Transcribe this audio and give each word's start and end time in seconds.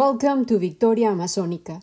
Welcome 0.00 0.46
to 0.46 0.58
Victoria 0.58 1.08
Amazonica. 1.08 1.82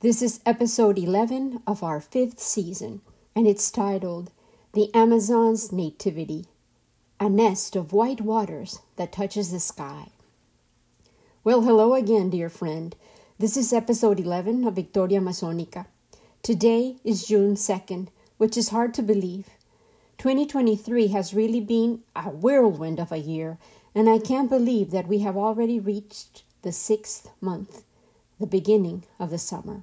This 0.00 0.22
is 0.22 0.40
episode 0.46 0.96
11 0.98 1.60
of 1.66 1.82
our 1.82 2.00
fifth 2.00 2.40
season, 2.40 3.02
and 3.36 3.46
it's 3.46 3.70
titled 3.70 4.30
The 4.72 4.90
Amazon's 4.94 5.70
Nativity 5.70 6.46
A 7.20 7.28
Nest 7.28 7.76
of 7.76 7.92
White 7.92 8.22
Waters 8.22 8.80
That 8.96 9.12
Touches 9.12 9.50
the 9.50 9.60
Sky. 9.60 10.06
Well, 11.44 11.60
hello 11.60 11.92
again, 11.92 12.30
dear 12.30 12.48
friend. 12.48 12.96
This 13.38 13.54
is 13.54 13.70
episode 13.74 14.18
11 14.18 14.66
of 14.66 14.74
Victoria 14.74 15.20
Amazonica. 15.20 15.84
Today 16.42 16.96
is 17.04 17.26
June 17.26 17.54
2nd, 17.54 18.08
which 18.38 18.56
is 18.56 18.70
hard 18.70 18.94
to 18.94 19.02
believe. 19.02 19.48
2023 20.16 21.08
has 21.08 21.34
really 21.34 21.60
been 21.60 22.00
a 22.16 22.30
whirlwind 22.30 22.98
of 22.98 23.12
a 23.12 23.18
year, 23.18 23.58
and 23.94 24.08
I 24.08 24.18
can't 24.18 24.48
believe 24.48 24.90
that 24.92 25.06
we 25.06 25.18
have 25.18 25.36
already 25.36 25.78
reached 25.78 26.44
the 26.62 26.72
sixth 26.72 27.30
month, 27.40 27.84
the 28.38 28.46
beginning 28.46 29.04
of 29.18 29.30
the 29.30 29.38
summer. 29.38 29.82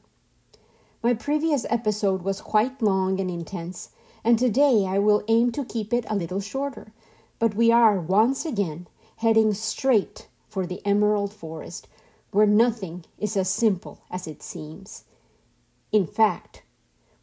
My 1.02 1.14
previous 1.14 1.66
episode 1.70 2.24
was 2.24 2.42
quite 2.42 2.82
long 2.82 3.20
and 3.20 3.30
intense, 3.30 3.90
and 4.24 4.40
today 4.40 4.86
I 4.88 5.00
will 5.00 5.24
aim 5.28 5.52
to 5.52 5.64
keep 5.64 5.94
it 5.94 6.06
a 6.10 6.16
little 6.16 6.42
shorter. 6.42 6.92
But 7.38 7.54
we 7.54 7.72
are 7.72 8.00
once 8.00 8.46
again 8.46 8.88
heading 9.18 9.54
straight 9.54 10.28
for 10.50 10.66
the 10.66 10.82
Emerald 10.86 11.32
Forest, 11.34 11.88
where 12.32 12.48
nothing 12.48 13.06
is 13.20 13.38
as 13.38 13.50
simple 13.50 14.02
as 14.10 14.28
it 14.28 14.42
seems. 14.42 15.04
In 15.92 16.08
fact, 16.08 16.64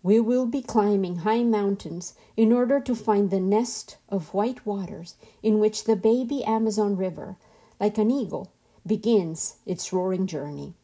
we 0.02 0.18
will 0.18 0.46
be 0.46 0.62
climbing 0.62 1.16
high 1.16 1.42
mountains 1.42 2.14
in 2.36 2.52
order 2.52 2.80
to 2.80 2.94
find 2.94 3.30
the 3.30 3.40
nest 3.40 3.96
of 4.08 4.34
white 4.34 4.64
waters 4.66 5.16
in 5.42 5.58
which 5.58 5.84
the 5.84 5.96
baby 5.96 6.42
Amazon 6.44 6.96
River, 6.96 7.36
like 7.78 7.98
an 7.98 8.10
eagle, 8.10 8.52
begins 8.86 9.56
its 9.64 9.92
roaring 9.92 10.26
journey. 10.26 10.74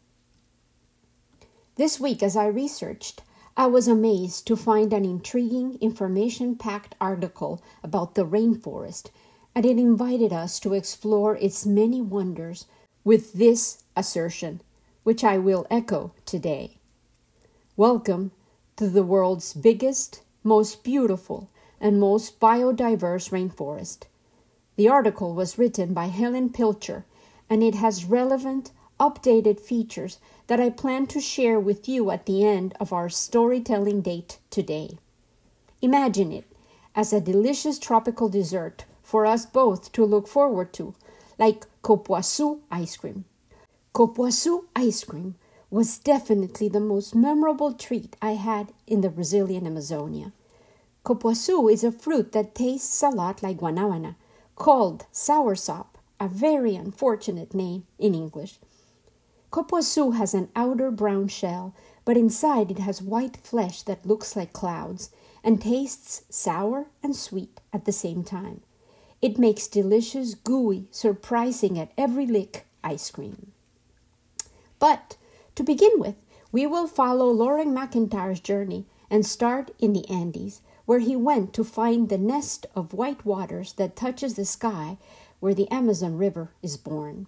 This 1.76 1.98
week, 2.00 2.22
as 2.22 2.36
I 2.36 2.46
researched, 2.46 3.22
I 3.56 3.66
was 3.66 3.88
amazed 3.88 4.46
to 4.46 4.56
find 4.56 4.92
an 4.92 5.04
intriguing, 5.04 5.78
information 5.80 6.56
packed 6.56 6.94
article 7.00 7.62
about 7.82 8.14
the 8.14 8.24
rainforest, 8.24 9.10
and 9.54 9.66
it 9.66 9.78
invited 9.78 10.32
us 10.32 10.60
to 10.60 10.74
explore 10.74 11.36
its 11.36 11.66
many 11.66 12.00
wonders 12.00 12.66
with 13.02 13.32
this 13.32 13.82
assertion, 13.96 14.60
which 15.02 15.24
I 15.24 15.38
will 15.38 15.66
echo 15.70 16.12
today. 16.24 16.78
Welcome 17.76 18.30
to 18.76 18.88
the 18.88 19.02
world's 19.02 19.54
biggest, 19.54 20.22
most 20.44 20.84
beautiful, 20.84 21.50
and 21.80 21.98
most 21.98 22.38
biodiverse 22.38 23.30
rainforest. 23.30 24.04
The 24.76 24.88
article 24.88 25.34
was 25.34 25.58
written 25.58 25.94
by 25.94 26.06
Helen 26.06 26.50
Pilcher 26.50 27.04
and 27.50 27.62
it 27.62 27.74
has 27.74 28.04
relevant, 28.04 28.72
updated 28.98 29.60
features 29.60 30.18
that 30.48 30.60
I 30.60 30.70
plan 30.70 31.06
to 31.08 31.20
share 31.20 31.60
with 31.60 31.88
you 31.88 32.10
at 32.10 32.26
the 32.26 32.44
end 32.44 32.74
of 32.80 32.92
our 32.92 33.08
storytelling 33.08 34.00
date 34.00 34.38
today. 34.50 34.98
Imagine 35.80 36.32
it 36.32 36.44
as 36.94 37.12
a 37.12 37.20
delicious 37.20 37.78
tropical 37.78 38.28
dessert 38.28 38.84
for 39.02 39.24
us 39.24 39.46
both 39.46 39.92
to 39.92 40.04
look 40.04 40.26
forward 40.26 40.72
to, 40.74 40.94
like 41.38 41.66
copoaçu 41.82 42.58
ice 42.70 42.96
cream. 42.96 43.24
Copoaçu 43.94 44.64
ice 44.74 45.04
cream 45.04 45.36
was 45.70 45.98
definitely 45.98 46.68
the 46.68 46.80
most 46.80 47.14
memorable 47.14 47.72
treat 47.72 48.16
I 48.20 48.32
had 48.32 48.72
in 48.86 49.02
the 49.02 49.10
Brazilian 49.10 49.66
Amazonia. 49.66 50.32
Copoaçu 51.04 51.72
is 51.72 51.84
a 51.84 51.92
fruit 51.92 52.32
that 52.32 52.54
tastes 52.54 53.02
a 53.02 53.10
lot 53.10 53.42
like 53.42 53.58
guanabana, 53.58 54.16
called 54.56 55.06
soursop 55.12 55.97
a 56.20 56.28
very 56.28 56.74
unfortunate 56.74 57.54
name 57.54 57.86
in 57.98 58.14
English. 58.14 58.58
Copoaçu 59.50 60.16
has 60.16 60.34
an 60.34 60.48
outer 60.54 60.90
brown 60.90 61.28
shell, 61.28 61.74
but 62.04 62.16
inside 62.16 62.70
it 62.70 62.78
has 62.78 63.00
white 63.00 63.36
flesh 63.36 63.82
that 63.82 64.06
looks 64.06 64.36
like 64.36 64.52
clouds 64.52 65.10
and 65.42 65.60
tastes 65.60 66.22
sour 66.28 66.86
and 67.02 67.16
sweet 67.16 67.60
at 67.72 67.84
the 67.84 67.92
same 67.92 68.22
time. 68.22 68.60
It 69.20 69.38
makes 69.38 69.66
delicious, 69.66 70.34
gooey, 70.34 70.86
surprising 70.90 71.78
at 71.78 71.92
every 71.96 72.26
lick 72.26 72.66
ice 72.84 73.10
cream. 73.10 73.52
But 74.78 75.16
to 75.54 75.62
begin 75.62 75.98
with, 75.98 76.16
we 76.52 76.66
will 76.66 76.86
follow 76.86 77.30
Loren 77.30 77.74
McIntyre's 77.74 78.40
journey 78.40 78.86
and 79.10 79.24
start 79.26 79.70
in 79.78 79.92
the 79.92 80.08
Andes, 80.08 80.60
where 80.86 81.00
he 81.00 81.16
went 81.16 81.52
to 81.54 81.64
find 81.64 82.08
the 82.08 82.18
nest 82.18 82.66
of 82.74 82.94
white 82.94 83.24
waters 83.24 83.72
that 83.74 83.96
touches 83.96 84.34
the 84.34 84.44
sky 84.44 84.96
where 85.40 85.54
the 85.54 85.70
Amazon 85.70 86.16
River 86.16 86.50
is 86.62 86.76
born. 86.76 87.26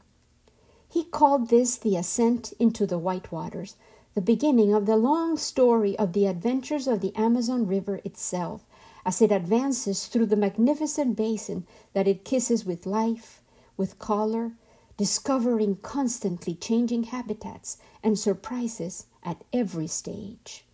He 0.88 1.04
called 1.04 1.48
this 1.48 1.76
the 1.76 1.97
ascent 1.97 2.53
into 2.59 2.87
the 2.87 2.98
white 2.98 3.31
waters, 3.31 3.76
the 4.15 4.21
beginning 4.21 4.75
of 4.75 4.87
the 4.87 4.97
long 4.97 5.37
story 5.37 5.97
of 5.98 6.12
the 6.12 6.26
adventures 6.26 6.88
of 6.88 7.00
the 7.00 7.15
Amazon 7.15 7.66
River 7.66 8.00
itself, 8.04 8.66
as 9.06 9.22
it 9.22 9.31
advances 9.31 10.06
through 10.06 10.26
the 10.26 10.37
magnificent 10.37 11.16
basin 11.16 11.66
that 11.93 12.09
it 12.09 12.25
kisses 12.25 12.66
with 12.66 12.87
life, 12.87 13.41
with 13.76 13.99
color, 13.99 14.53
discovering 14.97 15.76
constantly 15.76 16.54
changing 16.54 17.04
habitats 17.04 17.78
and 18.03 18.19
surprises 18.19 19.06
at 19.22 19.43
every 19.53 19.87
stage. 19.87 20.65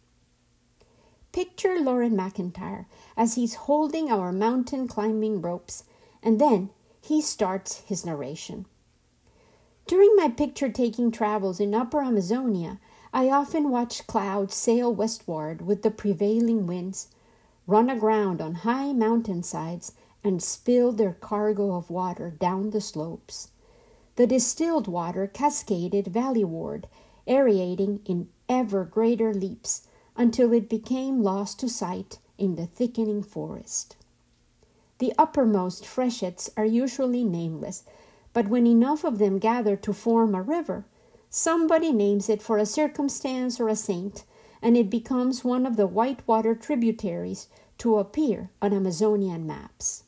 Picture 1.31 1.79
Loren 1.79 2.17
McIntyre 2.17 2.87
as 3.17 3.35
he's 3.35 3.55
holding 3.55 4.11
our 4.11 4.33
mountain 4.33 4.89
climbing 4.89 5.43
ropes, 5.43 5.85
and 6.23 6.41
then 6.41 6.71
he 7.07 7.21
starts 7.21 7.83
his 7.87 8.05
narration. 8.05 8.67
During 9.87 10.17
my 10.17 10.29
picture 10.29 10.69
taking 10.69 11.13
travels 11.13 11.61
in 11.61 11.73
Upper 11.73 12.03
Amazonia, 12.03 12.81
I 13.13 13.31
often 13.31 13.71
watch 13.71 14.09
clouds 14.09 14.57
sail 14.57 14.93
westward 14.93 15.63
with 15.63 15.83
the 15.83 15.93
prevailing 15.93 16.67
winds, 16.67 17.07
run 17.65 17.89
aground 17.89 18.41
on 18.41 18.57
high 18.57 18.93
mountainsides, 18.93 19.93
and 20.25 20.43
spill 20.43 20.91
their 20.91 21.13
cargo 21.13 21.77
of 21.77 21.91
water 21.91 22.31
down 22.31 22.71
the 22.71 22.81
slopes. 22.81 23.51
The 24.17 24.27
distilled 24.27 24.89
water 24.89 25.29
cascaded 25.29 26.07
valleyward, 26.07 26.89
aerating 27.29 28.01
in 28.05 28.31
ever 28.49 28.85
greater 28.85 29.33
leaps 29.33 29.87
until 30.17 30.53
it 30.53 30.69
became 30.69 31.23
lost 31.23 31.61
to 31.61 31.69
sight 31.69 32.19
in 32.37 32.57
the 32.57 32.67
thickening 32.67 33.23
forest. 33.23 33.95
The 34.99 35.13
uppermost 35.19 35.85
freshets 35.85 36.49
are 36.57 36.65
usually 36.65 37.23
nameless, 37.23 37.85
but 38.33 38.49
when 38.49 38.67
enough 38.67 39.05
of 39.05 39.19
them 39.19 39.39
gather 39.39 39.77
to 39.77 39.93
form 39.93 40.35
a 40.35 40.43
river, 40.43 40.87
somebody 41.29 41.93
names 41.93 42.29
it 42.29 42.41
for 42.41 42.57
a 42.57 42.65
circumstance 42.65 43.61
or 43.61 43.69
a 43.69 43.77
saint, 43.77 44.25
and 44.63 44.77
it 44.77 44.89
becomes 44.89 45.45
one 45.45 45.67
of 45.67 45.77
the 45.77 45.87
whitewater 45.87 46.55
tributaries 46.55 47.49
to 47.79 47.99
appear 47.99 48.49
on 48.63 48.73
Amazonian 48.73 49.47
maps. 49.47 50.05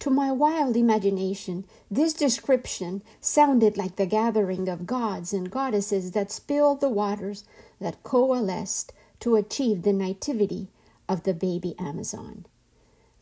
To 0.00 0.10
my 0.10 0.32
wild 0.32 0.76
imagination, 0.76 1.64
this 1.88 2.12
description 2.12 3.02
sounded 3.20 3.76
like 3.76 3.94
the 3.94 4.06
gathering 4.06 4.68
of 4.68 4.86
gods 4.86 5.32
and 5.32 5.48
goddesses 5.48 6.10
that 6.10 6.32
spilled 6.32 6.80
the 6.80 6.88
waters 6.88 7.44
that 7.78 8.02
coalesced 8.02 8.92
to 9.20 9.36
achieve 9.36 9.82
the 9.82 9.92
nativity 9.92 10.66
of 11.08 11.22
the 11.22 11.34
baby 11.34 11.76
Amazon. 11.78 12.46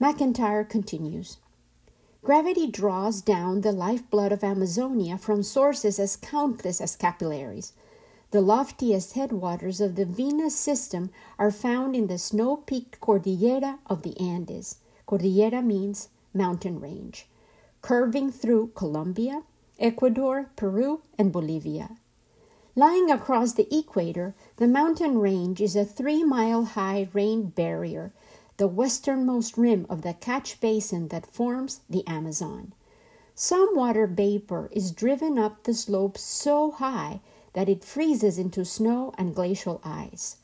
McIntyre 0.01 0.67
continues 0.67 1.37
Gravity 2.25 2.67
draws 2.67 3.21
down 3.21 3.61
the 3.61 3.71
lifeblood 3.71 4.33
of 4.33 4.43
Amazonia 4.43 5.19
from 5.19 5.43
sources 5.43 5.99
as 5.99 6.17
countless 6.17 6.81
as 6.81 6.97
capillaries. 6.97 7.75
The 8.31 8.41
loftiest 8.41 9.13
headwaters 9.13 9.79
of 9.79 9.97
the 9.97 10.07
Venus 10.07 10.57
system 10.57 11.11
are 11.39 11.51
found 11.51 11.95
in 11.95 12.07
the 12.07 12.17
snow 12.17 12.57
peaked 12.57 12.99
Cordillera 12.99 13.79
of 13.85 14.01
the 14.01 14.19
Andes. 14.19 14.79
Cordillera 15.05 15.61
means 15.61 16.09
mountain 16.33 16.81
range, 16.81 17.29
curving 17.83 18.33
through 18.33 18.69
Colombia, 18.69 19.43
Ecuador, 19.79 20.49
Peru, 20.57 21.03
and 21.19 21.31
Bolivia. 21.31 21.99
Lying 22.75 23.11
across 23.11 23.53
the 23.53 23.69
equator, 23.77 24.35
the 24.57 24.67
mountain 24.67 25.19
range 25.19 25.61
is 25.61 25.77
a 25.77 25.85
three 25.85 26.25
mile 26.25 26.65
high 26.65 27.09
rain 27.13 27.51
barrier 27.51 28.15
the 28.61 28.69
westernmost 28.69 29.57
rim 29.57 29.87
of 29.89 30.03
the 30.03 30.13
catch 30.13 30.61
basin 30.61 31.09
that 31.09 31.33
forms 31.35 31.81
the 31.89 32.07
Amazon. 32.07 32.75
Some 33.35 33.75
water 33.75 34.07
vapor 34.07 34.69
is 34.71 34.93
driven 34.93 35.39
up 35.39 35.63
the 35.63 35.73
slopes 35.73 36.21
so 36.21 36.71
high 36.71 37.23
that 37.55 37.71
it 37.71 37.83
freezes 37.83 38.37
into 38.37 38.67
snow 38.67 39.15
and 39.17 39.35
glacial 39.35 39.81
ice. 39.83 40.37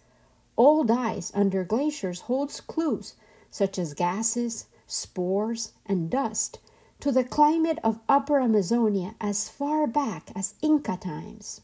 Old 0.57 0.91
ice 0.91 1.31
under 1.35 1.63
glaciers 1.63 2.23
holds 2.23 2.59
clues 2.59 3.17
such 3.51 3.79
as 3.79 3.93
gases, 3.93 4.65
spores, 4.87 5.75
and 5.85 6.09
dust 6.09 6.59
to 7.01 7.13
the 7.13 7.23
climate 7.23 7.79
of 7.85 8.01
Upper 8.09 8.41
Amazonia 8.41 9.15
as 9.21 9.51
far 9.51 9.87
back 9.87 10.31
as 10.35 10.55
Inca 10.63 10.97
times. 10.97 11.61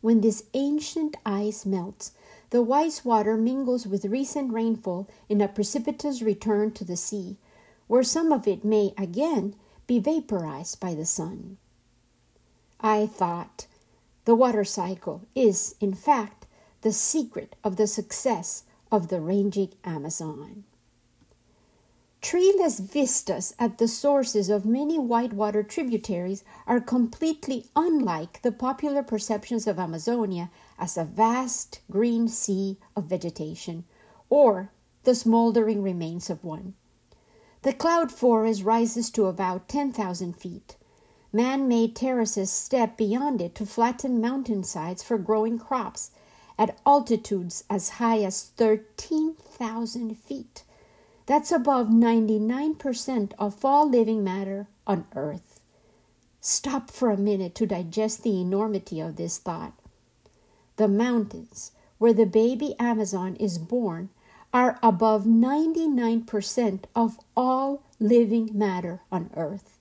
When 0.00 0.20
this 0.20 0.42
ancient 0.52 1.16
ice 1.24 1.64
melts, 1.64 2.10
the 2.50 2.62
white 2.62 3.00
water 3.04 3.36
mingles 3.36 3.86
with 3.86 4.04
recent 4.04 4.52
rainfall 4.52 5.08
in 5.28 5.40
a 5.40 5.48
precipitous 5.48 6.22
return 6.22 6.70
to 6.72 6.84
the 6.84 6.96
sea, 6.96 7.36
where 7.86 8.02
some 8.02 8.32
of 8.32 8.46
it 8.46 8.64
may 8.64 8.92
again 8.96 9.54
be 9.86 9.98
vaporized 9.98 10.80
by 10.80 10.94
the 10.94 11.06
sun. 11.06 11.56
I 12.80 13.06
thought, 13.06 13.66
The 14.24 14.34
water 14.34 14.64
cycle 14.64 15.22
is, 15.34 15.76
in 15.80 15.94
fact, 15.94 16.46
the 16.82 16.92
secret 16.92 17.56
of 17.62 17.76
the 17.76 17.86
success 17.86 18.64
of 18.90 19.08
the 19.08 19.20
ranging 19.20 19.72
Amazon. 19.84 20.64
Treeless 22.28 22.80
vistas 22.80 23.54
at 23.56 23.78
the 23.78 23.86
sources 23.86 24.50
of 24.50 24.66
many 24.66 24.98
whitewater 24.98 25.62
tributaries 25.62 26.42
are 26.66 26.80
completely 26.80 27.66
unlike 27.76 28.42
the 28.42 28.50
popular 28.50 29.04
perceptions 29.04 29.68
of 29.68 29.78
Amazonia 29.78 30.50
as 30.76 30.96
a 30.96 31.04
vast 31.04 31.82
green 31.88 32.26
sea 32.26 32.78
of 32.96 33.04
vegetation 33.04 33.84
or 34.28 34.72
the 35.04 35.14
smoldering 35.14 35.84
remains 35.84 36.28
of 36.28 36.42
one. 36.42 36.74
The 37.62 37.72
cloud 37.72 38.10
forest 38.10 38.64
rises 38.64 39.08
to 39.10 39.26
about 39.26 39.68
10,000 39.68 40.32
feet. 40.32 40.74
Man 41.32 41.68
made 41.68 41.94
terraces 41.94 42.50
step 42.50 42.96
beyond 42.96 43.40
it 43.40 43.54
to 43.54 43.64
flatten 43.64 44.20
mountainsides 44.20 45.00
for 45.00 45.16
growing 45.16 45.60
crops 45.60 46.10
at 46.58 46.76
altitudes 46.84 47.62
as 47.70 48.00
high 48.00 48.24
as 48.24 48.42
13,000 48.56 50.18
feet. 50.18 50.64
That's 51.26 51.52
above 51.52 51.88
99% 51.88 53.32
of 53.38 53.64
all 53.64 53.88
living 53.88 54.22
matter 54.22 54.68
on 54.86 55.06
Earth. 55.14 55.60
Stop 56.40 56.90
for 56.90 57.10
a 57.10 57.16
minute 57.16 57.54
to 57.56 57.66
digest 57.66 58.22
the 58.22 58.40
enormity 58.40 59.00
of 59.00 59.16
this 59.16 59.38
thought. 59.38 59.72
The 60.76 60.88
mountains 60.88 61.72
where 61.98 62.12
the 62.12 62.26
baby 62.26 62.74
Amazon 62.78 63.36
is 63.36 63.58
born 63.58 64.10
are 64.52 64.78
above 64.82 65.24
99% 65.24 66.84
of 66.94 67.18
all 67.36 67.82
living 67.98 68.50
matter 68.52 69.00
on 69.10 69.30
Earth 69.34 69.76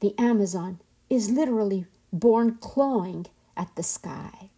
the 0.00 0.18
Amazon 0.18 0.80
is 1.08 1.30
literally 1.30 1.86
born 2.12 2.56
clawing 2.60 3.26
at 3.56 3.74
the 3.76 3.82
sky. 3.82 4.48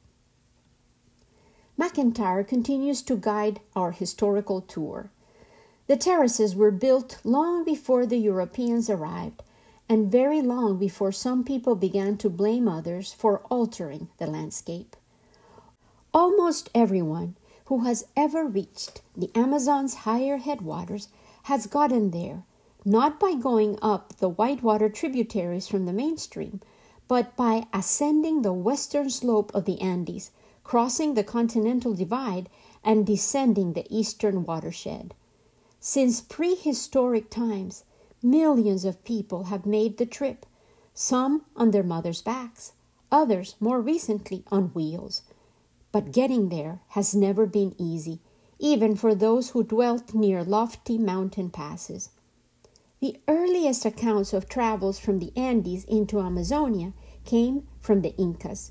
McIntyre 1.79 2.47
continues 2.47 3.03
to 3.03 3.17
guide 3.17 3.61
our 3.75 3.91
historical 3.91 4.61
tour. 4.61 5.11
The 5.92 5.98
terraces 5.98 6.56
were 6.56 6.70
built 6.70 7.18
long 7.22 7.64
before 7.64 8.06
the 8.06 8.16
Europeans 8.16 8.88
arrived 8.88 9.42
and 9.90 10.10
very 10.10 10.40
long 10.40 10.78
before 10.78 11.12
some 11.12 11.44
people 11.44 11.74
began 11.74 12.16
to 12.16 12.30
blame 12.30 12.66
others 12.66 13.12
for 13.12 13.42
altering 13.50 14.08
the 14.16 14.26
landscape. 14.26 14.96
Almost 16.14 16.70
everyone 16.74 17.36
who 17.66 17.80
has 17.80 18.06
ever 18.16 18.46
reached 18.46 19.02
the 19.14 19.30
Amazon's 19.34 20.08
higher 20.08 20.38
headwaters 20.38 21.08
has 21.42 21.66
gotten 21.66 22.10
there 22.10 22.44
not 22.86 23.20
by 23.20 23.34
going 23.34 23.78
up 23.82 24.16
the 24.16 24.30
whitewater 24.30 24.88
tributaries 24.88 25.68
from 25.68 25.84
the 25.84 25.92
mainstream, 25.92 26.62
but 27.06 27.36
by 27.36 27.66
ascending 27.74 28.40
the 28.40 28.54
western 28.54 29.10
slope 29.10 29.54
of 29.54 29.66
the 29.66 29.78
Andes, 29.82 30.30
crossing 30.64 31.12
the 31.12 31.22
continental 31.22 31.92
divide, 31.92 32.48
and 32.82 33.06
descending 33.06 33.74
the 33.74 33.86
eastern 33.90 34.44
watershed. 34.44 35.12
Since 35.84 36.20
prehistoric 36.20 37.29
times, 37.29 37.82
millions 38.23 38.84
of 38.84 39.02
people 39.02 39.44
have 39.44 39.67
made 39.67 39.99
the 39.99 40.06
trip, 40.06 40.46
some 40.94 41.43
on 41.56 41.73
their 41.73 41.82
mothers' 41.82 42.23
backs, 42.23 42.75
others 43.11 43.56
more 43.58 43.81
recently 43.81 44.44
on 44.52 44.67
wheels. 44.75 45.23
But 45.90 46.12
getting 46.12 46.50
there 46.50 46.82
has 46.90 47.17
never 47.17 47.46
been 47.46 47.75
easy, 47.79 48.20
even 48.61 48.94
for 48.94 49.12
those 49.12 49.50
who 49.50 49.64
dwelt 49.64 50.14
near 50.14 50.44
lofty 50.44 50.99
mountain 50.99 51.50
passes. 51.50 52.11
The 53.00 53.17
earliest 53.26 53.85
accounts 53.85 54.32
of 54.32 54.49
travels 54.49 55.00
from 55.00 55.19
the 55.19 55.32
Andes 55.35 55.85
into 55.87 56.20
Amazonia 56.20 56.93
came 57.25 57.67
from 57.81 58.02
the 58.02 58.14
Incas. 58.17 58.70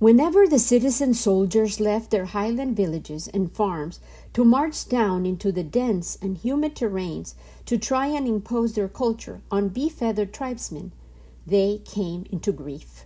Whenever 0.00 0.48
the 0.48 0.58
citizen 0.58 1.14
soldiers 1.14 1.78
left 1.78 2.10
their 2.10 2.26
highland 2.26 2.76
villages 2.76 3.28
and 3.28 3.52
farms 3.52 4.00
to 4.32 4.44
march 4.44 4.88
down 4.88 5.26
into 5.26 5.50
the 5.50 5.62
dense 5.62 6.16
and 6.20 6.38
humid 6.38 6.74
terrains 6.74 7.34
to 7.66 7.78
try 7.78 8.06
and 8.06 8.26
impose 8.26 8.74
their 8.74 8.88
culture 8.88 9.40
on 9.50 9.68
befeathered 9.68 10.32
tribesmen, 10.32 10.92
they 11.46 11.80
came 11.84 12.26
into 12.30 12.52
grief. 12.52 13.04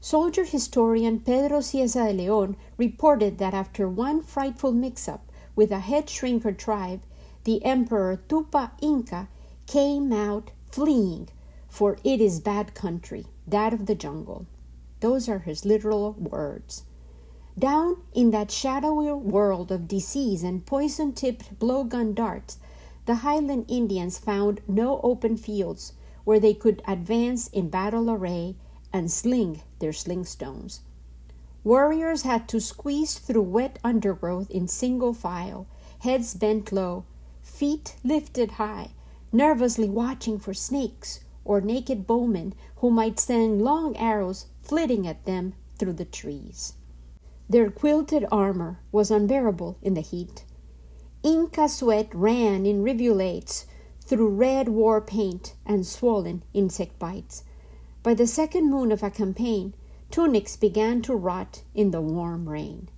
Soldier 0.00 0.44
historian 0.44 1.20
Pedro 1.20 1.60
Cieza 1.60 2.08
de 2.08 2.12
Leon 2.12 2.56
reported 2.76 3.38
that 3.38 3.54
after 3.54 3.88
one 3.88 4.20
frightful 4.20 4.72
mix 4.72 5.08
up 5.08 5.30
with 5.54 5.70
a 5.70 5.78
head 5.78 6.06
shrinker 6.06 6.56
tribe, 6.56 7.02
the 7.44 7.64
Emperor 7.64 8.20
Tupa 8.28 8.72
Inca 8.80 9.28
came 9.66 10.12
out 10.12 10.50
fleeing, 10.70 11.28
for 11.68 11.98
it 12.02 12.20
is 12.20 12.40
bad 12.40 12.74
country, 12.74 13.26
that 13.46 13.72
of 13.72 13.86
the 13.86 13.94
jungle. 13.94 14.46
Those 15.00 15.28
are 15.28 15.40
his 15.40 15.64
literal 15.64 16.12
words. 16.12 16.84
Down 17.58 17.98
in 18.14 18.30
that 18.30 18.50
shadowy 18.50 19.12
world 19.12 19.70
of 19.70 19.86
disease 19.86 20.42
and 20.42 20.64
poison 20.64 21.12
tipped 21.12 21.58
blowgun 21.58 22.14
darts, 22.14 22.56
the 23.04 23.16
Highland 23.16 23.66
Indians 23.68 24.16
found 24.16 24.62
no 24.66 25.00
open 25.02 25.36
fields 25.36 25.92
where 26.24 26.40
they 26.40 26.54
could 26.54 26.82
advance 26.86 27.48
in 27.48 27.68
battle 27.68 28.10
array 28.10 28.56
and 28.90 29.10
sling 29.10 29.60
their 29.80 29.92
sling 29.92 30.24
stones. 30.24 30.80
Warriors 31.62 32.22
had 32.22 32.48
to 32.48 32.60
squeeze 32.60 33.18
through 33.18 33.42
wet 33.42 33.78
undergrowth 33.84 34.50
in 34.50 34.66
single 34.66 35.12
file, 35.12 35.66
heads 35.98 36.34
bent 36.34 36.72
low, 36.72 37.04
feet 37.42 37.96
lifted 38.02 38.52
high, 38.52 38.92
nervously 39.30 39.90
watching 39.90 40.38
for 40.38 40.54
snakes 40.54 41.20
or 41.44 41.60
naked 41.60 42.06
bowmen 42.06 42.54
who 42.76 42.90
might 42.90 43.20
send 43.20 43.60
long 43.60 43.94
arrows 43.96 44.46
flitting 44.62 45.06
at 45.06 45.26
them 45.26 45.52
through 45.76 45.92
the 45.92 46.04
trees. 46.06 46.74
Their 47.48 47.70
quilted 47.70 48.24
armor 48.32 48.80
was 48.90 49.10
unbearable 49.10 49.76
in 49.82 49.94
the 49.94 50.00
heat. 50.00 50.44
Inca 51.22 51.68
sweat 51.68 52.14
ran 52.14 52.66
in 52.66 52.82
rivulets 52.82 53.66
through 54.00 54.28
red 54.28 54.68
war 54.68 55.00
paint 55.00 55.54
and 55.64 55.86
swollen 55.86 56.42
insect 56.52 56.98
bites. 56.98 57.44
By 58.02 58.14
the 58.14 58.26
second 58.26 58.70
moon 58.70 58.90
of 58.90 59.02
a 59.02 59.10
campaign, 59.10 59.74
tunics 60.10 60.56
began 60.56 61.02
to 61.02 61.14
rot 61.14 61.62
in 61.74 61.90
the 61.90 62.00
warm 62.00 62.48
rain. 62.48 62.88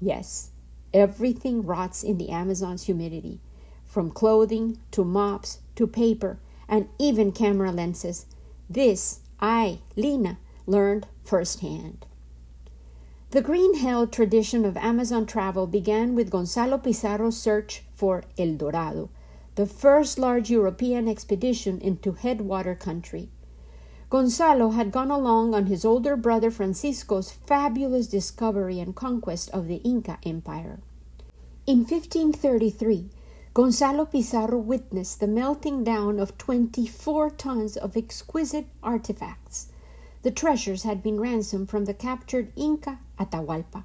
Yes, 0.00 0.50
everything 0.94 1.64
rots 1.64 2.02
in 2.02 2.18
the 2.18 2.30
Amazon's 2.30 2.84
humidity 2.84 3.40
from 3.84 4.10
clothing 4.10 4.78
to 4.90 5.04
mops 5.04 5.58
to 5.76 5.86
paper 5.86 6.38
and 6.66 6.88
even 6.98 7.30
camera 7.30 7.70
lenses. 7.70 8.24
This 8.70 9.20
I, 9.38 9.80
Lina, 9.96 10.38
learned 10.66 11.06
firsthand. 11.22 12.06
The 13.32 13.40
green 13.40 13.76
held 13.76 14.12
tradition 14.12 14.66
of 14.66 14.76
Amazon 14.76 15.24
travel 15.24 15.66
began 15.66 16.14
with 16.14 16.28
Gonzalo 16.28 16.76
Pizarro's 16.76 17.38
search 17.38 17.82
for 17.94 18.24
El 18.36 18.56
Dorado, 18.56 19.08
the 19.54 19.64
first 19.64 20.18
large 20.18 20.50
European 20.50 21.08
expedition 21.08 21.80
into 21.80 22.12
headwater 22.12 22.74
country. 22.74 23.30
Gonzalo 24.10 24.72
had 24.72 24.92
gone 24.92 25.10
along 25.10 25.54
on 25.54 25.64
his 25.64 25.82
older 25.82 26.14
brother 26.14 26.50
Francisco's 26.50 27.32
fabulous 27.32 28.06
discovery 28.06 28.78
and 28.78 28.94
conquest 28.94 29.48
of 29.48 29.66
the 29.66 29.76
Inca 29.76 30.18
Empire. 30.26 30.80
In 31.66 31.86
1533, 31.86 33.08
Gonzalo 33.54 34.04
Pizarro 34.04 34.58
witnessed 34.58 35.20
the 35.20 35.26
melting 35.26 35.84
down 35.84 36.18
of 36.18 36.36
24 36.36 37.30
tons 37.30 37.78
of 37.78 37.96
exquisite 37.96 38.66
artifacts. 38.82 39.71
The 40.22 40.30
treasures 40.30 40.84
had 40.84 41.02
been 41.02 41.20
ransomed 41.20 41.68
from 41.68 41.84
the 41.84 41.94
captured 41.94 42.52
Inca 42.54 43.00
Atahualpa. 43.18 43.84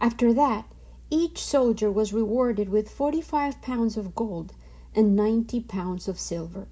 After 0.00 0.32
that, 0.32 0.66
each 1.10 1.42
soldier 1.42 1.90
was 1.90 2.12
rewarded 2.12 2.68
with 2.68 2.90
45 2.90 3.60
pounds 3.60 3.96
of 3.96 4.14
gold 4.14 4.52
and 4.94 5.16
90 5.16 5.60
pounds 5.62 6.06
of 6.06 6.18
silver. 6.18 6.68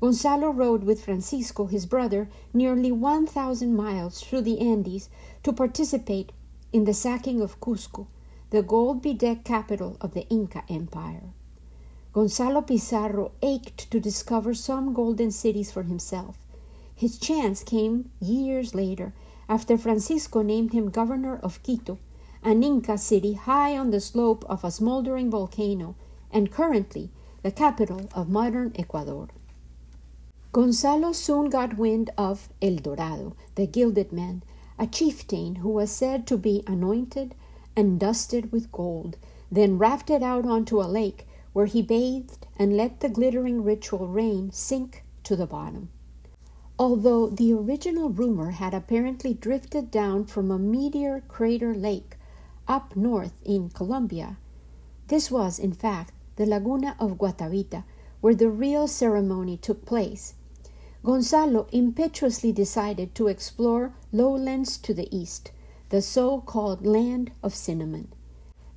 Gonzalo 0.00 0.50
rode 0.50 0.84
with 0.84 1.04
Francisco, 1.04 1.66
his 1.66 1.86
brother, 1.86 2.28
nearly 2.52 2.92
1,000 2.92 3.74
miles 3.74 4.20
through 4.20 4.42
the 4.42 4.60
Andes 4.60 5.08
to 5.42 5.52
participate 5.52 6.32
in 6.72 6.84
the 6.84 6.94
sacking 6.94 7.40
of 7.40 7.60
Cusco, 7.60 8.06
the 8.50 8.62
gold 8.62 9.02
bedecked 9.02 9.44
capital 9.44 9.96
of 10.00 10.14
the 10.14 10.28
Inca 10.28 10.64
Empire. 10.68 11.32
Gonzalo 12.12 12.62
Pizarro 12.62 13.32
ached 13.42 13.90
to 13.90 13.98
discover 14.00 14.54
some 14.54 14.92
golden 14.92 15.30
cities 15.30 15.70
for 15.70 15.82
himself. 15.84 16.41
His 17.02 17.18
chance 17.18 17.64
came 17.64 18.12
years 18.20 18.76
later, 18.76 19.12
after 19.48 19.76
Francisco 19.76 20.40
named 20.40 20.72
him 20.72 20.88
governor 20.88 21.36
of 21.42 21.60
Quito, 21.64 21.98
an 22.44 22.62
Inca 22.62 22.96
city 22.96 23.32
high 23.32 23.76
on 23.76 23.90
the 23.90 23.98
slope 23.98 24.44
of 24.48 24.62
a 24.62 24.70
smoldering 24.70 25.28
volcano, 25.28 25.96
and 26.30 26.52
currently 26.52 27.10
the 27.42 27.50
capital 27.50 28.08
of 28.14 28.28
modern 28.28 28.70
Ecuador. 28.76 29.30
Gonzalo 30.52 31.10
soon 31.10 31.50
got 31.50 31.76
wind 31.76 32.10
of 32.16 32.48
El 32.62 32.76
Dorado, 32.76 33.34
the 33.56 33.66
gilded 33.66 34.12
man, 34.12 34.44
a 34.78 34.86
chieftain 34.86 35.56
who 35.56 35.70
was 35.70 35.90
said 35.90 36.24
to 36.28 36.36
be 36.36 36.62
anointed 36.68 37.34
and 37.74 37.98
dusted 37.98 38.52
with 38.52 38.70
gold, 38.70 39.16
then 39.50 39.76
rafted 39.76 40.22
out 40.22 40.46
onto 40.46 40.80
a 40.80 40.86
lake 40.86 41.26
where 41.52 41.66
he 41.66 41.82
bathed 41.82 42.46
and 42.56 42.76
let 42.76 43.00
the 43.00 43.08
glittering 43.08 43.64
ritual 43.64 44.06
rain 44.06 44.52
sink 44.52 45.02
to 45.24 45.34
the 45.34 45.48
bottom. 45.48 45.88
Although 46.84 47.28
the 47.28 47.52
original 47.52 48.08
rumor 48.08 48.50
had 48.50 48.74
apparently 48.74 49.34
drifted 49.34 49.92
down 49.92 50.24
from 50.24 50.50
a 50.50 50.58
meteor 50.58 51.22
crater 51.28 51.76
lake 51.76 52.16
up 52.66 52.96
north 52.96 53.40
in 53.44 53.68
Colombia, 53.68 54.36
this 55.06 55.30
was, 55.30 55.60
in 55.60 55.72
fact, 55.72 56.12
the 56.34 56.44
Laguna 56.44 56.96
of 56.98 57.18
Guatavita, 57.18 57.84
where 58.20 58.34
the 58.34 58.50
real 58.50 58.88
ceremony 58.88 59.56
took 59.56 59.84
place. 59.86 60.34
Gonzalo 61.04 61.68
impetuously 61.70 62.50
decided 62.50 63.14
to 63.14 63.28
explore 63.28 63.94
lowlands 64.10 64.76
to 64.78 64.92
the 64.92 65.06
east, 65.16 65.52
the 65.90 66.02
so 66.02 66.40
called 66.40 66.84
land 66.84 67.30
of 67.44 67.54
cinnamon. 67.54 68.08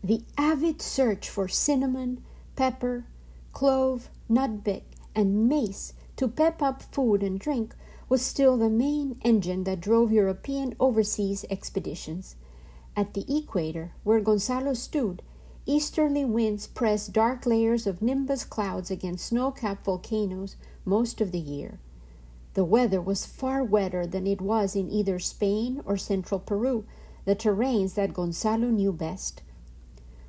The 0.04 0.22
avid 0.38 0.80
search 0.80 1.28
for 1.28 1.48
cinnamon, 1.48 2.24
pepper, 2.56 3.06
clove, 3.52 4.12
nutmeg, 4.30 4.84
and 5.16 5.50
mace 5.50 5.94
to 6.18 6.28
pep 6.28 6.62
up 6.62 6.84
food 6.84 7.24
and 7.24 7.40
drink 7.40 7.74
was 8.08 8.22
still 8.22 8.58
the 8.58 8.70
main 8.70 9.20
engine 9.24 9.64
that 9.64 9.82
drove 9.82 10.12
European 10.12 10.76
overseas 10.80 11.46
expeditions. 11.50 12.36
At 12.96 13.14
the 13.14 13.26
equator, 13.28 13.94
where 14.04 14.22
Gonzalo 14.22 14.74
stood, 14.74 15.22
easterly 15.66 16.24
winds 16.24 16.68
pressed 16.68 17.14
dark 17.14 17.46
layers 17.46 17.88
of 17.88 18.02
nimbus 18.02 18.44
clouds 18.44 18.92
against 18.92 19.28
snow 19.28 19.52
capped 19.52 19.86
volcanoes 19.86 20.56
most 20.86 21.20
of 21.20 21.32
the 21.32 21.40
year. 21.40 21.80
The 22.54 22.64
weather 22.64 23.02
was 23.02 23.26
far 23.26 23.64
wetter 23.64 24.08
than 24.08 24.26
it 24.26 24.40
was 24.40 24.76
in 24.76 24.90
either 24.90 25.20
Spain 25.20 25.82
or 25.86 25.98
central 25.98 26.40
Peru, 26.40 26.86
the 27.26 27.36
terrains 27.36 27.96
that 27.96 28.14
Gonzalo 28.14 28.68
knew 28.68 28.94
best. 28.94 29.42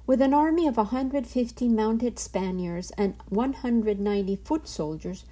With 0.07 0.21
an 0.23 0.35
army 0.35 0.67
of 0.67 0.77
150 0.77 1.69
mounted 1.69 2.19
Spaniards 2.19 2.91
and 2.93 3.15
190 3.29 4.37
foot 4.37 4.67
soldiers, 4.67 5.25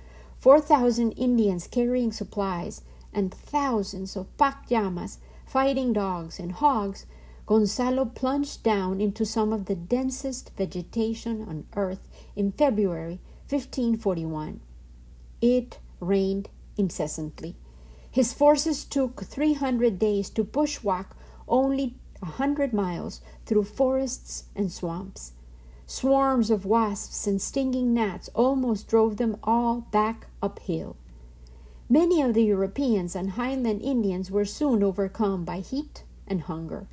4,000 0.44 1.12
Indians 1.12 1.66
carrying 1.66 2.12
supplies, 2.12 2.82
and 3.14 3.32
thousands 3.32 4.14
of 4.14 4.36
pack 4.36 4.66
llamas, 4.70 5.16
fighting 5.46 5.94
dogs, 5.94 6.38
and 6.38 6.52
hogs, 6.52 7.06
Gonzalo 7.46 8.04
plunged 8.04 8.62
down 8.62 9.00
into 9.00 9.24
some 9.24 9.54
of 9.54 9.64
the 9.64 9.74
densest 9.74 10.54
vegetation 10.54 11.40
on 11.48 11.64
earth 11.76 12.06
in 12.36 12.52
February 12.52 13.20
1541. 13.48 14.60
It 15.40 15.78
rained 15.98 16.50
incessantly. 16.76 17.56
His 18.10 18.34
forces 18.34 18.84
took 18.84 19.24
300 19.24 19.98
days 19.98 20.28
to 20.28 20.44
bushwhack 20.44 21.16
only 21.48 21.94
a 22.20 22.26
hundred 22.26 22.74
miles 22.74 23.22
through 23.46 23.64
forests 23.64 24.44
and 24.54 24.70
swamps. 24.70 25.32
Swarms 25.86 26.50
of 26.50 26.64
wasps 26.64 27.26
and 27.26 27.40
stinging 27.40 27.92
gnats 27.92 28.30
almost 28.34 28.88
drove 28.88 29.18
them 29.18 29.36
all 29.42 29.82
back 29.90 30.26
uphill. 30.42 30.96
Many 31.88 32.22
of 32.22 32.32
the 32.32 32.44
Europeans 32.44 33.14
and 33.14 33.32
Highland 33.32 33.82
Indians 33.82 34.30
were 34.30 34.46
soon 34.46 34.82
overcome 34.82 35.44
by 35.44 35.60
heat 35.60 36.02
and 36.26 36.42
hunger. 36.42 36.86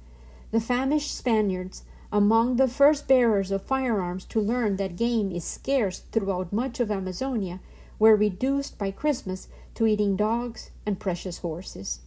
The 0.51 0.59
famished 0.59 1.15
Spaniards, 1.15 1.83
among 2.11 2.57
the 2.57 2.67
first 2.67 3.07
bearers 3.07 3.51
of 3.51 3.63
firearms 3.63 4.25
to 4.25 4.41
learn 4.41 4.75
that 4.75 4.97
game 4.97 5.31
is 5.31 5.45
scarce 5.45 5.99
throughout 6.11 6.51
much 6.51 6.81
of 6.81 6.91
Amazonia, 6.91 7.61
were 7.97 8.17
reduced 8.17 8.77
by 8.77 8.91
Christmas 8.91 9.47
to 9.75 9.87
eating 9.87 10.17
dogs 10.17 10.71
and 10.85 10.99
precious 10.99 11.37
horses. 11.37 12.01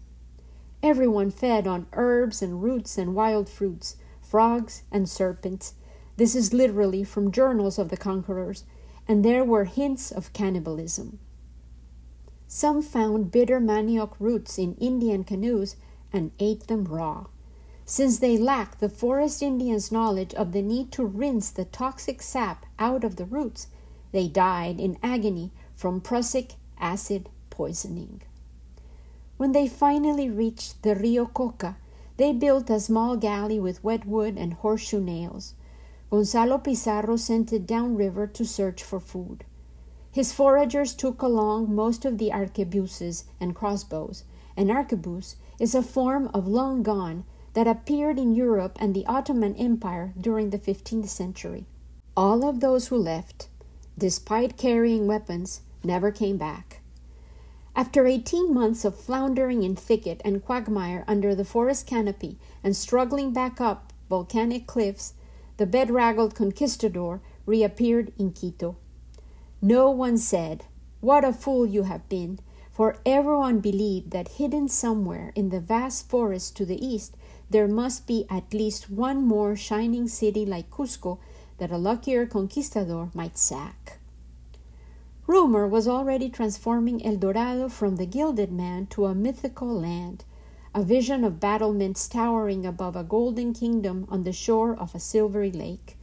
Everyone 0.82 1.30
fed 1.30 1.66
on 1.66 1.86
herbs 1.94 2.42
and 2.42 2.62
roots 2.62 2.98
and 2.98 3.14
wild 3.14 3.48
fruits, 3.48 3.96
frogs 4.20 4.82
and 4.92 5.08
serpents. 5.08 5.72
This 6.16 6.34
is 6.34 6.52
literally 6.52 7.02
from 7.02 7.32
journals 7.32 7.78
of 7.78 7.88
the 7.88 7.96
conquerors, 7.96 8.64
and 9.08 9.24
there 9.24 9.44
were 9.44 9.64
hints 9.64 10.12
of 10.12 10.32
cannibalism. 10.32 11.18
Some 12.46 12.82
found 12.82 13.32
bitter 13.32 13.60
manioc 13.60 14.12
roots 14.20 14.58
in 14.58 14.76
Indian 14.76 15.24
canoes 15.24 15.76
and 16.12 16.30
ate 16.38 16.68
them 16.68 16.84
raw. 16.84 17.26
Since 17.84 18.18
they 18.18 18.38
lacked 18.38 18.80
the 18.80 18.88
forest 18.88 19.42
Indians' 19.42 19.90
knowledge 19.90 20.32
of 20.34 20.52
the 20.52 20.62
need 20.62 20.92
to 20.92 21.04
rinse 21.04 21.50
the 21.50 21.64
toxic 21.64 22.22
sap 22.22 22.64
out 22.78 23.04
of 23.04 23.16
the 23.16 23.24
roots, 23.26 23.66
they 24.12 24.28
died 24.28 24.78
in 24.78 24.96
agony 25.02 25.50
from 25.74 26.00
prussic 26.00 26.54
acid 26.78 27.28
poisoning. 27.50 28.22
When 29.36 29.52
they 29.52 29.66
finally 29.66 30.30
reached 30.30 30.82
the 30.82 30.94
Rio 30.94 31.26
Coca, 31.26 31.76
they 32.16 32.32
built 32.32 32.70
a 32.70 32.78
small 32.78 33.16
galley 33.16 33.58
with 33.58 33.82
wet 33.82 34.06
wood 34.06 34.38
and 34.38 34.54
horseshoe 34.54 35.00
nails. 35.00 35.54
Gonzalo 36.14 36.58
Pizarro 36.58 37.16
sent 37.16 37.52
it 37.52 37.66
downriver 37.66 38.28
to 38.28 38.44
search 38.44 38.84
for 38.84 39.00
food. 39.00 39.42
His 40.12 40.32
foragers 40.32 40.94
took 40.94 41.22
along 41.22 41.74
most 41.74 42.04
of 42.04 42.18
the 42.18 42.30
arquebuses 42.30 43.24
and 43.40 43.52
crossbows. 43.52 44.22
An 44.56 44.68
arquebus 44.68 45.34
is 45.58 45.74
a 45.74 45.82
form 45.82 46.30
of 46.32 46.46
long 46.46 46.84
gun 46.84 47.24
that 47.54 47.66
appeared 47.66 48.16
in 48.16 48.32
Europe 48.32 48.78
and 48.80 48.94
the 48.94 49.04
Ottoman 49.06 49.56
Empire 49.56 50.14
during 50.16 50.50
the 50.50 50.58
15th 50.58 51.08
century. 51.08 51.66
All 52.16 52.48
of 52.48 52.60
those 52.60 52.86
who 52.86 52.96
left, 52.96 53.48
despite 53.98 54.56
carrying 54.56 55.08
weapons, 55.08 55.62
never 55.82 56.12
came 56.12 56.36
back. 56.36 56.80
After 57.74 58.06
eighteen 58.06 58.54
months 58.54 58.84
of 58.84 58.94
floundering 58.96 59.64
in 59.64 59.74
thicket 59.74 60.22
and 60.24 60.44
quagmire 60.44 61.02
under 61.08 61.34
the 61.34 61.44
forest 61.44 61.88
canopy 61.88 62.38
and 62.62 62.76
struggling 62.76 63.32
back 63.32 63.60
up 63.60 63.92
volcanic 64.08 64.68
cliffs, 64.68 65.14
the 65.56 65.66
bedraggled 65.66 66.34
conquistador 66.34 67.20
reappeared 67.46 68.12
in 68.18 68.32
Quito. 68.32 68.76
No 69.62 69.90
one 69.90 70.18
said, 70.18 70.64
What 71.00 71.24
a 71.24 71.32
fool 71.32 71.66
you 71.66 71.84
have 71.84 72.08
been, 72.08 72.38
for 72.72 72.96
everyone 73.06 73.60
believed 73.60 74.10
that 74.10 74.36
hidden 74.36 74.68
somewhere 74.68 75.32
in 75.34 75.50
the 75.50 75.60
vast 75.60 76.08
forest 76.08 76.56
to 76.56 76.66
the 76.66 76.84
east 76.84 77.16
there 77.50 77.68
must 77.68 78.06
be 78.06 78.26
at 78.28 78.52
least 78.52 78.90
one 78.90 79.26
more 79.26 79.54
shining 79.54 80.08
city 80.08 80.44
like 80.44 80.70
Cusco 80.70 81.18
that 81.58 81.70
a 81.70 81.78
luckier 81.78 82.26
conquistador 82.26 83.10
might 83.14 83.38
sack. 83.38 83.98
Rumor 85.26 85.66
was 85.66 85.86
already 85.86 86.28
transforming 86.28 87.04
El 87.06 87.16
Dorado 87.16 87.68
from 87.68 87.96
the 87.96 88.06
gilded 88.06 88.50
man 88.52 88.86
to 88.88 89.06
a 89.06 89.14
mythical 89.14 89.68
land, 89.68 90.24
a 90.74 90.82
vision 90.82 91.22
of 91.22 91.38
battlements 91.38 92.08
towering 92.08 92.66
above 92.66 92.96
a 92.96 93.04
golden 93.04 93.52
kingdom 93.52 94.04
on 94.08 94.24
the 94.24 94.32
shore 94.32 94.74
of 94.74 94.92
a 94.92 94.98
silvery 94.98 95.52
lake. 95.52 95.96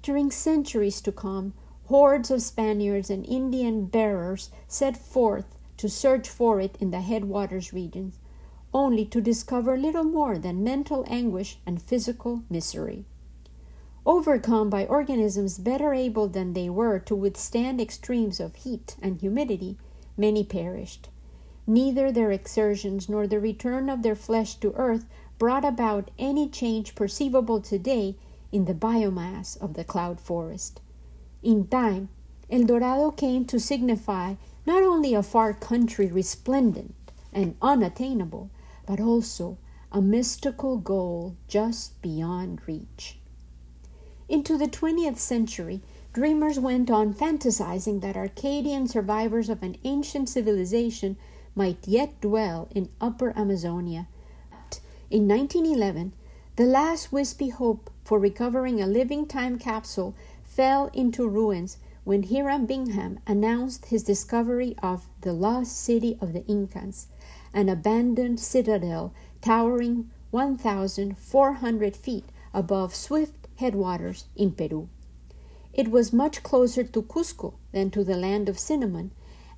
During 0.00 0.30
centuries 0.30 1.02
to 1.02 1.12
come, 1.12 1.52
hordes 1.84 2.30
of 2.30 2.40
Spaniards 2.40 3.10
and 3.10 3.26
Indian 3.26 3.84
bearers 3.84 4.50
set 4.66 4.96
forth 4.96 5.58
to 5.76 5.90
search 5.90 6.26
for 6.26 6.58
it 6.58 6.76
in 6.80 6.90
the 6.90 7.02
headwaters 7.02 7.74
regions, 7.74 8.18
only 8.72 9.04
to 9.04 9.20
discover 9.20 9.76
little 9.76 10.04
more 10.04 10.38
than 10.38 10.64
mental 10.64 11.04
anguish 11.06 11.58
and 11.66 11.82
physical 11.82 12.42
misery. 12.48 13.04
Overcome 14.06 14.70
by 14.70 14.86
organisms 14.86 15.58
better 15.58 15.92
able 15.92 16.28
than 16.28 16.54
they 16.54 16.70
were 16.70 16.98
to 17.00 17.14
withstand 17.14 17.78
extremes 17.78 18.40
of 18.40 18.54
heat 18.54 18.96
and 19.02 19.20
humidity, 19.20 19.76
many 20.16 20.44
perished. 20.44 21.10
Neither 21.70 22.10
their 22.10 22.32
exertions 22.32 23.10
nor 23.10 23.26
the 23.26 23.38
return 23.38 23.90
of 23.90 24.02
their 24.02 24.14
flesh 24.14 24.54
to 24.56 24.72
earth 24.72 25.04
brought 25.38 25.66
about 25.66 26.10
any 26.18 26.48
change 26.48 26.94
perceivable 26.94 27.60
today 27.60 28.16
in 28.50 28.64
the 28.64 28.72
biomass 28.72 29.54
of 29.60 29.74
the 29.74 29.84
cloud 29.84 30.18
forest. 30.18 30.80
In 31.42 31.66
time, 31.68 32.08
El 32.50 32.62
Dorado 32.64 33.10
came 33.10 33.44
to 33.44 33.60
signify 33.60 34.36
not 34.64 34.82
only 34.82 35.12
a 35.12 35.22
far 35.22 35.52
country 35.52 36.06
resplendent 36.06 36.94
and 37.34 37.54
unattainable, 37.60 38.48
but 38.86 38.98
also 38.98 39.58
a 39.92 40.00
mystical 40.00 40.78
goal 40.78 41.36
just 41.48 42.00
beyond 42.00 42.66
reach. 42.66 43.18
Into 44.26 44.56
the 44.56 44.68
20th 44.68 45.18
century, 45.18 45.82
dreamers 46.14 46.58
went 46.58 46.90
on 46.90 47.12
fantasizing 47.12 48.00
that 48.00 48.16
Arcadian 48.16 48.88
survivors 48.88 49.50
of 49.50 49.62
an 49.62 49.76
ancient 49.84 50.30
civilization 50.30 51.18
might 51.58 51.88
yet 51.88 52.20
dwell 52.20 52.68
in 52.70 52.88
Upper 53.00 53.36
Amazonia. 53.36 54.06
In 55.10 55.26
1911, 55.26 56.12
the 56.54 56.64
last 56.64 57.10
wispy 57.10 57.48
hope 57.48 57.90
for 58.04 58.20
recovering 58.20 58.80
a 58.80 58.86
living 58.86 59.26
time 59.26 59.58
capsule 59.58 60.14
fell 60.44 60.88
into 60.94 61.26
ruins 61.26 61.78
when 62.04 62.22
Hiram 62.22 62.64
Bingham 62.64 63.18
announced 63.26 63.86
his 63.86 64.04
discovery 64.04 64.76
of 64.84 65.08
the 65.22 65.32
lost 65.32 65.76
city 65.76 66.16
of 66.20 66.32
the 66.32 66.46
Incas, 66.46 67.08
an 67.52 67.68
abandoned 67.68 68.38
citadel 68.38 69.12
towering 69.42 70.10
1,400 70.30 71.96
feet 71.96 72.26
above 72.54 72.94
swift 72.94 73.48
headwaters 73.56 74.26
in 74.36 74.52
Peru. 74.52 74.88
It 75.72 75.90
was 75.90 76.12
much 76.12 76.44
closer 76.44 76.84
to 76.84 77.02
Cusco 77.02 77.54
than 77.72 77.90
to 77.90 78.04
the 78.04 78.16
land 78.16 78.48
of 78.48 78.60
cinnamon, 78.60 79.10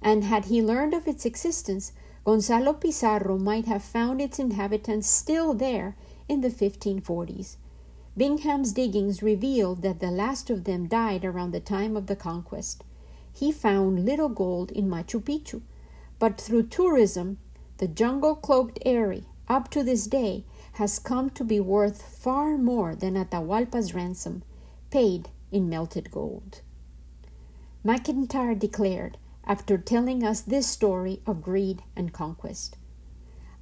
and 0.02 0.24
had 0.24 0.46
he 0.46 0.62
learned 0.62 0.94
of 0.94 1.06
its 1.06 1.24
existence, 1.24 1.92
Gonzalo 2.24 2.72
Pizarro 2.74 3.38
might 3.38 3.66
have 3.66 3.82
found 3.82 4.20
its 4.20 4.38
inhabitants 4.38 5.08
still 5.08 5.54
there 5.54 5.96
in 6.28 6.40
the 6.40 6.48
1540s. 6.48 7.56
Bingham's 8.16 8.72
diggings 8.72 9.22
revealed 9.22 9.82
that 9.82 10.00
the 10.00 10.10
last 10.10 10.50
of 10.50 10.64
them 10.64 10.86
died 10.86 11.24
around 11.24 11.52
the 11.52 11.60
time 11.60 11.96
of 11.96 12.06
the 12.06 12.16
conquest. 12.16 12.84
He 13.32 13.52
found 13.52 14.04
little 14.04 14.28
gold 14.28 14.70
in 14.72 14.88
Machu 14.88 15.22
Picchu, 15.22 15.62
but 16.18 16.40
through 16.40 16.64
tourism, 16.64 17.38
the 17.78 17.88
jungle 17.88 18.34
cloaked 18.34 18.78
area, 18.84 19.22
up 19.48 19.70
to 19.70 19.82
this 19.82 20.06
day, 20.06 20.44
has 20.72 20.98
come 20.98 21.30
to 21.30 21.44
be 21.44 21.60
worth 21.60 22.02
far 22.02 22.58
more 22.58 22.94
than 22.94 23.16
Atahualpa's 23.16 23.94
ransom, 23.94 24.42
paid 24.90 25.30
in 25.50 25.68
melted 25.68 26.10
gold. 26.10 26.60
McIntyre 27.84 28.58
declared, 28.58 29.16
after 29.50 29.76
telling 29.76 30.22
us 30.22 30.42
this 30.42 30.68
story 30.68 31.20
of 31.26 31.42
greed 31.42 31.82
and 31.96 32.12
conquest. 32.12 32.76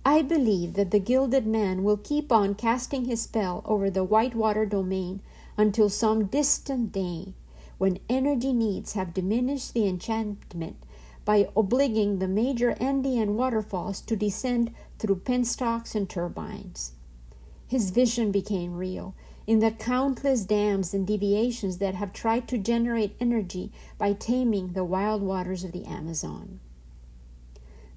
I 0.04 0.20
believe 0.20 0.74
that 0.74 0.90
the 0.90 1.00
Gilded 1.00 1.46
Man 1.46 1.82
will 1.82 1.96
keep 1.96 2.30
on 2.30 2.56
casting 2.56 3.06
his 3.06 3.22
spell 3.22 3.62
over 3.64 3.88
the 3.88 4.04
Whitewater 4.04 4.66
domain 4.66 5.22
until 5.56 5.88
some 5.88 6.26
distant 6.26 6.92
day 6.92 7.32
when 7.78 8.00
energy 8.06 8.52
needs 8.52 8.92
have 8.92 9.14
diminished 9.14 9.72
the 9.72 9.86
enchantment 9.86 10.76
by 11.24 11.48
obliging 11.56 12.18
the 12.18 12.28
major 12.28 12.72
Andean 12.72 13.34
waterfalls 13.34 14.02
to 14.02 14.14
descend 14.14 14.74
through 14.98 15.20
penstocks 15.20 15.94
and 15.94 16.06
turbines. 16.06 16.92
His 17.66 17.88
vision 17.88 18.30
became 18.30 18.76
real 18.76 19.14
in 19.48 19.60
the 19.60 19.70
countless 19.70 20.44
dams 20.44 20.92
and 20.92 21.06
deviations 21.06 21.78
that 21.78 21.94
have 21.94 22.12
tried 22.12 22.46
to 22.46 22.58
generate 22.58 23.16
energy 23.18 23.72
by 23.96 24.12
taming 24.12 24.74
the 24.74 24.84
wild 24.84 25.22
waters 25.22 25.64
of 25.64 25.72
the 25.72 25.86
Amazon. 25.86 26.60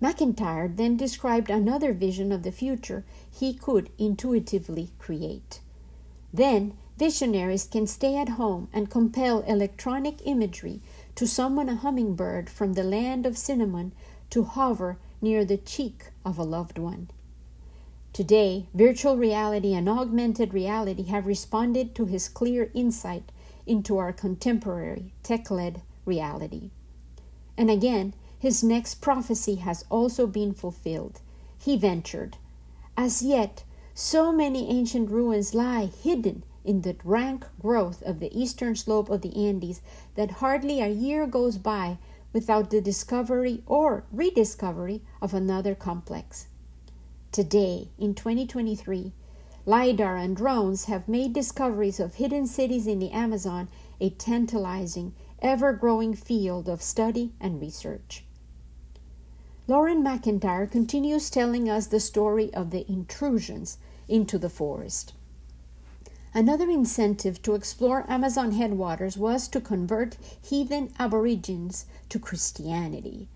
McIntyre 0.01 0.73
then 0.73 0.95
described 0.95 1.49
another 1.49 1.91
vision 1.91 2.31
of 2.31 2.43
the 2.43 2.53
future 2.53 3.03
he 3.29 3.53
could 3.53 3.89
intuitively 3.97 4.91
create. 4.97 5.59
Then, 6.33 6.73
visionaries 6.97 7.67
can 7.67 7.85
stay 7.85 8.15
at 8.15 8.29
home 8.29 8.69
and 8.71 8.89
compel 8.89 9.41
electronic 9.41 10.25
imagery 10.25 10.79
to 11.15 11.27
summon 11.27 11.67
a 11.67 11.75
hummingbird 11.75 12.49
from 12.49 12.73
the 12.73 12.83
land 12.83 13.25
of 13.25 13.37
cinnamon 13.37 13.91
to 14.29 14.43
hover 14.43 14.99
near 15.21 15.43
the 15.43 15.57
cheek 15.57 16.11
of 16.23 16.37
a 16.37 16.43
loved 16.43 16.77
one. 16.77 17.09
Today, 18.13 18.67
virtual 18.73 19.15
reality 19.15 19.73
and 19.73 19.87
augmented 19.87 20.53
reality 20.53 21.03
have 21.03 21.25
responded 21.25 21.95
to 21.95 22.05
his 22.05 22.27
clear 22.27 22.69
insight 22.73 23.31
into 23.65 23.97
our 23.97 24.11
contemporary 24.11 25.13
tech 25.23 25.49
led 25.49 25.81
reality. 26.05 26.71
And 27.57 27.71
again, 27.71 28.13
his 28.37 28.63
next 28.63 28.95
prophecy 28.95 29.55
has 29.55 29.85
also 29.89 30.27
been 30.27 30.53
fulfilled. 30.53 31.21
He 31.57 31.77
ventured, 31.77 32.35
As 32.97 33.21
yet, 33.21 33.63
so 33.93 34.33
many 34.33 34.69
ancient 34.69 35.09
ruins 35.09 35.53
lie 35.53 35.85
hidden 35.85 36.43
in 36.65 36.81
the 36.81 36.97
rank 37.05 37.45
growth 37.61 38.01
of 38.03 38.19
the 38.19 38.37
eastern 38.37 38.75
slope 38.75 39.09
of 39.09 39.21
the 39.21 39.47
Andes 39.47 39.81
that 40.15 40.31
hardly 40.31 40.81
a 40.81 40.89
year 40.89 41.25
goes 41.27 41.57
by 41.57 41.97
without 42.33 42.71
the 42.71 42.81
discovery 42.81 43.63
or 43.65 44.03
rediscovery 44.11 45.01
of 45.21 45.33
another 45.33 45.75
complex. 45.75 46.47
Today, 47.31 47.87
in 47.97 48.13
2023, 48.13 49.13
LIDAR 49.65 50.17
and 50.17 50.35
drones 50.35 50.85
have 50.85 51.07
made 51.07 51.31
discoveries 51.31 51.97
of 51.97 52.15
hidden 52.15 52.45
cities 52.45 52.87
in 52.87 52.99
the 52.99 53.11
Amazon 53.11 53.69
a 54.01 54.09
tantalizing, 54.09 55.13
ever 55.41 55.71
growing 55.71 56.13
field 56.13 56.67
of 56.67 56.81
study 56.81 57.31
and 57.39 57.61
research. 57.61 58.25
Loren 59.65 60.03
McIntyre 60.03 60.69
continues 60.69 61.29
telling 61.29 61.69
us 61.69 61.87
the 61.87 62.01
story 62.01 62.53
of 62.53 62.71
the 62.71 62.85
intrusions 62.91 63.77
into 64.09 64.37
the 64.37 64.49
forest. 64.49 65.13
Another 66.33 66.69
incentive 66.69 67.41
to 67.43 67.55
explore 67.55 68.03
Amazon 68.11 68.51
headwaters 68.51 69.15
was 69.15 69.47
to 69.47 69.61
convert 69.61 70.17
heathen 70.41 70.91
aborigines 70.99 71.85
to 72.09 72.19
Christianity 72.19 73.29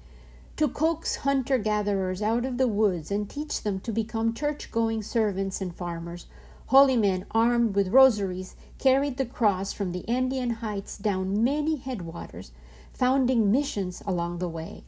to 0.57 0.69
coax 0.69 1.17
hunter 1.17 1.57
gatherers 1.57 2.21
out 2.21 2.45
of 2.45 2.57
the 2.57 2.67
woods 2.67 3.11
and 3.11 3.29
teach 3.29 3.63
them 3.63 3.77
to 3.77 3.91
become 3.91 4.33
church 4.33 4.71
going 4.71 5.03
servants 5.03 5.59
and 5.59 5.75
farmers. 5.75 6.27
Holy 6.67 6.95
men 6.95 7.25
armed 7.31 7.75
with 7.75 7.89
rosaries 7.89 8.55
carried 8.79 9.17
the 9.17 9.25
cross 9.25 9.73
from 9.73 9.91
the 9.91 10.07
Andean 10.07 10.51
heights 10.51 10.97
down 10.97 11.43
many 11.43 11.75
headwaters, 11.75 12.53
founding 12.89 13.51
missions 13.51 14.01
along 14.05 14.39
the 14.39 14.47
way. 14.47 14.85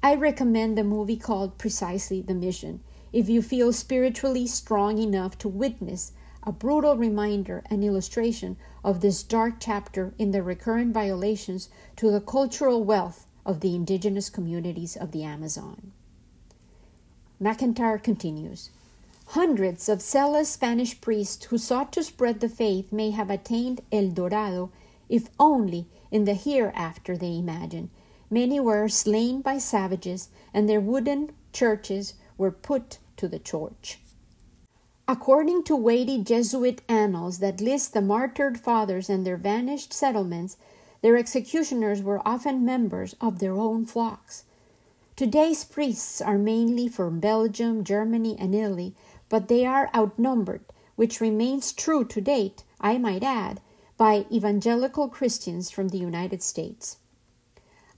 I 0.00 0.14
recommend 0.14 0.78
the 0.78 0.84
movie 0.84 1.16
called 1.16 1.58
precisely 1.58 2.22
The 2.22 2.34
Mission 2.34 2.80
if 3.12 3.28
you 3.28 3.42
feel 3.42 3.72
spiritually 3.72 4.46
strong 4.46 4.98
enough 4.98 5.36
to 5.38 5.48
witness 5.48 6.12
a 6.44 6.52
brutal 6.52 6.96
reminder 6.96 7.64
and 7.66 7.82
illustration 7.82 8.56
of 8.84 9.00
this 9.00 9.24
dark 9.24 9.54
chapter 9.58 10.14
in 10.18 10.30
the 10.30 10.42
recurrent 10.42 10.94
violations 10.94 11.68
to 11.96 12.12
the 12.12 12.20
cultural 12.20 12.84
wealth 12.84 13.26
of 13.44 13.60
the 13.60 13.74
indigenous 13.74 14.30
communities 14.30 14.96
of 14.96 15.12
the 15.12 15.22
Amazon. 15.22 15.92
McIntyre 17.40 18.02
continues 18.02 18.70
Hundreds 19.26 19.88
of 19.88 20.02
zealous 20.02 20.50
Spanish 20.50 21.00
priests 21.00 21.46
who 21.46 21.58
sought 21.58 21.92
to 21.92 22.04
spread 22.04 22.40
the 22.40 22.48
faith 22.48 22.92
may 22.92 23.10
have 23.10 23.30
attained 23.30 23.80
El 23.90 24.10
Dorado, 24.10 24.70
if 25.08 25.30
only 25.40 25.86
in 26.10 26.24
the 26.24 26.34
hereafter 26.34 27.16
they 27.16 27.38
imagine. 27.38 27.90
Many 28.30 28.60
were 28.60 28.88
slain 28.88 29.40
by 29.40 29.58
savages, 29.58 30.28
and 30.52 30.68
their 30.68 30.80
wooden 30.80 31.32
churches 31.52 32.14
were 32.36 32.50
put 32.50 32.98
to 33.16 33.28
the 33.28 33.38
torch. 33.38 33.98
According 35.08 35.64
to 35.64 35.76
weighty 35.76 36.22
Jesuit 36.22 36.80
annals 36.88 37.38
that 37.38 37.60
list 37.60 37.92
the 37.92 38.00
martyred 38.00 38.58
fathers 38.58 39.10
and 39.10 39.26
their 39.26 39.36
vanished 39.36 39.92
settlements, 39.92 40.56
their 41.02 41.16
executioners 41.16 42.02
were 42.02 42.26
often 42.26 42.64
members 42.64 43.14
of 43.20 43.38
their 43.38 43.54
own 43.54 43.84
flocks. 43.84 44.44
Today's 45.14 45.64
priests 45.64 46.20
are 46.20 46.38
mainly 46.38 46.88
from 46.88 47.20
Belgium, 47.20 47.84
Germany, 47.84 48.36
and 48.38 48.54
Italy, 48.54 48.94
but 49.28 49.48
they 49.48 49.66
are 49.66 49.90
outnumbered, 49.94 50.62
which 50.96 51.20
remains 51.20 51.72
true 51.72 52.04
to 52.04 52.20
date, 52.20 52.64
I 52.80 52.98
might 52.98 53.22
add, 53.22 53.60
by 53.96 54.26
evangelical 54.32 55.08
Christians 55.08 55.70
from 55.70 55.88
the 55.88 55.98
United 55.98 56.42
States. 56.42 56.96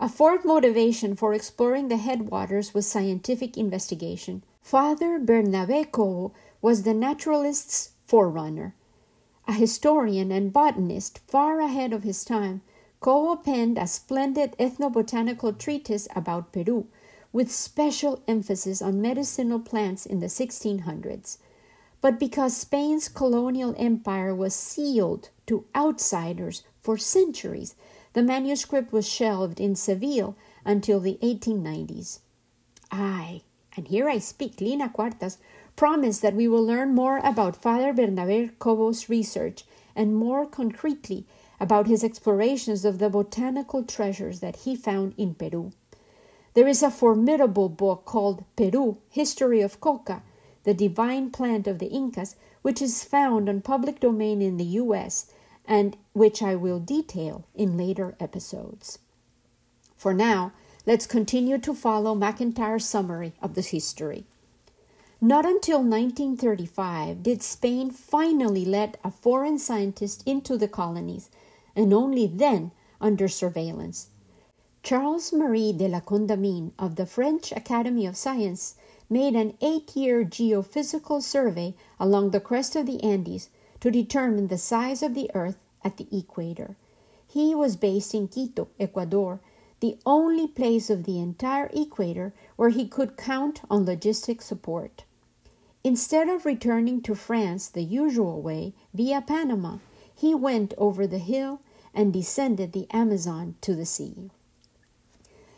A 0.00 0.08
fourth 0.08 0.44
motivation 0.44 1.14
for 1.14 1.32
exploring 1.32 1.88
the 1.88 1.98
headwaters 1.98 2.74
was 2.74 2.86
scientific 2.86 3.56
investigation. 3.56 4.42
Father 4.60 5.20
Bernabé 5.20 5.90
Cobo 5.90 6.32
was 6.60 6.82
the 6.82 6.94
naturalist's 6.94 7.90
forerunner. 8.06 8.74
A 9.46 9.52
historian 9.52 10.32
and 10.32 10.52
botanist 10.52 11.20
far 11.28 11.60
ahead 11.60 11.92
of 11.92 12.02
his 12.02 12.24
time, 12.24 12.62
Cobo 13.04 13.36
penned 13.36 13.76
a 13.76 13.86
splendid 13.86 14.56
ethnobotanical 14.56 15.58
treatise 15.58 16.08
about 16.16 16.52
Peru, 16.52 16.86
with 17.34 17.52
special 17.52 18.22
emphasis 18.26 18.80
on 18.80 19.02
medicinal 19.02 19.60
plants 19.60 20.06
in 20.06 20.20
the 20.20 20.26
1600s. 20.28 21.36
But 22.00 22.18
because 22.18 22.56
Spain's 22.56 23.10
colonial 23.10 23.74
empire 23.76 24.34
was 24.34 24.54
sealed 24.54 25.28
to 25.48 25.66
outsiders 25.76 26.62
for 26.80 26.96
centuries, 26.96 27.74
the 28.14 28.22
manuscript 28.22 28.90
was 28.90 29.06
shelved 29.06 29.60
in 29.60 29.74
Seville 29.74 30.34
until 30.64 30.98
the 30.98 31.18
1890s. 31.22 32.20
I, 32.90 33.42
and 33.76 33.86
here 33.86 34.08
I 34.08 34.16
speak, 34.16 34.62
Lina 34.62 34.88
Cuartas, 34.88 35.36
promise 35.76 36.20
that 36.20 36.34
we 36.34 36.48
will 36.48 36.64
learn 36.64 36.94
more 36.94 37.18
about 37.18 37.60
Father 37.60 37.92
Bernabé 37.92 38.58
Cobo's 38.58 39.10
research 39.10 39.64
and 39.94 40.16
more 40.16 40.46
concretely 40.46 41.26
about 41.64 41.86
his 41.86 42.04
explorations 42.04 42.84
of 42.84 42.98
the 42.98 43.08
botanical 43.08 43.82
treasures 43.82 44.40
that 44.40 44.56
he 44.64 44.76
found 44.76 45.14
in 45.16 45.34
Peru. 45.34 45.72
There 46.52 46.68
is 46.68 46.82
a 46.82 46.90
formidable 46.90 47.70
book 47.70 48.04
called 48.04 48.44
Peru 48.54 48.98
History 49.08 49.62
of 49.62 49.80
Coca, 49.80 50.22
the 50.64 50.74
divine 50.74 51.30
plant 51.30 51.66
of 51.66 51.78
the 51.78 51.86
Incas, 51.86 52.36
which 52.60 52.82
is 52.82 53.02
found 53.02 53.48
on 53.48 53.62
public 53.62 53.98
domain 53.98 54.42
in 54.42 54.58
the 54.58 54.76
US 54.82 55.32
and 55.64 55.96
which 56.12 56.42
I 56.42 56.54
will 56.54 56.80
detail 56.80 57.46
in 57.54 57.78
later 57.78 58.14
episodes. 58.20 58.98
For 59.96 60.12
now, 60.12 60.52
let's 60.84 61.06
continue 61.06 61.56
to 61.60 61.72
follow 61.72 62.14
McIntyre's 62.14 62.84
summary 62.84 63.32
of 63.40 63.54
this 63.54 63.68
history. 63.68 64.26
Not 65.18 65.46
until 65.46 65.78
1935 65.78 67.22
did 67.22 67.42
Spain 67.42 67.90
finally 67.90 68.66
let 68.66 68.98
a 69.02 69.10
foreign 69.10 69.58
scientist 69.58 70.22
into 70.26 70.58
the 70.58 70.68
colonies 70.68 71.30
and 71.76 71.92
only 71.92 72.26
then 72.26 72.70
under 73.00 73.28
surveillance. 73.28 74.08
Charles 74.82 75.32
Marie 75.32 75.72
de 75.72 75.88
la 75.88 76.00
Condamine 76.00 76.72
of 76.78 76.96
the 76.96 77.06
French 77.06 77.52
Academy 77.52 78.04
of 78.06 78.16
Science 78.16 78.74
made 79.08 79.34
an 79.34 79.56
eight 79.60 79.96
year 79.96 80.24
geophysical 80.24 81.22
survey 81.22 81.74
along 81.98 82.30
the 82.30 82.40
crest 82.40 82.76
of 82.76 82.86
the 82.86 83.02
Andes 83.02 83.48
to 83.80 83.90
determine 83.90 84.48
the 84.48 84.58
size 84.58 85.02
of 85.02 85.14
the 85.14 85.30
Earth 85.34 85.58
at 85.82 85.96
the 85.96 86.06
equator. 86.12 86.76
He 87.26 87.54
was 87.54 87.76
based 87.76 88.14
in 88.14 88.28
Quito, 88.28 88.68
Ecuador, 88.78 89.40
the 89.80 89.98
only 90.06 90.46
place 90.46 90.88
of 90.88 91.04
the 91.04 91.18
entire 91.18 91.70
equator 91.74 92.32
where 92.56 92.70
he 92.70 92.86
could 92.86 93.16
count 93.16 93.60
on 93.68 93.84
logistic 93.86 94.40
support. 94.40 95.04
Instead 95.82 96.28
of 96.28 96.46
returning 96.46 97.02
to 97.02 97.14
France 97.14 97.68
the 97.68 97.82
usual 97.82 98.40
way, 98.40 98.72
via 98.94 99.20
Panama, 99.20 99.78
he 100.14 100.34
went 100.34 100.74
over 100.78 101.06
the 101.06 101.18
hill 101.18 101.60
and 101.94 102.12
descended 102.12 102.72
the 102.72 102.86
Amazon 102.90 103.54
to 103.60 103.74
the 103.74 103.86
sea. 103.86 104.30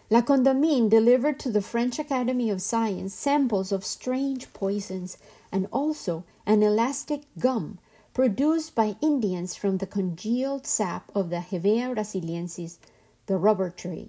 La 0.08 0.22
Condamine 0.22 0.88
delivered 0.88 1.38
to 1.40 1.50
the 1.50 1.60
French 1.60 1.98
Academy 1.98 2.48
of 2.48 2.62
Science 2.62 3.12
samples 3.12 3.72
of 3.72 3.84
strange 3.84 4.52
poisons 4.52 5.18
and 5.50 5.66
also 5.72 6.24
an 6.46 6.62
elastic 6.62 7.22
gum 7.38 7.78
produced 8.14 8.74
by 8.74 8.96
Indians 9.02 9.56
from 9.56 9.78
the 9.78 9.86
congealed 9.86 10.66
sap 10.66 11.10
of 11.14 11.28
the 11.28 11.40
Hevea 11.40 11.94
brasiliensis, 11.94 12.78
the 13.26 13.36
rubber 13.36 13.68
tree. 13.68 14.08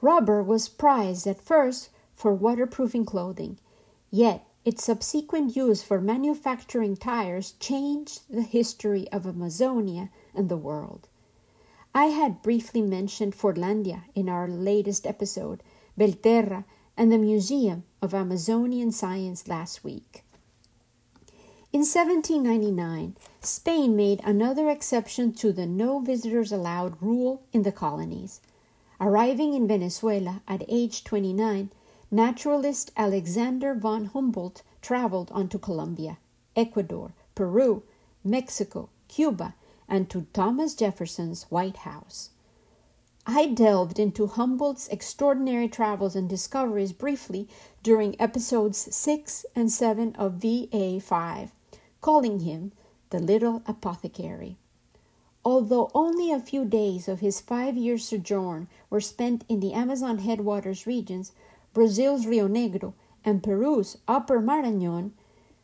Rubber 0.00 0.42
was 0.42 0.68
prized 0.68 1.26
at 1.26 1.40
first 1.40 1.88
for 2.14 2.34
waterproofing 2.34 3.06
clothing, 3.06 3.58
yet 4.10 4.46
its 4.64 4.84
subsequent 4.84 5.56
use 5.56 5.82
for 5.82 6.00
manufacturing 6.00 6.96
tires 6.96 7.52
changed 7.58 8.22
the 8.30 8.42
history 8.42 9.10
of 9.10 9.26
Amazonia 9.26 10.10
and 10.34 10.48
the 10.48 10.56
world. 10.56 11.08
I 11.94 12.06
had 12.06 12.42
briefly 12.42 12.80
mentioned 12.80 13.34
Fordlandia 13.34 14.04
in 14.14 14.28
our 14.28 14.48
latest 14.48 15.06
episode, 15.06 15.62
Belterra, 15.98 16.64
and 16.96 17.10
the 17.10 17.18
Museum 17.18 17.84
of 18.00 18.14
Amazonian 18.14 18.92
Science 18.92 19.48
last 19.48 19.84
week. 19.84 20.22
In 21.72 21.80
1799, 21.80 23.16
Spain 23.40 23.96
made 23.96 24.20
another 24.24 24.68
exception 24.68 25.32
to 25.34 25.52
the 25.52 25.66
no 25.66 26.00
visitors 26.00 26.52
allowed 26.52 27.02
rule 27.02 27.42
in 27.52 27.62
the 27.62 27.72
colonies. 27.72 28.40
Arriving 29.00 29.54
in 29.54 29.66
Venezuela 29.66 30.42
at 30.46 30.62
age 30.68 31.02
29, 31.02 31.70
naturalist 32.12 32.92
Alexander 32.94 33.74
von 33.74 34.04
Humboldt 34.04 34.62
traveled 34.82 35.30
on 35.32 35.48
to 35.48 35.58
Colombia, 35.58 36.18
Ecuador, 36.54 37.14
Peru, 37.34 37.82
Mexico, 38.22 38.90
Cuba, 39.08 39.54
and 39.88 40.10
to 40.10 40.26
Thomas 40.34 40.74
Jefferson's 40.74 41.44
White 41.44 41.78
House. 41.78 42.28
I 43.26 43.46
delved 43.46 43.98
into 43.98 44.26
Humboldt's 44.26 44.88
extraordinary 44.88 45.68
travels 45.68 46.14
and 46.14 46.28
discoveries 46.28 46.92
briefly 46.92 47.48
during 47.82 48.20
episodes 48.20 48.94
6 48.94 49.46
and 49.56 49.72
7 49.72 50.14
of 50.16 50.34
VA 50.34 51.00
5, 51.00 51.52
calling 52.02 52.40
him 52.40 52.72
the 53.10 53.20
Little 53.20 53.62
Apothecary. 53.66 54.58
Although 55.44 55.90
only 55.94 56.30
a 56.30 56.40
few 56.40 56.64
days 56.64 57.08
of 57.08 57.20
his 57.20 57.40
five 57.40 57.76
year 57.76 57.96
sojourn 57.96 58.68
were 58.90 59.00
spent 59.00 59.44
in 59.48 59.60
the 59.60 59.72
Amazon 59.72 60.18
headwaters 60.18 60.86
regions, 60.86 61.32
Brazil's 61.72 62.26
Rio 62.26 62.48
Negro, 62.48 62.94
and 63.24 63.42
Peru's 63.42 63.96
Upper 64.06 64.40
Marañon, 64.40 65.12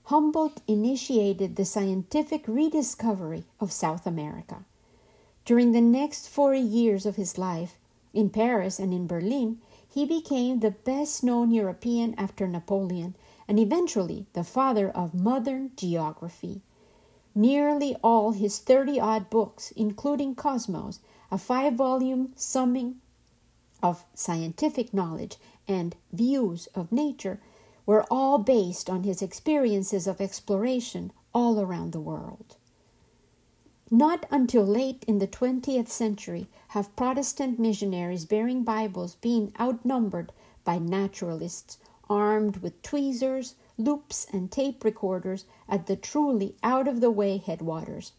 Humboldt 0.04 0.62
initiated 0.66 1.56
the 1.56 1.64
scientific 1.64 2.48
rediscovery 2.48 3.44
of 3.60 3.72
South 3.72 4.06
America. 4.06 4.64
During 5.44 5.72
the 5.72 5.80
next 5.80 6.28
40 6.28 6.60
years 6.60 7.04
of 7.04 7.16
his 7.16 7.36
life, 7.36 7.78
in 8.14 8.30
Paris 8.30 8.78
and 8.78 8.94
in 8.94 9.06
Berlin, 9.06 9.60
he 9.88 10.06
became 10.06 10.60
the 10.60 10.70
best 10.70 11.22
known 11.22 11.50
European 11.50 12.14
after 12.16 12.48
Napoleon 12.48 13.14
and 13.46 13.58
eventually 13.58 14.26
the 14.32 14.44
father 14.44 14.90
of 14.90 15.14
modern 15.14 15.72
geography. 15.76 16.62
Nearly 17.34 17.96
all 18.02 18.32
his 18.32 18.58
30 18.58 19.00
odd 19.00 19.30
books, 19.30 19.72
including 19.76 20.34
Cosmos, 20.34 21.00
a 21.30 21.38
five 21.38 21.74
volume 21.74 22.32
summing 22.34 22.96
of 23.82 24.04
scientific 24.14 24.92
knowledge 24.92 25.36
and 25.68 25.94
views 26.12 26.66
of 26.74 26.90
nature 26.90 27.38
were 27.87 28.07
all 28.11 28.38
based 28.38 28.90
on 28.90 29.04
his 29.04 29.22
experiences 29.22 30.07
of 30.07 30.20
exploration 30.20 31.12
all 31.35 31.61
around 31.61 31.92
the 31.92 32.00
world. 32.00 32.57
Not 33.90 34.26
until 34.31 34.64
late 34.64 35.04
in 35.07 35.18
the 35.18 35.28
20th 35.28 35.88
century 35.88 36.48
have 36.68 36.94
Protestant 36.96 37.59
missionaries 37.59 38.24
bearing 38.24 38.62
Bibles 38.62 39.14
been 39.14 39.52
outnumbered 39.59 40.33
by 40.64 40.78
naturalists 40.78 41.78
armed 42.11 42.59
with 42.59 42.83
tweezers, 42.83 43.54
loupes, 43.76 44.26
and 44.33 44.50
tape 44.50 44.85
recorders 44.85 45.44
at 45.68 45.87
the 45.87 45.96
truly 45.96 46.57
out 46.62 46.88
of 46.88 47.00
the 47.00 47.11
way 47.11 47.37
headwaters. 47.38 48.12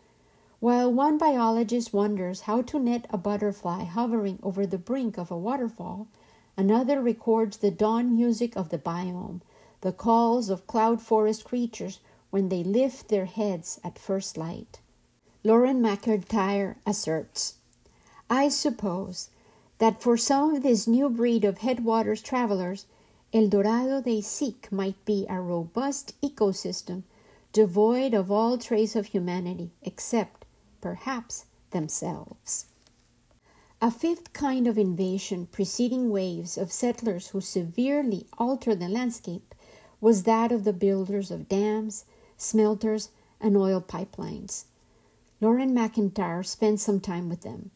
While 0.59 0.91
one 0.91 1.17
biologist 1.17 1.93
wonders 1.93 2.41
how 2.41 2.61
to 2.63 2.79
net 2.79 3.07
a 3.09 3.17
butterfly 3.17 3.85
hovering 3.85 4.39
over 4.43 4.65
the 4.65 4.77
brink 4.77 5.17
of 5.17 5.31
a 5.31 5.37
waterfall, 5.37 6.07
Another 6.59 7.01
records 7.01 7.59
the 7.59 7.71
dawn 7.71 8.13
music 8.13 8.57
of 8.57 8.67
the 8.67 8.77
biome, 8.77 9.39
the 9.79 9.93
calls 9.93 10.49
of 10.49 10.67
cloud 10.67 11.01
forest 11.01 11.45
creatures 11.45 12.01
when 12.31 12.49
they 12.49 12.65
lift 12.65 13.07
their 13.07 13.27
heads 13.27 13.79
at 13.81 13.97
first 13.97 14.35
light. 14.35 14.81
Loren 15.41 15.81
McIntyre 15.81 16.75
asserts 16.85 17.53
I 18.29 18.49
suppose 18.49 19.29
that 19.77 20.01
for 20.01 20.17
some 20.17 20.55
of 20.55 20.63
this 20.63 20.85
new 20.85 21.09
breed 21.09 21.45
of 21.45 21.59
headwaters 21.59 22.21
travelers, 22.21 22.87
El 23.31 23.47
Dorado 23.47 24.01
they 24.01 24.19
seek 24.19 24.69
might 24.69 25.05
be 25.05 25.25
a 25.29 25.39
robust 25.39 26.13
ecosystem 26.21 27.03
devoid 27.53 28.13
of 28.13 28.29
all 28.29 28.57
trace 28.57 28.97
of 28.97 29.05
humanity 29.05 29.71
except, 29.81 30.43
perhaps, 30.81 31.45
themselves. 31.71 32.65
A 33.81 33.89
fifth 33.89 34.33
kind 34.33 34.67
of 34.67 34.77
invasion 34.77 35.45
preceding 35.45 36.09
waves 36.09 36.57
of 36.57 36.69
settlers 36.69 37.29
who 37.29 37.39
severely 37.39 38.27
altered 38.37 38.81
the 38.81 38.89
landscape 38.89 39.55
was 40.01 40.23
that 40.23 40.51
of 40.51 40.65
the 40.65 40.73
builders 40.73 41.31
of 41.31 41.47
dams, 41.47 42.03
smelters, 42.35 43.07
and 43.39 43.55
oil 43.55 43.79
pipelines. 43.79 44.65
Loren 45.39 45.73
McIntyre 45.73 46.45
spent 46.45 46.81
some 46.81 46.99
time 46.99 47.29
with 47.29 47.39
them. 47.41 47.71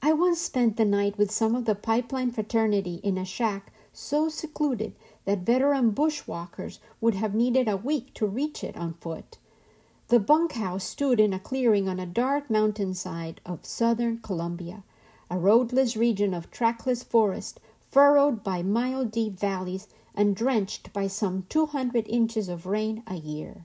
I 0.00 0.14
once 0.14 0.40
spent 0.40 0.78
the 0.78 0.86
night 0.86 1.18
with 1.18 1.30
some 1.30 1.54
of 1.54 1.66
the 1.66 1.74
pipeline 1.74 2.30
fraternity 2.30 2.94
in 3.04 3.18
a 3.18 3.26
shack 3.26 3.70
so 3.92 4.30
secluded 4.30 4.94
that 5.26 5.40
veteran 5.40 5.92
bushwalkers 5.92 6.78
would 7.02 7.16
have 7.16 7.34
needed 7.34 7.68
a 7.68 7.76
week 7.76 8.14
to 8.14 8.26
reach 8.26 8.64
it 8.64 8.78
on 8.78 8.94
foot. 8.94 9.36
The 10.08 10.18
bunkhouse 10.18 10.84
stood 10.84 11.20
in 11.20 11.34
a 11.34 11.38
clearing 11.38 11.86
on 11.86 12.00
a 12.00 12.06
dark 12.06 12.48
mountainside 12.48 13.42
of 13.44 13.66
southern 13.66 14.16
Colombia 14.16 14.84
a 15.32 15.38
roadless 15.38 15.96
region 15.96 16.34
of 16.34 16.50
trackless 16.50 17.02
forest, 17.02 17.58
furrowed 17.90 18.44
by 18.44 18.62
mile 18.62 19.02
deep 19.06 19.32
valleys 19.32 19.88
and 20.14 20.36
drenched 20.36 20.92
by 20.92 21.06
some 21.06 21.46
200 21.48 22.06
inches 22.06 22.50
of 22.50 22.66
rain 22.66 23.02
a 23.06 23.14
year. 23.14 23.64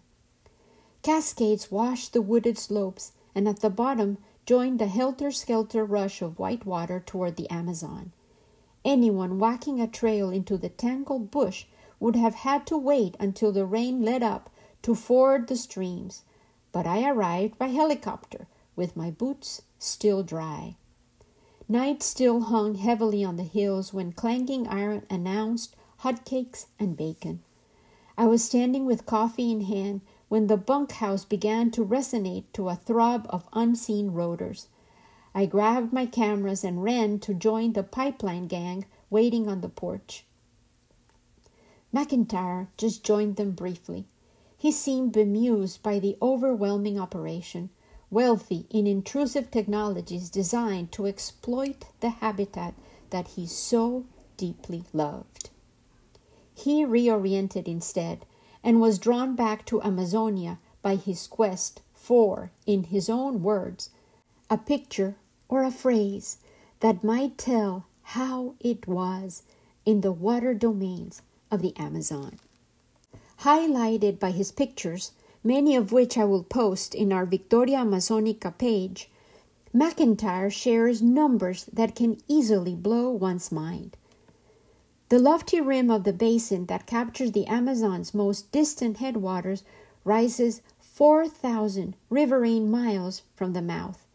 Cascades 1.01 1.69
washed 1.69 2.13
the 2.13 2.21
wooded 2.21 2.57
slopes, 2.57 3.11
and 3.35 3.49
at 3.49 3.59
the 3.59 3.69
bottom 3.69 4.17
joined 4.45 4.79
the 4.79 4.87
helter 4.87 5.29
skelter 5.29 5.83
rush 5.83 6.21
of 6.21 6.39
white 6.39 6.65
water 6.65 7.03
toward 7.05 7.35
the 7.35 7.49
Amazon. 7.49 8.13
Anyone 8.85 9.37
walking 9.37 9.81
a 9.81 9.87
trail 9.87 10.29
into 10.29 10.55
the 10.55 10.69
tangled 10.69 11.29
bush 11.29 11.65
would 11.99 12.15
have 12.15 12.35
had 12.35 12.65
to 12.67 12.77
wait 12.77 13.17
until 13.19 13.51
the 13.51 13.65
rain 13.65 14.03
let 14.03 14.23
up 14.23 14.49
to 14.83 14.95
ford 14.95 15.49
the 15.49 15.57
streams, 15.57 16.23
but 16.71 16.87
I 16.87 17.09
arrived 17.09 17.57
by 17.57 17.67
helicopter 17.67 18.47
with 18.77 18.95
my 18.95 19.11
boots 19.11 19.63
still 19.79 20.23
dry. 20.23 20.77
Night 21.69 22.01
still 22.01 22.41
hung 22.43 22.75
heavily 22.75 23.25
on 23.25 23.35
the 23.35 23.43
hills 23.43 23.93
when 23.93 24.13
clanking 24.13 24.67
iron 24.67 25.05
announced 25.09 25.75
hot 25.97 26.23
cakes 26.23 26.67
and 26.79 26.95
bacon. 26.95 27.43
I 28.17 28.25
was 28.25 28.41
standing 28.41 28.85
with 28.85 29.05
coffee 29.05 29.51
in 29.51 29.61
hand 29.61 29.99
when 30.29 30.47
the 30.47 30.55
bunkhouse 30.55 31.25
began 31.25 31.69
to 31.71 31.83
resonate 31.83 32.45
to 32.53 32.69
a 32.69 32.75
throb 32.75 33.27
of 33.29 33.49
unseen 33.51 34.11
rotors. 34.11 34.69
I 35.35 35.45
grabbed 35.45 35.91
my 35.91 36.05
cameras 36.05 36.63
and 36.63 36.83
ran 36.83 37.19
to 37.19 37.33
join 37.33 37.73
the 37.73 37.83
pipeline 37.83 38.47
gang 38.47 38.85
waiting 39.09 39.49
on 39.49 39.59
the 39.59 39.67
porch. 39.67 40.25
McIntyre 41.93 42.67
just 42.77 43.03
joined 43.03 43.35
them 43.35 43.51
briefly. 43.51 44.05
He 44.57 44.71
seemed 44.71 45.11
bemused 45.11 45.83
by 45.83 45.99
the 45.99 46.17
overwhelming 46.21 46.97
operation 46.97 47.71
wealthy 48.09 48.65
in 48.69 48.87
intrusive 48.87 49.51
technologies 49.51 50.29
designed 50.29 50.91
to 50.91 51.05
exploit 51.05 51.85
the 51.99 52.09
habitat 52.09 52.73
that 53.09 53.29
he 53.29 53.45
so 53.45 54.05
deeply 54.37 54.83
loved. 54.93 55.49
He 56.53 56.85
reoriented 56.85 57.67
instead 57.67 58.25
and 58.63 58.81
was 58.81 58.99
drawn 58.99 59.35
back 59.35 59.65
to 59.65 59.81
Amazonia 59.81 60.59
by 60.81 60.95
his 60.95 61.27
quest 61.27 61.81
for, 61.93 62.51
in 62.65 62.85
his 62.85 63.09
own 63.09 63.43
words, 63.43 63.89
a 64.49 64.57
picture 64.57 65.15
or 65.49 65.63
a 65.63 65.71
phrase 65.71 66.37
that 66.79 67.03
might 67.03 67.37
tell 67.37 67.85
how 68.01 68.55
it 68.59 68.87
was 68.87 69.43
in 69.85 70.01
the 70.01 70.11
water 70.11 70.53
domains 70.53 71.21
of 71.51 71.61
the 71.61 71.75
Amazon. 71.77 72.39
Highlighted 73.41 74.19
by 74.19 74.31
his 74.31 74.51
pictures 74.51 75.11
many 75.47 75.77
of 75.77 75.93
which 75.93 76.17
I 76.17 76.25
will 76.25 76.43
post 76.43 76.93
in 76.93 77.13
our 77.13 77.25
Victoria 77.25 77.77
Amazonica 77.77 78.57
page, 78.57 79.09
McIntyre 79.73 80.51
shares 80.51 81.01
numbers 81.01 81.69
that 81.71 81.95
can 81.95 82.17
easily 82.27 82.75
blow 82.75 83.09
one's 83.11 83.49
mind. 83.49 83.95
The 85.07 85.19
lofty 85.19 85.61
rim 85.61 85.89
of 85.89 86.03
the 86.03 86.11
basin 86.11 86.65
that 86.65 86.85
captures 86.85 87.31
the 87.31 87.47
Amazon's 87.47 88.13
most 88.13 88.51
distant 88.51 88.97
headwaters 88.97 89.63
rises 90.03 90.61
4,000 90.79 91.95
riverine 92.09 92.69
miles 92.69 93.21
from 93.33 93.53
the 93.53 93.61
mouth. 93.61 94.05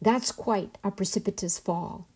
That's 0.00 0.30
quite 0.30 0.78
a 0.84 0.92
precipitous 0.92 1.58
fall. 1.58 2.06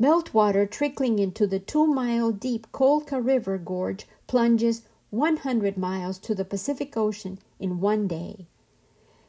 Meltwater 0.00 0.70
trickling 0.70 1.18
into 1.18 1.46
the 1.46 1.58
two 1.58 1.86
mile 1.86 2.32
deep 2.32 2.72
Colca 2.72 3.20
River 3.22 3.58
gorge 3.58 4.06
plunges 4.26 4.82
100 5.10 5.78
miles 5.78 6.18
to 6.18 6.34
the 6.34 6.44
Pacific 6.44 6.96
Ocean 6.96 7.38
in 7.58 7.80
one 7.80 8.06
day. 8.06 8.46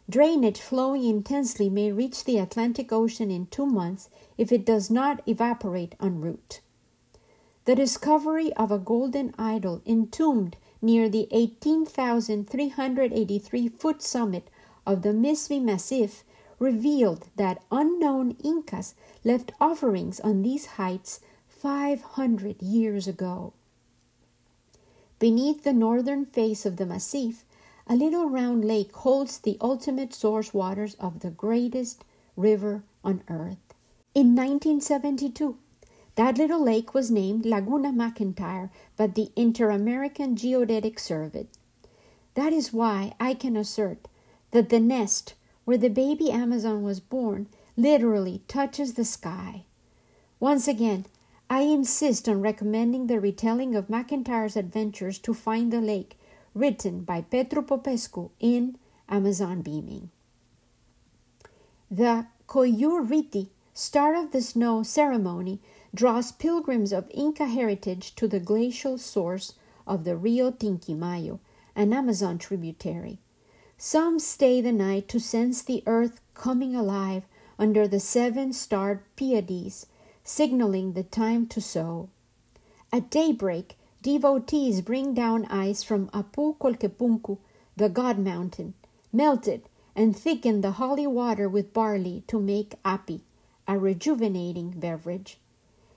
Drainage 0.09 0.59
flowing 0.59 1.05
intensely 1.05 1.69
may 1.69 1.91
reach 1.91 2.23
the 2.23 2.37
Atlantic 2.37 2.91
Ocean 2.91 3.29
in 3.29 3.45
two 3.45 3.65
months 3.65 4.09
if 4.37 4.51
it 4.51 4.65
does 4.65 4.89
not 4.89 5.21
evaporate 5.27 5.93
en 6.01 6.19
route. 6.19 6.61
The 7.65 7.75
discovery 7.75 8.51
of 8.53 8.71
a 8.71 8.79
golden 8.79 9.35
idol 9.37 9.83
entombed 9.85 10.57
near 10.81 11.07
the 11.07 11.27
18,383 11.31 13.69
foot 13.69 14.01
summit 14.01 14.49
of 14.85 15.03
the 15.03 15.13
Mismi 15.13 15.61
Massif 15.61 16.23
revealed 16.57 17.27
that 17.35 17.63
unknown 17.71 18.31
Incas 18.43 18.95
left 19.23 19.51
offerings 19.61 20.19
on 20.19 20.41
these 20.41 20.65
heights 20.65 21.19
500 21.47 22.61
years 22.61 23.07
ago. 23.07 23.53
Beneath 25.19 25.63
the 25.63 25.73
northern 25.73 26.25
face 26.25 26.65
of 26.65 26.77
the 26.77 26.85
massif, 26.85 27.43
a 27.87 27.95
little 27.95 28.29
round 28.29 28.63
lake 28.63 28.93
holds 28.93 29.37
the 29.37 29.57
ultimate 29.59 30.13
source 30.13 30.53
waters 30.53 30.95
of 30.95 31.19
the 31.19 31.29
greatest 31.29 32.05
river 32.37 32.83
on 33.03 33.21
earth. 33.27 33.57
In 34.15 34.33
1972, 34.33 35.57
that 36.15 36.37
little 36.37 36.63
lake 36.63 36.93
was 36.93 37.11
named 37.11 37.45
Laguna 37.45 37.91
McIntyre 37.91 38.69
by 38.95 39.07
the 39.07 39.31
Inter 39.35 39.69
American 39.69 40.35
Geodetic 40.35 40.99
Survey. 40.99 41.47
That 42.35 42.53
is 42.53 42.71
why 42.71 43.13
I 43.19 43.33
can 43.33 43.57
assert 43.57 44.07
that 44.51 44.69
the 44.69 44.79
nest 44.79 45.33
where 45.65 45.77
the 45.77 45.89
baby 45.89 46.31
Amazon 46.31 46.81
was 46.81 46.99
born 46.99 47.47
literally 47.75 48.41
touches 48.47 48.93
the 48.93 49.05
sky. 49.05 49.63
Once 50.39 50.67
again, 50.67 51.05
I 51.49 51.61
insist 51.61 52.29
on 52.29 52.41
recommending 52.41 53.07
the 53.07 53.19
retelling 53.19 53.75
of 53.75 53.87
McIntyre's 53.87 54.55
adventures 54.55 55.17
to 55.19 55.33
find 55.33 55.73
the 55.73 55.81
lake, 55.81 56.19
written 56.53 57.01
by 57.01 57.21
Petru 57.21 57.63
Popescu 57.63 58.29
in 58.39 58.77
Amazon 59.07 59.61
Beaming. 59.61 60.11
The 61.89 62.27
Qoyllur 62.47 63.07
Rit'i, 63.07 63.47
Star 63.73 64.13
of 64.13 64.31
the 64.31 64.41
Snow 64.41 64.83
ceremony, 64.83 65.59
draws 65.95 66.31
pilgrims 66.31 66.93
of 66.93 67.09
Inca 67.11 67.47
heritage 67.47 68.13
to 68.15 68.27
the 68.27 68.39
glacial 68.39 68.99
source 68.99 69.53
of 69.87 70.03
the 70.03 70.15
Rio 70.15 70.51
Tinquimayo, 70.51 71.39
an 71.75 71.93
Amazon 71.93 72.37
tributary. 72.37 73.17
Some 73.75 74.19
stay 74.19 74.61
the 74.61 74.71
night 74.71 75.07
to 75.07 75.19
sense 75.19 75.63
the 75.63 75.81
earth 75.87 76.21
coming 76.35 76.75
alive 76.75 77.23
under 77.57 77.87
the 77.87 77.99
seven 77.99 78.53
starred 78.53 79.01
Pleiades, 79.15 79.87
signaling 80.29 80.93
the 80.93 81.03
time 81.03 81.47
to 81.47 81.59
sow. 81.59 82.07
At 82.93 83.09
daybreak, 83.09 83.77
devotees 84.03 84.81
bring 84.81 85.15
down 85.15 85.45
ice 85.45 85.81
from 85.81 86.07
Apu 86.09 86.55
Colquepuncu, 86.59 87.39
the 87.75 87.89
God 87.89 88.19
Mountain, 88.19 88.75
melt 89.11 89.47
it, 89.47 89.65
and 89.95 90.15
thicken 90.15 90.61
the 90.61 90.73
holy 90.73 91.07
water 91.07 91.49
with 91.49 91.73
barley 91.73 92.23
to 92.27 92.39
make 92.39 92.75
api, 92.85 93.23
a 93.67 93.79
rejuvenating 93.79 94.69
beverage. 94.77 95.39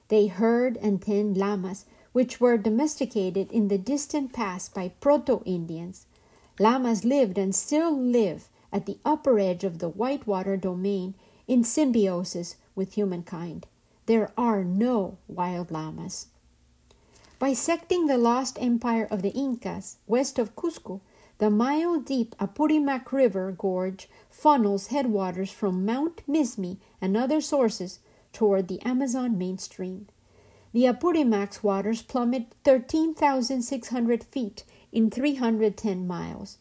They 0.08 0.28
herd 0.28 0.78
and 0.78 1.02
tend 1.02 1.36
llamas, 1.36 1.84
which 2.12 2.40
were 2.40 2.56
domesticated 2.56 3.52
in 3.52 3.68
the 3.68 3.78
distant 3.78 4.32
past 4.32 4.74
by 4.74 4.88
Proto 4.98 5.42
Indians. 5.44 6.06
Llamas 6.58 7.04
lived 7.04 7.36
and 7.36 7.54
still 7.54 7.94
live 7.94 8.48
at 8.72 8.86
the 8.86 8.98
upper 9.04 9.38
edge 9.38 9.62
of 9.62 9.78
the 9.78 9.90
whitewater 9.90 10.56
domain 10.56 11.14
in 11.46 11.62
symbiosis 11.62 12.56
with 12.74 12.94
humankind. 12.94 13.66
There 14.06 14.32
are 14.36 14.64
no 14.64 15.18
wild 15.28 15.70
llamas. 15.70 16.26
Bisecting 17.38 18.06
the 18.06 18.18
lost 18.18 18.56
empire 18.60 19.06
of 19.10 19.22
the 19.22 19.30
Incas 19.30 19.98
west 20.06 20.38
of 20.38 20.56
Cusco, 20.56 21.00
the 21.38 21.50
mile 21.50 21.98
deep 21.98 22.36
Apurimac 22.38 23.12
River 23.12 23.52
gorge 23.52 24.08
funnels 24.30 24.88
headwaters 24.88 25.50
from 25.50 25.84
Mount 25.84 26.22
Mismi 26.28 26.78
and 27.00 27.16
other 27.16 27.40
sources 27.40 28.00
toward 28.32 28.68
the 28.68 28.80
Amazon 28.82 29.38
mainstream. 29.38 30.06
The 30.72 30.84
Apurimac's 30.84 31.62
waters 31.62 32.02
plummet 32.02 32.54
13,600 32.64 34.24
feet 34.24 34.64
in 34.90 35.10
310 35.10 36.06
miles. 36.06 36.58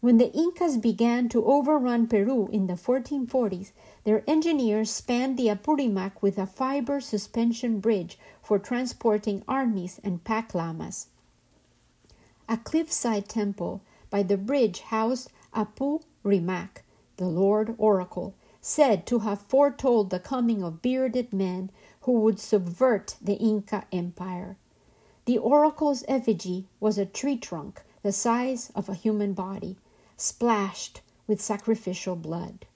When 0.00 0.18
the 0.18 0.32
Incas 0.32 0.78
began 0.78 1.28
to 1.28 1.44
overrun 1.44 2.08
Peru 2.08 2.48
in 2.50 2.66
the 2.66 2.74
1440s, 2.74 3.70
their 4.04 4.24
engineers 4.26 4.90
spanned 4.90 5.36
the 5.36 5.48
Apurimac 5.48 6.20
with 6.20 6.38
a 6.38 6.46
fiber 6.46 7.00
suspension 7.00 7.80
bridge 7.80 8.18
for 8.42 8.58
transporting 8.58 9.44
armies 9.46 10.00
and 10.02 10.24
pack 10.24 10.54
llamas. 10.54 11.06
A 12.48 12.56
cliffside 12.56 13.28
temple 13.28 13.80
by 14.10 14.22
the 14.22 14.36
bridge 14.36 14.80
housed 14.80 15.30
Apu 15.54 16.02
Rimac, 16.24 16.82
the 17.16 17.26
Lord 17.26 17.74
Oracle, 17.78 18.34
said 18.60 19.06
to 19.06 19.20
have 19.20 19.42
foretold 19.42 20.10
the 20.10 20.20
coming 20.20 20.62
of 20.62 20.82
bearded 20.82 21.32
men 21.32 21.70
who 22.02 22.12
would 22.20 22.38
subvert 22.38 23.16
the 23.20 23.34
Inca 23.34 23.84
Empire. 23.92 24.56
The 25.24 25.38
oracle's 25.38 26.04
effigy 26.08 26.66
was 26.80 26.98
a 26.98 27.06
tree 27.06 27.36
trunk 27.36 27.82
the 28.02 28.12
size 28.12 28.72
of 28.74 28.88
a 28.88 28.94
human 28.94 29.32
body, 29.32 29.76
splashed 30.16 31.00
with 31.26 31.40
sacrificial 31.40 32.16
blood. 32.16 32.66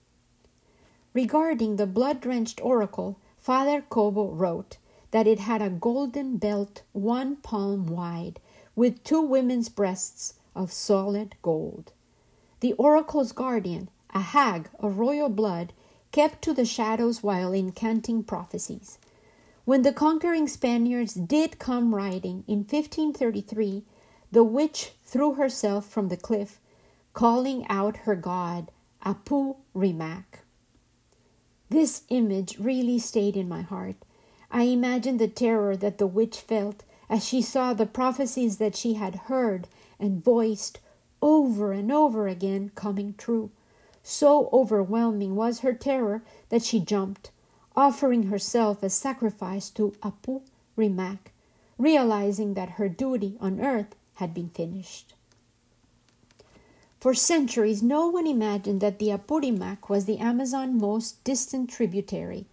Regarding 1.16 1.76
the 1.76 1.86
blood 1.86 2.20
drenched 2.20 2.62
oracle, 2.62 3.16
Father 3.38 3.80
Cobo 3.80 4.28
wrote 4.28 4.76
that 5.12 5.26
it 5.26 5.38
had 5.38 5.62
a 5.62 5.70
golden 5.70 6.36
belt 6.36 6.82
one 6.92 7.36
palm 7.36 7.86
wide, 7.86 8.38
with 8.74 9.02
two 9.02 9.22
women's 9.22 9.70
breasts 9.70 10.34
of 10.54 10.70
solid 10.70 11.34
gold. 11.40 11.92
The 12.60 12.74
oracle's 12.74 13.32
guardian, 13.32 13.88
a 14.12 14.20
hag 14.20 14.68
of 14.78 14.98
royal 14.98 15.30
blood, 15.30 15.72
kept 16.12 16.42
to 16.42 16.52
the 16.52 16.66
shadows 16.66 17.22
while 17.22 17.50
incanting 17.50 18.22
prophecies. 18.22 18.98
When 19.64 19.80
the 19.80 19.94
conquering 19.94 20.46
Spaniards 20.46 21.14
did 21.14 21.58
come 21.58 21.94
riding 21.94 22.44
in 22.46 22.58
1533, 22.58 23.84
the 24.32 24.44
witch 24.44 24.92
threw 25.02 25.32
herself 25.32 25.88
from 25.88 26.08
the 26.08 26.18
cliff, 26.18 26.60
calling 27.14 27.66
out 27.68 28.04
her 28.04 28.16
god, 28.16 28.70
Apu 29.02 29.56
Rimac. 29.72 30.42
This 31.68 32.02
image 32.10 32.58
really 32.58 32.98
stayed 32.98 33.36
in 33.36 33.48
my 33.48 33.62
heart. 33.62 33.96
I 34.50 34.62
imagined 34.62 35.18
the 35.18 35.28
terror 35.28 35.76
that 35.76 35.98
the 35.98 36.06
witch 36.06 36.38
felt 36.38 36.84
as 37.08 37.26
she 37.26 37.42
saw 37.42 37.74
the 37.74 37.86
prophecies 37.86 38.58
that 38.58 38.76
she 38.76 38.94
had 38.94 39.26
heard 39.26 39.66
and 39.98 40.22
voiced 40.22 40.78
over 41.20 41.72
and 41.72 41.90
over 41.90 42.28
again 42.28 42.70
coming 42.74 43.14
true. 43.18 43.50
So 44.02 44.48
overwhelming 44.52 45.34
was 45.34 45.60
her 45.60 45.72
terror 45.72 46.22
that 46.48 46.62
she 46.62 46.78
jumped, 46.78 47.32
offering 47.74 48.24
herself 48.24 48.84
as 48.84 48.94
sacrifice 48.94 49.68
to 49.70 49.96
Apu 50.02 50.42
Rimac, 50.76 51.32
realizing 51.78 52.54
that 52.54 52.78
her 52.78 52.88
duty 52.88 53.36
on 53.40 53.60
earth 53.60 53.96
had 54.14 54.32
been 54.32 54.48
finished. 54.48 55.15
For 56.98 57.12
centuries, 57.12 57.82
no 57.82 58.08
one 58.08 58.26
imagined 58.26 58.80
that 58.80 58.98
the 58.98 59.10
Apurimac 59.10 59.90
was 59.90 60.06
the 60.06 60.18
Amazon's 60.18 60.80
most 60.80 61.22
distant 61.24 61.68
tributary. 61.68 62.46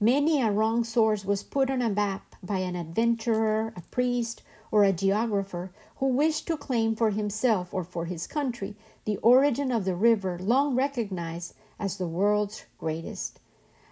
Many 0.00 0.42
a 0.42 0.50
wrong 0.50 0.82
source 0.82 1.24
was 1.24 1.42
put 1.42 1.70
on 1.70 1.80
a 1.80 1.88
map 1.88 2.34
by 2.42 2.58
an 2.58 2.74
adventurer, 2.74 3.72
a 3.76 3.82
priest, 3.90 4.42
or 4.70 4.84
a 4.84 4.92
geographer 4.92 5.70
who 5.96 6.08
wished 6.08 6.46
to 6.48 6.56
claim 6.56 6.96
for 6.96 7.10
himself 7.10 7.72
or 7.72 7.84
for 7.84 8.06
his 8.06 8.26
country 8.26 8.74
the 9.04 9.16
origin 9.18 9.70
of 9.70 9.84
the 9.84 9.94
river 9.94 10.36
long 10.38 10.74
recognized 10.74 11.54
as 11.78 11.96
the 11.96 12.08
world's 12.08 12.66
greatest. 12.78 13.38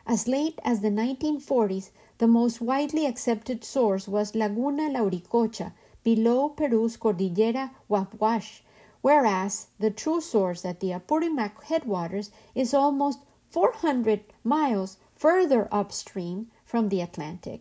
As 0.06 0.28
late 0.28 0.58
as 0.64 0.80
the 0.80 0.90
1940s, 0.90 1.90
the 2.18 2.26
most 2.26 2.60
widely 2.60 3.06
accepted 3.06 3.64
source 3.64 4.06
was 4.06 4.34
Laguna 4.34 4.90
Lauricocha, 4.90 5.72
below 6.02 6.50
Peru's 6.50 6.96
Cordillera 6.96 7.70
Huayhuash, 7.88 8.60
whereas 9.04 9.66
the 9.78 9.90
true 9.90 10.18
source 10.18 10.64
at 10.64 10.80
the 10.80 10.90
Apurimac 10.90 11.62
headwaters 11.64 12.30
is 12.54 12.72
almost 12.72 13.18
400 13.50 14.24
miles 14.42 14.96
further 15.14 15.68
upstream 15.70 16.46
from 16.64 16.88
the 16.88 17.02
Atlantic. 17.02 17.60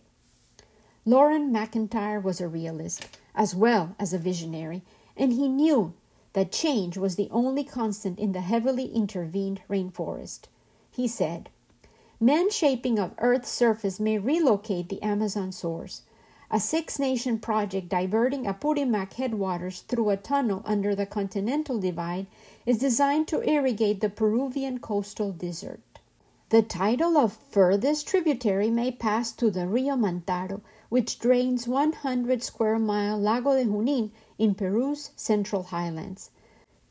Loren 1.05 1.51
McIntyre 1.51 2.23
was 2.23 2.39
a 2.39 2.47
realist 2.47 3.19
as 3.35 3.53
well 3.53 3.93
as 3.99 4.13
a 4.13 4.17
visionary, 4.17 4.83
and 5.17 5.33
he 5.33 5.49
knew 5.49 5.93
that 6.31 6.53
change 6.53 6.97
was 6.97 7.17
the 7.17 7.27
only 7.29 7.65
constant 7.65 8.19
in 8.19 8.31
the 8.31 8.39
heavily 8.39 8.85
intervened 8.85 9.59
rainforest. 9.69 10.43
He 10.91 11.09
said, 11.09 11.49
Man 12.21 12.51
shaping 12.51 12.97
of 12.97 13.15
Earth's 13.17 13.49
surface 13.51 13.99
may 13.99 14.17
relocate 14.17 14.87
the 14.87 15.03
Amazon 15.03 15.51
source. 15.51 16.03
A 16.55 16.59
six 16.59 16.99
nation 16.99 17.39
project 17.39 17.89
diverting 17.89 18.43
Apurimac 18.43 19.13
headwaters 19.13 19.81
through 19.81 20.11
a 20.11 20.17
tunnel 20.17 20.61
under 20.65 20.93
the 20.93 21.07
Continental 21.07 21.79
Divide 21.79 22.27
is 22.67 22.77
designed 22.77 23.27
to 23.29 23.41
irrigate 23.41 24.01
the 24.01 24.09
Peruvian 24.09 24.77
coastal 24.77 25.31
desert. 25.31 25.79
The 26.49 26.61
title 26.61 27.17
of 27.17 27.39
furthest 27.49 28.05
tributary 28.05 28.69
may 28.69 28.91
pass 28.91 29.31
to 29.31 29.49
the 29.49 29.65
Rio 29.65 29.95
Mantaro, 29.95 30.61
which 30.89 31.17
drains 31.17 31.67
100 31.67 32.43
square 32.43 32.77
mile 32.77 33.17
Lago 33.17 33.55
de 33.55 33.65
Junin 33.65 34.11
in 34.37 34.53
Peru's 34.53 35.09
central 35.15 35.63
highlands. 35.63 36.29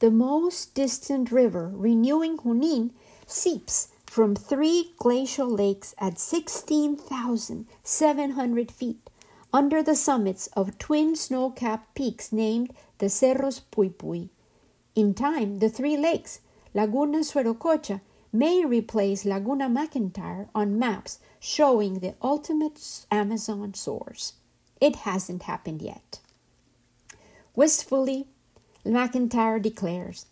The 0.01 0.11
most 0.11 0.75
distant 0.75 1.31
river, 1.31 1.71
renewing 1.73 2.39
Junin, 2.39 2.91
seeps 3.29 3.91
from 4.07 4.35
three 4.35 4.93
glacial 4.97 5.49
lakes 5.49 5.95
at 5.99 6.19
16,700 6.19 8.73
feet 8.73 9.09
under 9.53 9.83
the 9.83 9.95
summits 9.95 10.47
of 10.49 10.79
twin 10.79 11.15
snow 11.15 11.51
capped 11.51 11.95
peaks 11.95 12.33
named 12.33 12.73
the 12.99 13.07
Cerros 13.07 13.61
Puypuy. 13.71 14.29
In 14.95 15.15
time, 15.15 15.59
the 15.59 15.69
three 15.69 15.97
lakes, 15.97 16.41
Laguna 16.75 17.19
Suerococha, 17.19 18.01
may 18.33 18.65
replace 18.65 19.25
Laguna 19.25 19.69
McIntyre 19.69 20.49
on 20.55 20.79
maps 20.79 21.19
showing 21.39 21.99
the 21.99 22.15
ultimate 22.23 23.05
Amazon 23.11 23.75
source. 23.75 24.35
It 24.81 24.97
hasn't 24.97 25.43
happened 25.43 25.83
yet. 25.83 26.21
Wistfully, 27.55 28.27
McIntyre 28.87 29.61
declares 29.61 30.27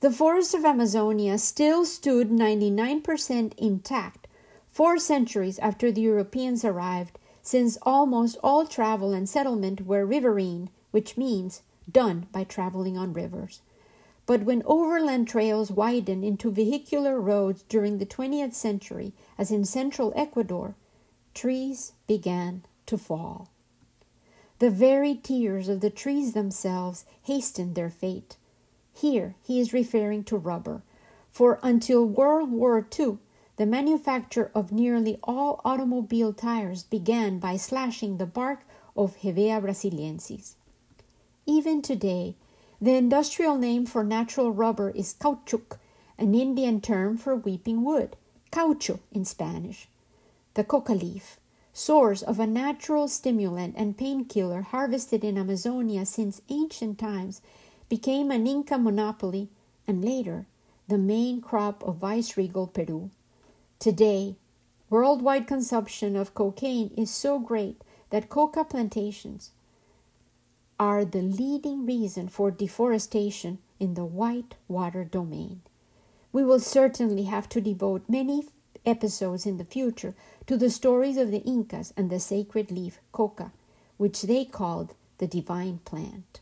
The 0.00 0.10
forests 0.10 0.54
of 0.54 0.64
Amazonia 0.64 1.38
still 1.38 1.84
stood 1.84 2.30
99% 2.30 3.54
intact 3.58 4.26
four 4.76 4.98
centuries 4.98 5.58
after 5.58 5.90
the 5.90 6.02
Europeans 6.02 6.62
arrived, 6.62 7.18
since 7.46 7.78
almost 7.82 8.36
all 8.42 8.66
travel 8.66 9.12
and 9.12 9.28
settlement 9.28 9.86
were 9.86 10.04
riverine, 10.04 10.68
which 10.90 11.16
means 11.16 11.62
done 11.88 12.26
by 12.32 12.42
traveling 12.42 12.98
on 12.98 13.12
rivers. 13.12 13.60
But 14.26 14.42
when 14.42 14.64
overland 14.66 15.28
trails 15.28 15.70
widened 15.70 16.24
into 16.24 16.50
vehicular 16.50 17.20
roads 17.20 17.62
during 17.68 17.98
the 17.98 18.04
20th 18.04 18.52
century, 18.52 19.12
as 19.38 19.52
in 19.52 19.64
central 19.64 20.12
Ecuador, 20.16 20.74
trees 21.34 21.92
began 22.08 22.64
to 22.86 22.98
fall. 22.98 23.48
The 24.58 24.70
very 24.70 25.14
tears 25.14 25.68
of 25.68 25.80
the 25.80 25.90
trees 25.90 26.32
themselves 26.32 27.04
hastened 27.22 27.76
their 27.76 27.90
fate. 27.90 28.38
Here 28.92 29.36
he 29.44 29.60
is 29.60 29.72
referring 29.72 30.24
to 30.24 30.36
rubber, 30.36 30.82
for 31.30 31.60
until 31.62 32.04
World 32.04 32.50
War 32.50 32.84
II, 32.98 33.18
the 33.56 33.66
manufacture 33.66 34.50
of 34.54 34.70
nearly 34.70 35.18
all 35.22 35.60
automobile 35.64 36.32
tires 36.32 36.82
began 36.82 37.38
by 37.38 37.56
slashing 37.56 38.18
the 38.18 38.26
bark 38.26 38.60
of 38.94 39.16
Hevea 39.18 39.62
brasiliensis. 39.62 40.54
Even 41.46 41.80
today, 41.80 42.36
the 42.80 42.94
industrial 42.94 43.56
name 43.56 43.86
for 43.86 44.04
natural 44.04 44.52
rubber 44.52 44.90
is 44.90 45.14
caoutchouc, 45.18 45.78
an 46.18 46.34
Indian 46.34 46.80
term 46.80 47.16
for 47.16 47.34
weeping 47.34 47.82
wood, 47.82 48.16
caucho 48.50 49.00
in 49.12 49.24
Spanish. 49.24 49.88
The 50.54 50.64
coca 50.64 50.92
leaf, 50.92 51.38
source 51.72 52.22
of 52.22 52.38
a 52.38 52.46
natural 52.46 53.08
stimulant 53.08 53.74
and 53.76 53.96
painkiller 53.96 54.62
harvested 54.62 55.24
in 55.24 55.38
Amazonia 55.38 56.04
since 56.04 56.42
ancient 56.50 56.98
times, 56.98 57.40
became 57.88 58.30
an 58.30 58.46
Inca 58.46 58.76
monopoly 58.76 59.48
and 59.86 60.04
later 60.04 60.46
the 60.88 60.98
main 60.98 61.40
crop 61.40 61.82
of 61.82 61.96
viceregal 61.96 62.66
Peru. 62.66 63.10
Today, 63.78 64.36
worldwide 64.88 65.46
consumption 65.46 66.16
of 66.16 66.34
cocaine 66.34 66.90
is 66.96 67.10
so 67.10 67.38
great 67.38 67.82
that 68.10 68.28
coca 68.28 68.64
plantations 68.64 69.50
are 70.78 71.04
the 71.04 71.22
leading 71.22 71.86
reason 71.86 72.28
for 72.28 72.50
deforestation 72.50 73.58
in 73.78 73.94
the 73.94 74.04
white 74.04 74.54
water 74.68 75.04
domain. 75.04 75.62
We 76.32 76.44
will 76.44 76.60
certainly 76.60 77.24
have 77.24 77.48
to 77.50 77.60
devote 77.60 78.08
many 78.08 78.44
episodes 78.84 79.46
in 79.46 79.56
the 79.56 79.64
future 79.64 80.14
to 80.46 80.56
the 80.56 80.70
stories 80.70 81.16
of 81.16 81.30
the 81.30 81.42
Incas 81.44 81.92
and 81.96 82.10
the 82.10 82.20
sacred 82.20 82.70
leaf 82.70 82.98
coca, 83.12 83.52
which 83.96 84.22
they 84.22 84.44
called 84.44 84.94
the 85.18 85.26
divine 85.26 85.80
plant. 85.84 86.40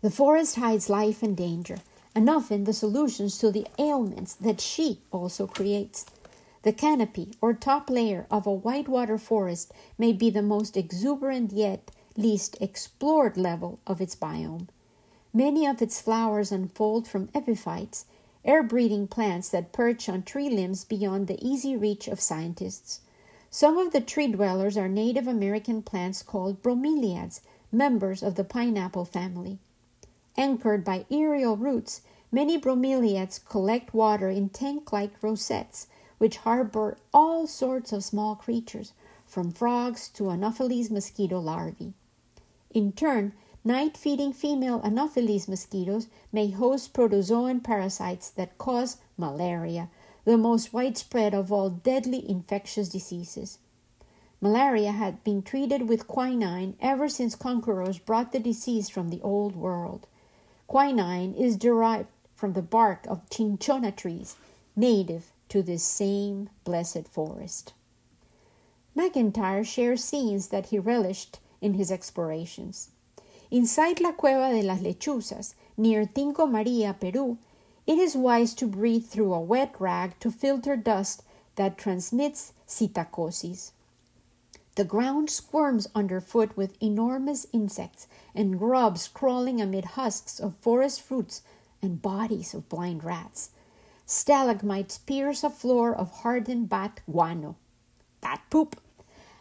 The 0.00 0.10
forest 0.10 0.56
hides 0.56 0.88
life 0.88 1.22
and 1.22 1.36
danger, 1.36 1.78
and 2.14 2.28
often 2.28 2.64
the 2.64 2.72
solutions 2.72 3.38
to 3.38 3.50
the 3.50 3.66
ailments 3.78 4.34
that 4.34 4.60
she 4.60 5.00
also 5.12 5.46
creates. 5.46 6.06
The 6.62 6.72
canopy 6.72 7.32
or 7.40 7.54
top 7.54 7.88
layer 7.88 8.26
of 8.30 8.46
a 8.46 8.52
whitewater 8.52 9.16
forest 9.16 9.72
may 9.96 10.12
be 10.12 10.28
the 10.28 10.42
most 10.42 10.76
exuberant 10.76 11.52
yet 11.52 11.90
least 12.16 12.56
explored 12.60 13.36
level 13.36 13.78
of 13.86 14.00
its 14.00 14.14
biome. 14.14 14.68
Many 15.32 15.66
of 15.66 15.80
its 15.80 16.00
flowers 16.00 16.50
unfold 16.50 17.06
from 17.06 17.28
epiphytes, 17.34 18.04
air 18.44 18.62
breathing 18.62 19.06
plants 19.06 19.48
that 19.50 19.72
perch 19.72 20.08
on 20.08 20.22
tree 20.22 20.50
limbs 20.50 20.84
beyond 20.84 21.28
the 21.28 21.38
easy 21.46 21.76
reach 21.76 22.08
of 22.08 22.20
scientists. 22.20 23.00
Some 23.50 23.78
of 23.78 23.92
the 23.92 24.00
tree 24.00 24.28
dwellers 24.28 24.76
are 24.76 24.88
Native 24.88 25.26
American 25.26 25.82
plants 25.82 26.22
called 26.22 26.62
bromeliads, 26.62 27.40
members 27.72 28.22
of 28.22 28.34
the 28.34 28.44
pineapple 28.44 29.04
family. 29.04 29.58
Anchored 30.36 30.84
by 30.84 31.04
aerial 31.10 31.56
roots, 31.56 32.02
many 32.30 32.58
bromeliads 32.58 33.44
collect 33.44 33.92
water 33.92 34.30
in 34.30 34.48
tank 34.48 34.92
like 34.92 35.22
rosettes, 35.22 35.88
which 36.18 36.38
harbor 36.38 36.96
all 37.12 37.46
sorts 37.46 37.92
of 37.92 38.04
small 38.04 38.36
creatures, 38.36 38.92
from 39.26 39.50
frogs 39.50 40.08
to 40.08 40.30
Anopheles 40.30 40.90
mosquito 40.90 41.40
larvae. 41.40 41.94
In 42.70 42.92
turn, 42.92 43.32
night 43.64 43.96
feeding 43.96 44.32
female 44.32 44.80
Anopheles 44.84 45.48
mosquitoes 45.48 46.06
may 46.32 46.50
host 46.50 46.92
protozoan 46.94 47.62
parasites 47.62 48.30
that 48.30 48.56
cause 48.56 48.98
malaria, 49.18 49.90
the 50.24 50.38
most 50.38 50.72
widespread 50.72 51.34
of 51.34 51.52
all 51.52 51.70
deadly 51.70 52.28
infectious 52.28 52.88
diseases. 52.88 53.58
Malaria 54.40 54.92
had 54.92 55.22
been 55.22 55.42
treated 55.42 55.88
with 55.88 56.06
quinine 56.06 56.76
ever 56.80 57.08
since 57.08 57.34
conquerors 57.34 57.98
brought 57.98 58.32
the 58.32 58.38
disease 58.38 58.88
from 58.88 59.10
the 59.10 59.20
old 59.20 59.54
world. 59.54 60.06
Quinine 60.70 61.34
is 61.34 61.56
derived 61.56 62.06
from 62.36 62.52
the 62.52 62.62
bark 62.62 63.04
of 63.08 63.22
cinchona 63.28 63.90
trees, 63.90 64.36
native 64.76 65.32
to 65.48 65.62
this 65.64 65.82
same 65.82 66.48
blessed 66.62 67.08
forest. 67.08 67.72
McIntyre 68.96 69.66
shares 69.66 70.04
scenes 70.04 70.46
that 70.50 70.66
he 70.66 70.78
relished 70.78 71.40
in 71.60 71.74
his 71.74 71.90
explorations. 71.90 72.90
Inside 73.50 74.00
La 74.00 74.12
Cueva 74.12 74.54
de 74.54 74.62
las 74.62 74.78
Lechuzas, 74.78 75.54
near 75.76 76.06
Tingo 76.06 76.46
Maria, 76.46 76.94
Peru, 76.94 77.36
it 77.84 77.98
is 77.98 78.14
wise 78.14 78.54
to 78.54 78.68
breathe 78.68 79.06
through 79.06 79.34
a 79.34 79.40
wet 79.40 79.74
rag 79.80 80.16
to 80.20 80.30
filter 80.30 80.76
dust 80.76 81.24
that 81.56 81.78
transmits 81.78 82.52
psittacosis. 82.68 83.72
The 84.76 84.84
ground 84.84 85.30
squirms 85.30 85.88
underfoot 85.94 86.56
with 86.56 86.80
enormous 86.82 87.46
insects 87.52 88.06
and 88.34 88.58
grubs 88.58 89.08
crawling 89.08 89.60
amid 89.60 89.96
husks 89.96 90.38
of 90.38 90.54
forest 90.56 91.00
fruits 91.00 91.42
and 91.82 92.00
bodies 92.00 92.54
of 92.54 92.68
blind 92.68 93.02
rats. 93.02 93.50
Stalagmites 94.06 94.98
pierce 94.98 95.42
a 95.42 95.50
floor 95.50 95.94
of 95.94 96.10
hardened 96.22 96.68
bat 96.68 97.00
guano. 97.10 97.56
Bat 98.20 98.42
poop! 98.50 98.80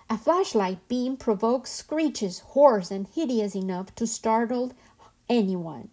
A 0.09 0.17
flashlight 0.17 0.87
beam 0.87 1.17
provokes 1.17 1.71
screeches 1.71 2.39
hoarse 2.39 2.89
and 2.89 3.07
hideous 3.07 3.55
enough 3.55 3.93
to 3.95 4.07
startle 4.07 4.71
anyone. 5.29 5.89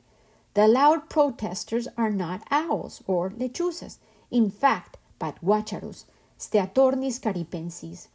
The 0.55 0.67
loud 0.67 1.11
protesters 1.11 1.87
are 1.99 2.11
not 2.11 2.47
owls 2.51 3.03
or 3.07 3.29
lechuzas, 3.29 3.99
in 4.31 4.51
fact, 4.51 4.97
but 5.19 5.43
guacharos, 5.45 6.07
Steatornis 6.39 7.21
caripensis, 7.21 8.09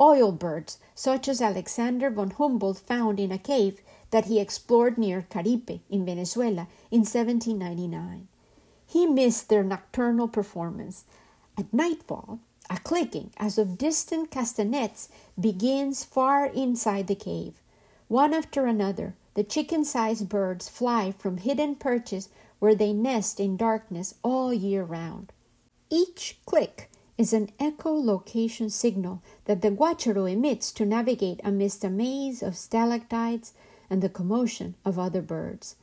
oil 0.00 0.32
birds 0.32 0.78
such 0.94 1.28
as 1.28 1.40
Alexander 1.40 2.10
von 2.10 2.30
Humboldt 2.30 2.78
found 2.78 3.18
in 3.18 3.32
a 3.32 3.38
cave 3.38 3.80
that 4.10 4.26
he 4.26 4.38
explored 4.38 4.98
near 4.98 5.26
Caripe 5.30 5.80
in 5.90 6.04
Venezuela 6.04 6.68
in 6.90 7.00
1799. 7.00 8.28
He 8.86 9.06
missed 9.06 9.48
their 9.48 9.64
nocturnal 9.64 10.28
performance. 10.28 11.04
At 11.58 11.72
nightfall, 11.72 12.40
a 12.70 12.78
clicking 12.78 13.30
as 13.36 13.58
of 13.58 13.78
distant 13.78 14.30
castanets 14.30 15.08
begins 15.38 16.04
far 16.04 16.46
inside 16.46 17.06
the 17.06 17.14
cave. 17.14 17.54
One 18.08 18.32
after 18.32 18.66
another, 18.66 19.14
the 19.34 19.44
chicken 19.44 19.84
sized 19.84 20.28
birds 20.28 20.68
fly 20.68 21.12
from 21.12 21.38
hidden 21.38 21.74
perches 21.74 22.28
where 22.58 22.74
they 22.74 22.92
nest 22.92 23.40
in 23.40 23.56
darkness 23.56 24.14
all 24.22 24.52
year 24.52 24.82
round. 24.82 25.32
Each 25.90 26.38
click 26.46 26.90
is 27.18 27.32
an 27.32 27.48
echolocation 27.58 28.70
signal 28.70 29.22
that 29.46 29.62
the 29.62 29.70
guacharo 29.70 30.30
emits 30.30 30.70
to 30.72 30.84
navigate 30.84 31.40
amidst 31.42 31.84
a 31.84 31.90
maze 31.90 32.42
of 32.42 32.56
stalactites 32.56 33.52
and 33.88 34.02
the 34.02 34.08
commotion 34.08 34.74
of 34.84 34.98
other 34.98 35.22
birds. 35.22 35.76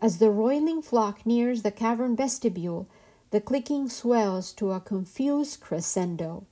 As 0.00 0.18
the 0.18 0.30
roiling 0.30 0.80
flock 0.80 1.26
nears 1.26 1.62
the 1.62 1.72
cavern 1.72 2.14
vestibule, 2.14 2.86
the 3.30 3.40
clicking 3.40 3.88
swells 3.88 4.52
to 4.52 4.70
a 4.70 4.80
confused 4.80 5.60
crescendo. 5.60 6.46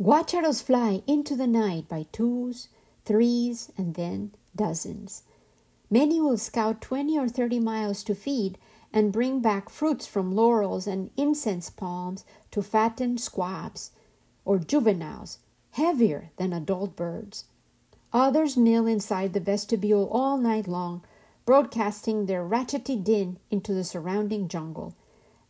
Guacharos 0.00 0.62
fly 0.62 1.02
into 1.06 1.34
the 1.34 1.46
night 1.46 1.88
by 1.88 2.06
twos, 2.12 2.68
threes, 3.04 3.70
and 3.76 3.94
then 3.94 4.32
dozens. 4.54 5.22
Many 5.90 6.20
will 6.20 6.38
scout 6.38 6.80
20 6.80 7.18
or 7.18 7.28
30 7.28 7.60
miles 7.60 8.02
to 8.04 8.14
feed, 8.14 8.58
and 8.94 9.12
bring 9.12 9.40
back 9.40 9.68
fruits 9.68 10.06
from 10.06 10.36
laurels 10.36 10.86
and 10.86 11.10
incense 11.16 11.68
palms 11.68 12.24
to 12.52 12.62
fatten 12.62 13.18
squabs 13.18 13.90
or 14.44 14.56
juveniles, 14.56 15.40
heavier 15.72 16.30
than 16.36 16.52
adult 16.52 16.94
birds. 16.94 17.44
Others 18.12 18.56
mill 18.56 18.86
inside 18.86 19.32
the 19.32 19.40
vestibule 19.40 20.08
all 20.12 20.38
night 20.38 20.68
long, 20.68 21.02
broadcasting 21.44 22.26
their 22.26 22.46
ratchety 22.46 23.02
din 23.02 23.36
into 23.50 23.74
the 23.74 23.82
surrounding 23.82 24.46
jungle. 24.46 24.94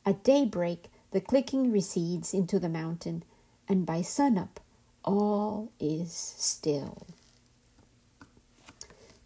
At 0.07 0.25
daybreak, 0.25 0.91
the 1.11 1.21
clicking 1.21 1.71
recedes 1.71 2.33
into 2.33 2.59
the 2.59 2.71
mountain, 2.71 3.25
and 3.69 3.85
by 3.85 4.01
sunup, 4.01 4.59
all 5.05 5.71
is 5.79 6.13
still. 6.13 7.07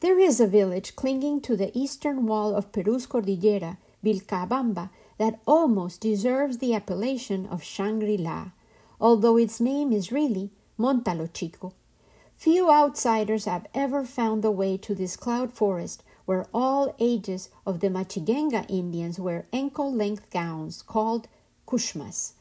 There 0.00 0.18
is 0.18 0.40
a 0.40 0.48
village 0.48 0.96
clinging 0.96 1.40
to 1.42 1.56
the 1.56 1.76
eastern 1.78 2.26
wall 2.26 2.56
of 2.56 2.72
Peru's 2.72 3.06
Cordillera, 3.06 3.78
Vilcabamba, 4.04 4.90
that 5.18 5.40
almost 5.46 6.00
deserves 6.00 6.58
the 6.58 6.74
appellation 6.74 7.46
of 7.46 7.62
Shangri 7.62 8.16
La, 8.16 8.50
although 9.00 9.36
its 9.36 9.60
name 9.60 9.92
is 9.92 10.12
really 10.12 10.50
Montalo 10.78 11.32
Chico. 11.32 11.72
Few 12.36 12.70
outsiders 12.70 13.46
have 13.46 13.66
ever 13.74 14.04
found 14.04 14.42
the 14.42 14.50
way 14.52 14.76
to 14.76 14.94
this 14.94 15.16
cloud 15.16 15.52
forest 15.52 16.04
where 16.24 16.46
all 16.54 16.94
ages 17.00 17.48
of 17.66 17.80
the 17.80 17.88
Machigenga 17.88 18.64
Indians 18.68 19.18
wear 19.18 19.46
ankle 19.52 19.92
length 19.92 20.30
gowns 20.30 20.82
called 20.82 21.26
kushmas. 21.66 22.34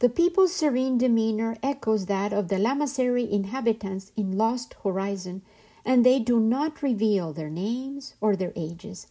The 0.00 0.08
people's 0.08 0.52
serene 0.52 0.98
demeanor 0.98 1.56
echoes 1.62 2.06
that 2.06 2.32
of 2.32 2.48
the 2.48 2.56
Lamasery 2.56 3.30
inhabitants 3.30 4.12
in 4.16 4.36
Lost 4.36 4.74
Horizon, 4.82 5.42
and 5.84 6.04
they 6.04 6.18
do 6.18 6.40
not 6.40 6.82
reveal 6.82 7.32
their 7.32 7.48
names 7.48 8.14
or 8.20 8.36
their 8.36 8.52
ages. 8.56 9.06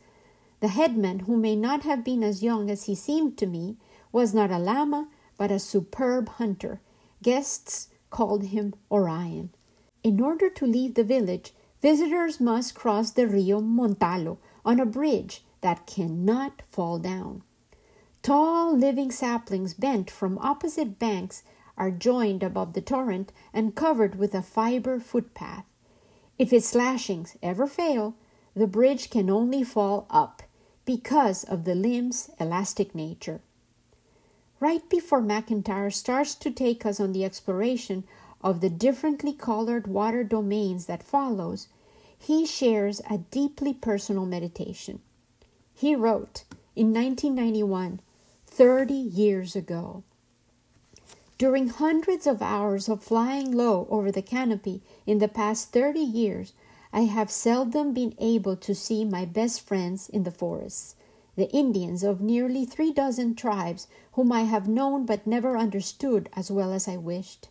The 0.63 0.69
headman, 0.69 1.19
who 1.19 1.35
may 1.35 1.57
not 1.57 1.83
have 1.83 2.05
been 2.05 2.23
as 2.23 2.41
young 2.41 2.71
as 2.71 2.85
he 2.85 2.95
seemed 2.95 3.37
to 3.37 3.45
me, 3.45 3.75
was 4.13 4.33
not 4.33 4.49
a 4.49 4.57
Lama, 4.57 5.09
but 5.37 5.51
a 5.51 5.59
superb 5.59 6.29
hunter. 6.29 6.79
Guests 7.21 7.89
called 8.09 8.45
him 8.45 8.73
Orion. 8.89 9.49
In 10.05 10.21
order 10.21 10.49
to 10.51 10.65
leave 10.65 10.93
the 10.93 11.03
village, 11.03 11.53
visitors 11.81 12.39
must 12.39 12.75
cross 12.75 13.11
the 13.11 13.27
Rio 13.27 13.59
Montalo 13.59 14.37
on 14.63 14.79
a 14.79 14.85
bridge 14.85 15.43
that 15.59 15.85
cannot 15.85 16.61
fall 16.69 16.97
down. 16.97 17.43
Tall 18.21 18.73
living 18.73 19.11
saplings 19.11 19.73
bent 19.73 20.09
from 20.09 20.37
opposite 20.37 20.97
banks 20.97 21.43
are 21.77 21.91
joined 21.91 22.41
above 22.41 22.71
the 22.71 22.79
torrent 22.79 23.33
and 23.51 23.75
covered 23.75 24.15
with 24.15 24.33
a 24.33 24.41
fiber 24.41 25.01
footpath. 25.01 25.65
If 26.39 26.53
its 26.53 26.73
lashings 26.73 27.35
ever 27.43 27.67
fail, 27.67 28.15
the 28.55 28.65
bridge 28.65 29.09
can 29.09 29.29
only 29.29 29.65
fall 29.65 30.05
up 30.09 30.41
because 30.85 31.43
of 31.43 31.63
the 31.63 31.75
limb's 31.75 32.29
elastic 32.39 32.93
nature. 32.93 33.41
Right 34.59 34.87
before 34.89 35.21
McIntyre 35.21 35.93
starts 35.93 36.35
to 36.35 36.51
take 36.51 36.85
us 36.85 36.99
on 36.99 37.11
the 37.11 37.25
exploration 37.25 38.03
of 38.41 38.61
the 38.61 38.69
differently 38.69 39.33
colored 39.33 39.87
water 39.87 40.23
domains 40.23 40.85
that 40.85 41.03
follows, 41.03 41.67
he 42.17 42.45
shares 42.45 43.01
a 43.09 43.17
deeply 43.17 43.73
personal 43.73 44.25
meditation. 44.25 45.01
He 45.73 45.95
wrote 45.95 46.43
in 46.75 46.93
1991 46.93 47.99
30 48.47 48.93
years 48.93 49.55
ago. 49.55 50.03
During 51.37 51.67
hundreds 51.69 52.27
of 52.27 52.41
hours 52.41 52.87
of 52.87 53.03
flying 53.03 53.51
low 53.51 53.87
over 53.89 54.11
the 54.11 54.21
canopy 54.21 54.81
in 55.05 55.19
the 55.19 55.27
past 55.27 55.71
30 55.71 55.99
years, 55.99 56.53
I 56.95 57.05
have 57.05 57.31
seldom 57.31 57.91
been 57.91 58.13
able 58.19 58.55
to 58.55 58.75
see 58.75 59.03
my 59.03 59.25
best 59.25 59.61
friends 59.61 60.09
in 60.09 60.25
the 60.25 60.31
forests, 60.31 60.95
the 61.35 61.49
Indians 61.49 62.03
of 62.03 62.21
nearly 62.21 62.65
three 62.65 62.93
dozen 62.93 63.33
tribes 63.33 63.87
whom 64.11 64.31
I 64.31 64.41
have 64.41 64.67
known 64.67 65.07
but 65.07 65.25
never 65.25 65.57
understood 65.57 66.29
as 66.33 66.51
well 66.51 66.71
as 66.71 66.87
I 66.87 66.97
wished. 66.97 67.49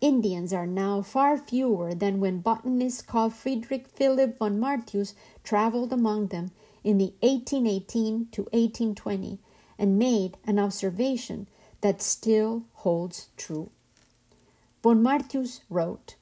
Indians 0.00 0.52
are 0.52 0.66
now 0.66 1.00
far 1.00 1.38
fewer 1.38 1.94
than 1.94 2.18
when 2.18 2.40
botanist 2.40 3.06
called 3.06 3.34
Friedrich 3.34 3.86
Philipp 3.86 4.36
von 4.36 4.58
Martius 4.58 5.14
traveled 5.44 5.92
among 5.92 6.26
them 6.26 6.50
in 6.82 6.98
the 6.98 7.14
1818 7.20 8.26
to 8.32 8.42
1820 8.50 9.38
and 9.78 9.96
made 9.96 10.36
an 10.44 10.58
observation 10.58 11.46
that 11.82 12.02
still 12.02 12.64
holds 12.74 13.28
true. 13.36 13.70
Von 14.82 15.04
Martius 15.04 15.60
wrote 15.70 16.16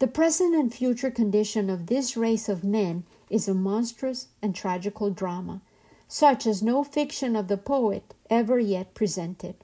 The 0.00 0.06
present 0.06 0.54
and 0.54 0.72
future 0.72 1.10
condition 1.10 1.68
of 1.68 1.86
this 1.86 2.16
race 2.16 2.48
of 2.48 2.64
men 2.64 3.04
is 3.28 3.46
a 3.46 3.54
monstrous 3.54 4.28
and 4.40 4.54
tragical 4.54 5.10
drama, 5.10 5.60
such 6.08 6.46
as 6.46 6.62
no 6.62 6.82
fiction 6.82 7.36
of 7.36 7.48
the 7.48 7.58
poet 7.58 8.14
ever 8.30 8.58
yet 8.58 8.94
presented. 8.94 9.56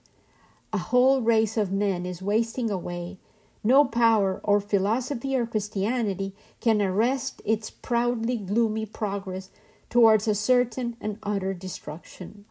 A 0.74 0.78
whole 0.92 1.22
race 1.22 1.56
of 1.56 1.72
men 1.72 2.04
is 2.04 2.20
wasting 2.20 2.70
away. 2.70 3.16
No 3.64 3.86
power 3.86 4.42
or 4.44 4.60
philosophy 4.60 5.34
or 5.34 5.46
Christianity 5.46 6.34
can 6.60 6.82
arrest 6.82 7.40
its 7.46 7.70
proudly 7.70 8.36
gloomy 8.36 8.84
progress 8.84 9.48
towards 9.88 10.28
a 10.28 10.34
certain 10.34 10.98
and 11.00 11.18
utter 11.22 11.54
destruction. 11.54 12.44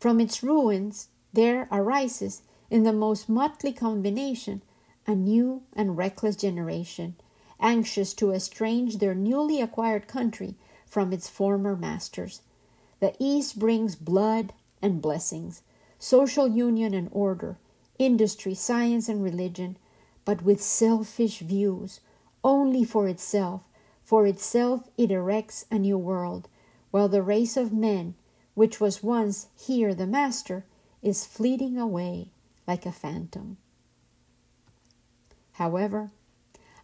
From 0.00 0.18
its 0.18 0.42
ruins 0.42 1.10
there 1.32 1.68
arises, 1.70 2.42
in 2.70 2.82
the 2.82 2.92
most 2.92 3.28
motley 3.28 3.72
combination, 3.72 4.62
a 5.06 5.14
new 5.14 5.62
and 5.72 5.96
reckless 5.96 6.36
generation, 6.36 7.14
anxious 7.58 8.14
to 8.14 8.32
estrange 8.32 8.98
their 8.98 9.14
newly 9.14 9.60
acquired 9.60 10.06
country 10.06 10.54
from 10.86 11.12
its 11.12 11.28
former 11.28 11.76
masters. 11.76 12.42
The 13.00 13.14
East 13.18 13.58
brings 13.58 13.96
blood 13.96 14.52
and 14.82 15.00
blessings, 15.00 15.62
social 15.98 16.48
union 16.48 16.94
and 16.94 17.08
order, 17.12 17.56
industry, 17.98 18.54
science, 18.54 19.08
and 19.08 19.22
religion, 19.22 19.76
but 20.24 20.42
with 20.42 20.62
selfish 20.62 21.38
views, 21.40 22.00
only 22.42 22.84
for 22.84 23.08
itself. 23.08 23.62
For 24.02 24.26
itself 24.26 24.90
it 24.96 25.10
erects 25.10 25.66
a 25.70 25.78
new 25.78 25.96
world, 25.98 26.48
while 26.90 27.08
the 27.08 27.22
race 27.22 27.56
of 27.56 27.72
men 27.72 28.14
which 28.54 28.80
was 28.80 29.02
once 29.02 29.46
here 29.56 29.94
the 29.94 30.06
master, 30.06 30.64
is 31.02 31.24
fleeting 31.24 31.78
away 31.78 32.28
like 32.66 32.84
a 32.84 32.92
phantom. 32.92 33.56
However, 35.54 36.10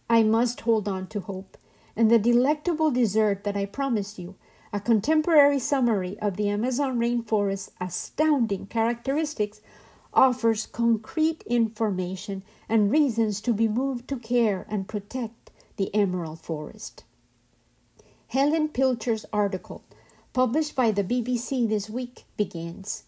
I 0.09 0.23
must 0.23 0.61
hold 0.61 0.87
on 0.87 1.07
to 1.07 1.21
hope, 1.21 1.57
and 1.95 2.11
the 2.11 2.19
delectable 2.19 2.91
dessert 2.91 3.43
that 3.43 3.57
I 3.57 3.65
promised 3.65 4.19
you, 4.19 4.35
a 4.71 4.79
contemporary 4.79 5.59
summary 5.59 6.19
of 6.19 6.37
the 6.37 6.49
Amazon 6.49 6.99
rainforest's 6.99 7.71
astounding 7.81 8.67
characteristics, 8.67 9.61
offers 10.13 10.65
concrete 10.65 11.43
information 11.47 12.43
and 12.69 12.91
reasons 12.91 13.41
to 13.41 13.53
be 13.53 13.67
moved 13.67 14.07
to 14.09 14.19
care 14.19 14.65
and 14.69 14.87
protect 14.87 15.51
the 15.77 15.93
emerald 15.93 16.39
forest. 16.39 17.03
Helen 18.27 18.69
Pilcher's 18.69 19.25
article 19.31 19.83
published 20.37 20.75
by 20.75 20.91
the 20.91 21.03
BBC 21.03 21.67
this 21.67 21.89
week, 21.89 22.25
begins. 22.37 23.05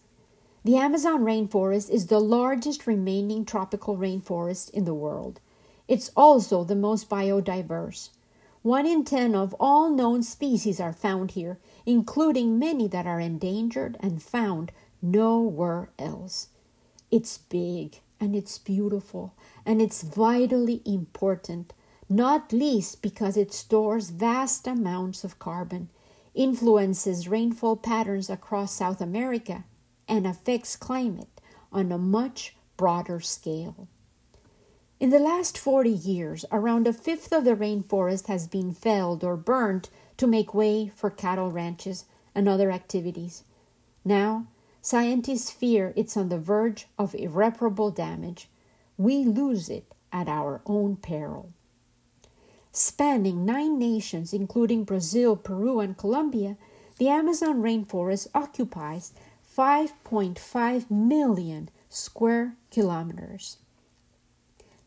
The 0.64 0.76
Amazon 0.76 1.20
rainforest 1.20 1.88
is 1.88 2.08
the 2.08 2.18
largest 2.18 2.88
remaining 2.88 3.44
tropical 3.44 3.96
rainforest 3.96 4.68
in 4.70 4.84
the 4.84 4.94
world. 4.94 5.38
It's 5.90 6.12
also 6.16 6.62
the 6.62 6.76
most 6.76 7.10
biodiverse. 7.10 8.10
One 8.62 8.86
in 8.86 9.04
ten 9.04 9.34
of 9.34 9.56
all 9.58 9.90
known 9.90 10.22
species 10.22 10.78
are 10.78 10.92
found 10.92 11.32
here, 11.32 11.58
including 11.84 12.60
many 12.60 12.86
that 12.86 13.08
are 13.08 13.18
endangered 13.18 13.96
and 13.98 14.22
found 14.22 14.70
nowhere 15.02 15.90
else. 15.98 16.48
It's 17.10 17.38
big 17.38 17.98
and 18.20 18.36
it's 18.36 18.56
beautiful 18.56 19.34
and 19.66 19.82
it's 19.82 20.02
vitally 20.02 20.80
important, 20.86 21.72
not 22.08 22.52
least 22.52 23.02
because 23.02 23.36
it 23.36 23.52
stores 23.52 24.10
vast 24.10 24.68
amounts 24.68 25.24
of 25.24 25.40
carbon 25.40 25.88
influences 26.34 27.26
rainfall 27.26 27.76
patterns 27.76 28.30
across 28.30 28.72
South 28.72 29.00
America, 29.00 29.64
and 30.06 30.24
affects 30.24 30.76
climate 30.76 31.40
on 31.72 31.90
a 31.90 31.98
much 31.98 32.54
broader 32.76 33.18
scale. 33.18 33.88
In 35.00 35.08
the 35.08 35.18
last 35.18 35.56
40 35.56 35.88
years, 35.88 36.44
around 36.52 36.86
a 36.86 36.92
fifth 36.92 37.32
of 37.32 37.44
the 37.44 37.56
rainforest 37.56 38.26
has 38.26 38.46
been 38.46 38.74
felled 38.74 39.24
or 39.24 39.34
burned 39.34 39.88
to 40.18 40.26
make 40.26 40.52
way 40.52 40.92
for 40.94 41.08
cattle 41.08 41.50
ranches 41.50 42.04
and 42.34 42.46
other 42.46 42.70
activities. 42.70 43.42
Now, 44.04 44.48
scientists 44.82 45.50
fear 45.50 45.94
it's 45.96 46.18
on 46.18 46.28
the 46.28 46.38
verge 46.38 46.86
of 46.98 47.14
irreparable 47.14 47.90
damage. 47.90 48.50
We 48.98 49.24
lose 49.24 49.70
it 49.70 49.90
at 50.12 50.28
our 50.28 50.60
own 50.66 50.96
peril 50.96 51.54
spanning 52.72 53.44
nine 53.44 53.78
nations, 53.78 54.32
including 54.32 54.84
Brazil, 54.84 55.34
Peru, 55.34 55.80
and 55.80 55.96
Colombia, 55.96 56.56
the 56.98 57.08
Amazon 57.08 57.62
rainforest 57.62 58.28
occupies 58.34 59.12
5.5 59.56 60.90
million 60.90 61.70
square 61.88 62.54
kilometers. 62.70 63.56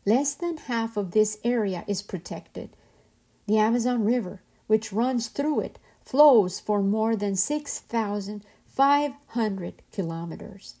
Less 0.06 0.34
than 0.34 0.58
half 0.58 0.98
of 0.98 1.12
this 1.12 1.38
area 1.44 1.84
is 1.86 2.02
protected. 2.02 2.70
The 3.46 3.56
Amazon 3.58 4.04
River, 4.04 4.42
which 4.66 4.92
runs 4.92 5.28
through 5.28 5.60
it, 5.60 5.78
flows 6.04 6.58
for 6.60 6.82
more 6.82 7.16
than 7.16 7.36
6,500 7.36 9.82
kilometers. 9.92 10.74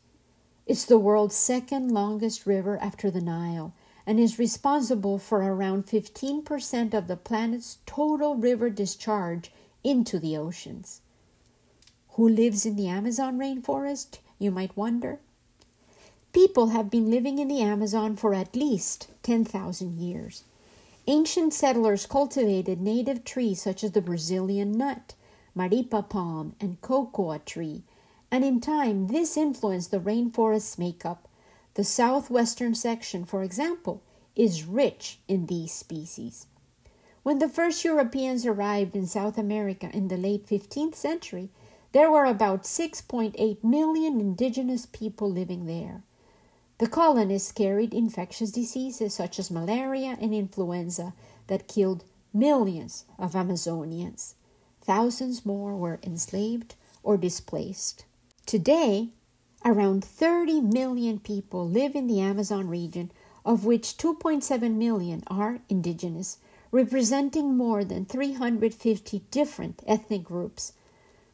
It's 0.66 0.84
the 0.84 0.98
world's 0.98 1.36
second 1.36 1.92
longest 1.92 2.46
river 2.46 2.78
after 2.78 3.10
the 3.10 3.20
Nile 3.20 3.74
and 4.06 4.20
is 4.20 4.38
responsible 4.38 5.18
for 5.18 5.42
around 5.42 5.86
15% 5.86 6.92
of 6.92 7.06
the 7.06 7.16
planet's 7.16 7.78
total 7.86 8.36
river 8.36 8.68
discharge 8.68 9.50
into 9.82 10.18
the 10.18 10.36
oceans. 10.36 11.00
Who 12.10 12.28
lives 12.28 12.66
in 12.66 12.76
the 12.76 12.88
Amazon 12.88 13.38
rainforest, 13.38 14.18
you 14.38 14.50
might 14.50 14.76
wonder? 14.76 15.20
People 16.34 16.70
have 16.70 16.90
been 16.90 17.12
living 17.12 17.38
in 17.38 17.46
the 17.46 17.60
Amazon 17.60 18.16
for 18.16 18.34
at 18.34 18.56
least 18.56 19.06
10,000 19.22 20.00
years. 20.00 20.42
Ancient 21.06 21.54
settlers 21.54 22.06
cultivated 22.06 22.80
native 22.80 23.24
trees 23.24 23.62
such 23.62 23.84
as 23.84 23.92
the 23.92 24.02
Brazilian 24.02 24.72
nut, 24.72 25.14
maripa 25.54 26.02
palm, 26.02 26.56
and 26.60 26.80
cocoa 26.80 27.38
tree, 27.38 27.84
and 28.32 28.44
in 28.44 28.60
time 28.60 29.06
this 29.06 29.36
influenced 29.36 29.92
the 29.92 30.00
rainforest's 30.00 30.76
makeup. 30.76 31.28
The 31.74 31.84
southwestern 31.84 32.74
section, 32.74 33.24
for 33.24 33.44
example, 33.44 34.02
is 34.34 34.64
rich 34.64 35.20
in 35.28 35.46
these 35.46 35.72
species. 35.72 36.48
When 37.22 37.38
the 37.38 37.48
first 37.48 37.84
Europeans 37.84 38.44
arrived 38.44 38.96
in 38.96 39.06
South 39.06 39.38
America 39.38 39.88
in 39.92 40.08
the 40.08 40.16
late 40.16 40.48
15th 40.48 40.96
century, 40.96 41.50
there 41.92 42.10
were 42.10 42.24
about 42.24 42.64
6.8 42.64 43.62
million 43.62 44.20
indigenous 44.20 44.84
people 44.84 45.30
living 45.30 45.66
there. 45.66 46.02
The 46.78 46.88
colonists 46.88 47.52
carried 47.52 47.94
infectious 47.94 48.50
diseases 48.50 49.14
such 49.14 49.38
as 49.38 49.50
malaria 49.50 50.18
and 50.20 50.34
influenza 50.34 51.14
that 51.46 51.68
killed 51.68 52.04
millions 52.32 53.04
of 53.16 53.34
Amazonians. 53.34 54.34
Thousands 54.80 55.46
more 55.46 55.76
were 55.76 56.00
enslaved 56.02 56.74
or 57.04 57.16
displaced. 57.16 58.04
Today, 58.44 59.10
around 59.64 60.04
30 60.04 60.60
million 60.60 61.20
people 61.20 61.66
live 61.66 61.94
in 61.94 62.08
the 62.08 62.20
Amazon 62.20 62.68
region, 62.68 63.12
of 63.44 63.64
which 63.64 63.96
2.7 63.96 64.74
million 64.74 65.22
are 65.28 65.60
indigenous, 65.68 66.38
representing 66.72 67.56
more 67.56 67.84
than 67.84 68.04
350 68.04 69.22
different 69.30 69.82
ethnic 69.86 70.24
groups. 70.24 70.72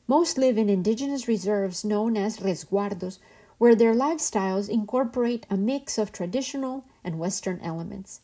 Most 0.07 0.36
live 0.36 0.59
in 0.59 0.68
indigenous 0.68 1.26
reserves 1.26 1.84
known 1.84 2.16
as 2.16 2.38
resguardos, 2.38 3.18
where 3.61 3.75
their 3.75 3.95
lifestyles 3.95 4.71
incorporate 4.71 5.45
a 5.51 5.57
mix 5.57 5.99
of 5.99 6.11
traditional 6.11 6.83
and 7.05 7.19
Western 7.19 7.61
elements. 7.61 8.23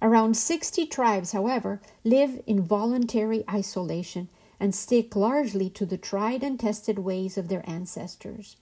Around 0.00 0.36
60 0.36 0.86
tribes, 0.86 1.32
however, 1.32 1.80
live 2.04 2.40
in 2.46 2.62
voluntary 2.62 3.42
isolation 3.50 4.28
and 4.60 4.72
stick 4.72 5.16
largely 5.16 5.68
to 5.70 5.84
the 5.86 5.96
tried 5.96 6.44
and 6.44 6.60
tested 6.60 7.00
ways 7.00 7.36
of 7.36 7.48
their 7.48 7.68
ancestors. 7.68 8.54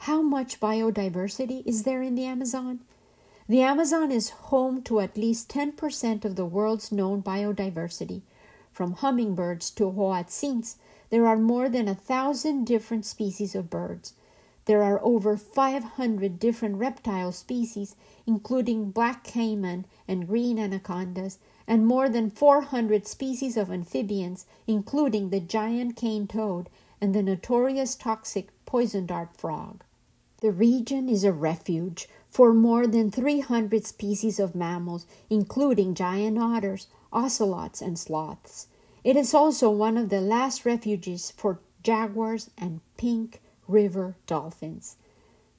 How 0.00 0.22
much 0.22 0.58
biodiversity 0.58 1.64
is 1.64 1.84
there 1.84 2.02
in 2.02 2.16
the 2.16 2.24
Amazon? 2.24 2.80
The 3.48 3.62
Amazon 3.62 4.10
is 4.10 4.30
home 4.50 4.82
to 4.82 4.98
at 4.98 5.16
least 5.16 5.48
10% 5.50 6.24
of 6.24 6.34
the 6.34 6.44
world's 6.44 6.90
known 6.90 7.22
biodiversity. 7.22 8.22
From 8.72 8.94
hummingbirds 8.94 9.70
to 9.70 9.84
hoatzins, 9.84 10.74
there 11.10 11.28
are 11.28 11.36
more 11.36 11.68
than 11.68 11.86
a 11.86 11.94
thousand 11.94 12.64
different 12.64 13.06
species 13.06 13.54
of 13.54 13.70
birds. 13.70 14.12
There 14.66 14.82
are 14.82 15.00
over 15.04 15.36
500 15.36 16.40
different 16.40 16.76
reptile 16.76 17.30
species, 17.30 17.94
including 18.26 18.90
black 18.90 19.22
caiman 19.22 19.86
and 20.08 20.26
green 20.26 20.58
anacondas, 20.58 21.38
and 21.68 21.86
more 21.86 22.08
than 22.08 22.30
400 22.30 23.06
species 23.06 23.56
of 23.56 23.70
amphibians, 23.70 24.44
including 24.66 25.30
the 25.30 25.38
giant 25.38 25.94
cane 25.94 26.26
toad 26.26 26.68
and 27.00 27.14
the 27.14 27.22
notorious 27.22 27.94
toxic 27.94 28.48
poison 28.66 29.06
dart 29.06 29.36
frog. 29.36 29.84
The 30.40 30.50
region 30.50 31.08
is 31.08 31.22
a 31.22 31.32
refuge 31.32 32.08
for 32.28 32.52
more 32.52 32.88
than 32.88 33.12
300 33.12 33.86
species 33.86 34.40
of 34.40 34.56
mammals, 34.56 35.06
including 35.30 35.94
giant 35.94 36.38
otters, 36.38 36.88
ocelots, 37.12 37.80
and 37.80 37.96
sloths. 37.96 38.66
It 39.04 39.16
is 39.16 39.32
also 39.32 39.70
one 39.70 39.96
of 39.96 40.08
the 40.08 40.20
last 40.20 40.66
refuges 40.66 41.30
for 41.30 41.60
jaguars 41.84 42.50
and 42.58 42.80
pink 42.96 43.40
river 43.68 44.16
dolphins. 44.26 44.96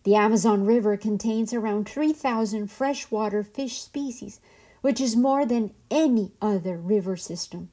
The 0.04 0.16
Amazon 0.16 0.66
River 0.66 0.96
contains 0.96 1.54
around 1.54 1.90
3,000 1.90 2.72
freshwater 2.72 3.44
fish 3.44 3.82
species, 3.82 4.40
which 4.82 5.02
is 5.02 5.16
more 5.16 5.46
than 5.46 5.74
any 5.92 6.32
other 6.42 6.78
river 6.78 7.18
system. 7.18 7.70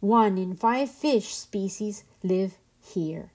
One 0.00 0.38
in 0.38 0.54
five 0.54 0.90
fish 0.90 1.34
species 1.34 2.04
live 2.22 2.56
here. 2.80 3.32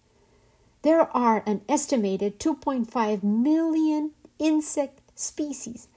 There 0.82 1.16
are 1.16 1.44
an 1.46 1.62
estimated 1.70 2.40
2.5 2.40 3.24
million 3.24 4.12
insect 4.40 5.00
species, 5.16 5.88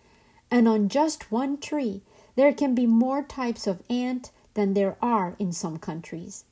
and 0.51 0.69
on 0.69 0.89
just 0.89 1.33
one 1.33 1.59
tree, 1.59 2.03
there 2.35 2.53
can 2.53 2.75
be 2.75 2.87
more 2.87 3.23
types 3.23 3.67
of 3.67 3.83
ant 3.89 4.31
than 4.55 4.75
there 4.75 4.97
are 5.01 5.37
in 5.39 5.53
some 5.53 5.79
countries. 5.79 6.45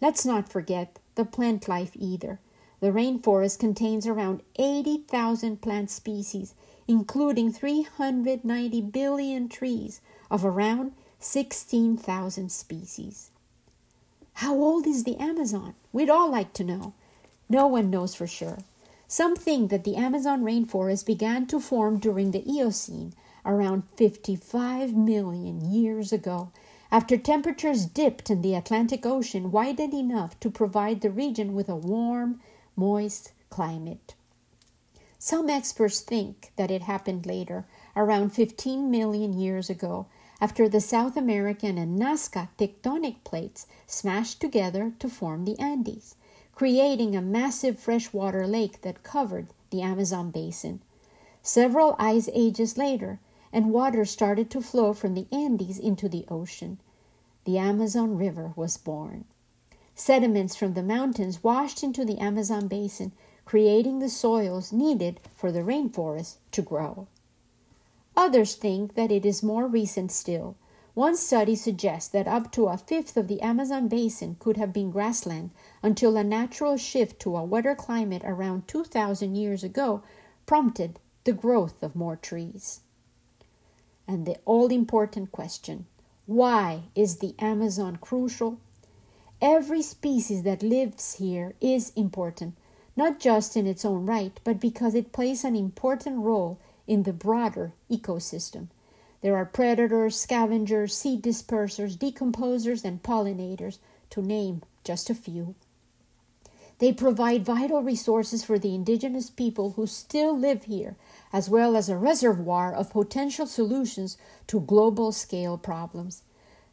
Let's 0.00 0.24
not 0.24 0.48
forget 0.48 0.98
the 1.16 1.24
plant 1.24 1.68
life 1.68 1.92
either. 1.94 2.38
The 2.80 2.92
rainforest 2.92 3.58
contains 3.58 4.06
around 4.06 4.42
80,000 4.56 5.60
plant 5.60 5.90
species, 5.90 6.54
including 6.88 7.52
390 7.52 8.80
billion 8.80 9.48
trees 9.48 10.00
of 10.30 10.44
around 10.44 10.92
16,000 11.18 12.50
species. 12.50 13.30
How 14.34 14.54
old 14.54 14.86
is 14.86 15.04
the 15.04 15.18
Amazon? 15.18 15.74
We'd 15.92 16.08
all 16.08 16.30
like 16.30 16.54
to 16.54 16.64
know. 16.64 16.94
No 17.50 17.66
one 17.66 17.90
knows 17.90 18.14
for 18.14 18.26
sure. 18.26 18.60
Some 19.06 19.36
think 19.36 19.70
that 19.70 19.84
the 19.84 19.96
Amazon 19.96 20.42
rainforest 20.42 21.04
began 21.04 21.46
to 21.48 21.60
form 21.60 21.98
during 21.98 22.30
the 22.30 22.48
Eocene, 22.50 23.12
around 23.44 23.82
55 23.96 24.94
million 24.94 25.70
years 25.70 26.12
ago, 26.12 26.50
after 26.90 27.18
temperatures 27.18 27.84
dipped 27.84 28.30
and 28.30 28.42
the 28.42 28.54
Atlantic 28.54 29.04
Ocean 29.04 29.50
widened 29.50 29.92
enough 29.92 30.40
to 30.40 30.48
provide 30.48 31.00
the 31.02 31.10
region 31.10 31.54
with 31.54 31.68
a 31.68 31.76
warm, 31.76 32.40
moist 32.80 33.32
climate. 33.50 34.14
Some 35.18 35.50
experts 35.50 36.00
think 36.00 36.50
that 36.56 36.70
it 36.70 36.80
happened 36.80 37.26
later, 37.26 37.66
around 37.94 38.30
15 38.30 38.90
million 38.90 39.34
years 39.34 39.68
ago, 39.68 40.06
after 40.40 40.66
the 40.66 40.80
South 40.80 41.14
American 41.14 41.76
and 41.76 42.00
Nazca 42.00 42.48
tectonic 42.56 43.16
plates 43.22 43.66
smashed 43.86 44.40
together 44.40 44.94
to 44.98 45.10
form 45.10 45.44
the 45.44 45.58
Andes, 45.58 46.14
creating 46.54 47.14
a 47.14 47.20
massive 47.20 47.78
freshwater 47.78 48.46
lake 48.46 48.80
that 48.80 49.02
covered 49.02 49.48
the 49.68 49.82
Amazon 49.82 50.30
basin. 50.30 50.80
Several 51.42 51.96
ice 51.98 52.30
ages 52.32 52.78
later, 52.78 53.20
and 53.52 53.74
water 53.74 54.06
started 54.06 54.50
to 54.52 54.62
flow 54.62 54.94
from 54.94 55.12
the 55.12 55.26
Andes 55.30 55.78
into 55.78 56.08
the 56.08 56.24
ocean. 56.30 56.80
The 57.44 57.58
Amazon 57.58 58.16
River 58.16 58.54
was 58.56 58.78
born. 58.78 59.26
Sediments 60.02 60.56
from 60.56 60.72
the 60.72 60.82
mountains 60.82 61.44
washed 61.44 61.82
into 61.82 62.06
the 62.06 62.16
Amazon 62.20 62.68
basin, 62.68 63.12
creating 63.44 63.98
the 63.98 64.08
soils 64.08 64.72
needed 64.72 65.20
for 65.36 65.52
the 65.52 65.60
rainforest 65.60 66.38
to 66.52 66.62
grow. 66.62 67.06
Others 68.16 68.54
think 68.54 68.94
that 68.94 69.12
it 69.12 69.26
is 69.26 69.42
more 69.42 69.66
recent 69.66 70.10
still. 70.10 70.56
One 70.94 71.18
study 71.18 71.54
suggests 71.54 72.08
that 72.12 72.26
up 72.26 72.50
to 72.52 72.68
a 72.68 72.78
fifth 72.78 73.14
of 73.18 73.28
the 73.28 73.42
Amazon 73.42 73.88
basin 73.88 74.36
could 74.38 74.56
have 74.56 74.72
been 74.72 74.90
grassland 74.90 75.50
until 75.82 76.16
a 76.16 76.24
natural 76.24 76.78
shift 76.78 77.20
to 77.20 77.36
a 77.36 77.44
wetter 77.44 77.74
climate 77.74 78.22
around 78.24 78.68
2,000 78.68 79.34
years 79.34 79.62
ago 79.62 80.02
prompted 80.46 80.98
the 81.24 81.34
growth 81.34 81.82
of 81.82 81.94
more 81.94 82.16
trees. 82.16 82.80
And 84.08 84.24
the 84.24 84.38
all 84.46 84.68
important 84.68 85.30
question 85.30 85.84
why 86.24 86.84
is 86.94 87.18
the 87.18 87.34
Amazon 87.38 87.96
crucial 87.96 88.60
Every 89.42 89.80
species 89.80 90.42
that 90.42 90.62
lives 90.62 91.14
here 91.14 91.54
is 91.62 91.92
important, 91.96 92.56
not 92.94 93.18
just 93.18 93.56
in 93.56 93.66
its 93.66 93.86
own 93.86 94.04
right, 94.04 94.38
but 94.44 94.60
because 94.60 94.94
it 94.94 95.12
plays 95.12 95.44
an 95.44 95.56
important 95.56 96.18
role 96.18 96.58
in 96.86 97.04
the 97.04 97.14
broader 97.14 97.72
ecosystem. 97.90 98.66
There 99.22 99.36
are 99.36 99.46
predators, 99.46 100.20
scavengers, 100.20 100.94
seed 100.94 101.22
dispersers, 101.22 101.96
decomposers, 101.96 102.84
and 102.84 103.02
pollinators, 103.02 103.78
to 104.10 104.20
name 104.20 104.62
just 104.84 105.08
a 105.08 105.14
few. 105.14 105.54
They 106.78 106.92
provide 106.92 107.44
vital 107.44 107.82
resources 107.82 108.44
for 108.44 108.58
the 108.58 108.74
indigenous 108.74 109.30
people 109.30 109.72
who 109.72 109.86
still 109.86 110.38
live 110.38 110.64
here, 110.64 110.96
as 111.32 111.48
well 111.48 111.76
as 111.76 111.88
a 111.88 111.96
reservoir 111.96 112.74
of 112.74 112.90
potential 112.90 113.46
solutions 113.46 114.18
to 114.48 114.60
global 114.60 115.12
scale 115.12 115.56
problems. 115.56 116.22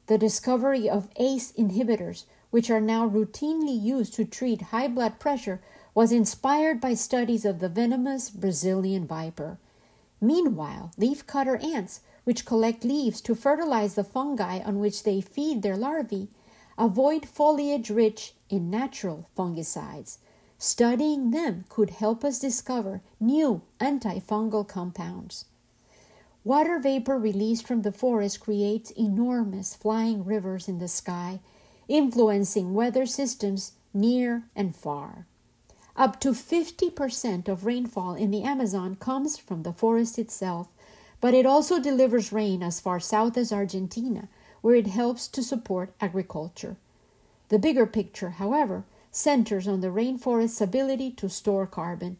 The 0.07 0.17
discovery 0.17 0.89
of 0.89 1.09
ACE 1.17 1.51
inhibitors 1.53 2.25
which 2.49 2.69
are 2.69 2.81
now 2.81 3.07
routinely 3.07 3.79
used 3.79 4.13
to 4.13 4.25
treat 4.25 4.73
high 4.73 4.87
blood 4.87 5.19
pressure, 5.19 5.61
was 5.93 6.11
inspired 6.11 6.79
by 6.79 6.93
studies 6.93 7.45
of 7.45 7.59
the 7.59 7.69
venomous 7.69 8.29
Brazilian 8.29 9.05
viper. 9.05 9.57
Meanwhile, 10.21 10.91
leafcutter 10.97 11.61
ants, 11.63 12.01
which 12.23 12.45
collect 12.45 12.83
leaves 12.83 13.21
to 13.21 13.35
fertilize 13.35 13.95
the 13.95 14.03
fungi 14.03 14.59
on 14.59 14.79
which 14.79 15.03
they 15.03 15.21
feed 15.21 15.61
their 15.61 15.77
larvae, 15.77 16.29
avoid 16.77 17.25
foliage 17.25 17.89
rich 17.89 18.33
in 18.49 18.69
natural 18.69 19.27
fungicides. 19.37 20.17
Studying 20.57 21.31
them 21.31 21.65
could 21.69 21.91
help 21.91 22.23
us 22.23 22.39
discover 22.39 23.01
new 23.19 23.61
antifungal 23.79 24.67
compounds. 24.67 25.45
Water 26.47 26.79
vapor 26.79 27.19
released 27.19 27.67
from 27.67 27.81
the 27.81 27.91
forest 27.91 28.39
creates 28.39 28.91
enormous 28.91 29.75
flying 29.75 30.23
rivers 30.23 30.69
in 30.69 30.79
the 30.79 30.87
sky, 30.87 31.41
influencing 31.89 32.73
weather 32.73 33.05
systems 33.05 33.73
near 33.93 34.43
and 34.55 34.73
far. 34.73 35.25
Up 35.97 36.21
to 36.21 36.29
50% 36.29 37.49
of 37.49 37.65
rainfall 37.65 38.15
in 38.15 38.31
the 38.31 38.43
Amazon 38.43 38.95
comes 38.95 39.37
from 39.37 39.63
the 39.63 39.73
forest 39.73 40.17
itself, 40.17 40.69
but 41.19 41.33
it 41.33 41.45
also 41.45 41.81
delivers 41.81 42.31
rain 42.31 42.63
as 42.63 42.79
far 42.79 43.01
south 43.01 43.35
as 43.35 43.51
Argentina, 43.51 44.29
where 44.61 44.75
it 44.75 44.87
helps 44.87 45.27
to 45.27 45.43
support 45.43 45.91
agriculture. 45.99 46.77
The 47.49 47.59
bigger 47.59 47.85
picture, 47.85 48.29
however, 48.29 48.85
centers 49.11 49.67
on 49.67 49.81
the 49.81 49.91
rainforest's 49.91 50.61
ability 50.61 51.11
to 51.11 51.27
store 51.27 51.67
carbon. 51.67 52.15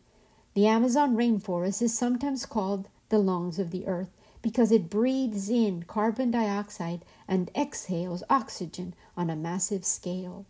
The 0.53 0.67
Amazon 0.67 1.15
rainforest 1.15 1.82
is 1.82 1.97
sometimes 1.97 2.45
called 2.45 2.89
the 3.07 3.19
lungs 3.19 3.57
of 3.57 3.71
the 3.71 3.88
earth 3.88 4.09
because 4.41 4.71
it 4.71 4.89
breathes 4.89 5.49
in 5.49 5.83
carbon 5.83 6.31
dioxide 6.31 7.03
and 7.27 7.51
exhales 7.55 8.23
oxygen 8.29 8.93
on 9.15 9.29
a 9.29 9.35
massive 9.35 9.85
scale. 9.85 10.45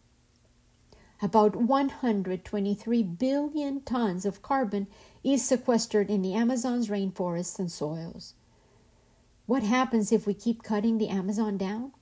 About 1.21 1.55
123 1.55 3.03
billion 3.03 3.81
tons 3.81 4.25
of 4.25 4.43
carbon 4.43 4.87
is 5.23 5.43
sequestered 5.43 6.11
in 6.11 6.21
the 6.21 6.35
Amazon's 6.35 6.89
rainforests 6.89 7.57
and 7.57 7.71
soils. 7.71 8.35
What 9.47 9.63
happens 9.63 10.11
if 10.11 10.27
we 10.27 10.33
keep 10.33 10.61
cutting 10.61 10.97
the 10.97 11.09
Amazon 11.09 11.57
down? 11.57 11.93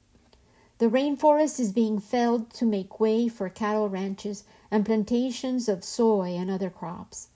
The 0.79 0.89
rainforest 0.89 1.59
is 1.61 1.71
being 1.71 1.99
felled 1.99 2.51
to 2.55 2.65
make 2.65 2.99
way 2.99 3.29
for 3.29 3.47
cattle 3.47 3.87
ranches 3.87 4.43
and 4.69 4.85
plantations 4.85 5.69
of 5.69 5.85
soy 5.85 6.35
and 6.35 6.51
other 6.51 6.69
crops. 6.69 7.29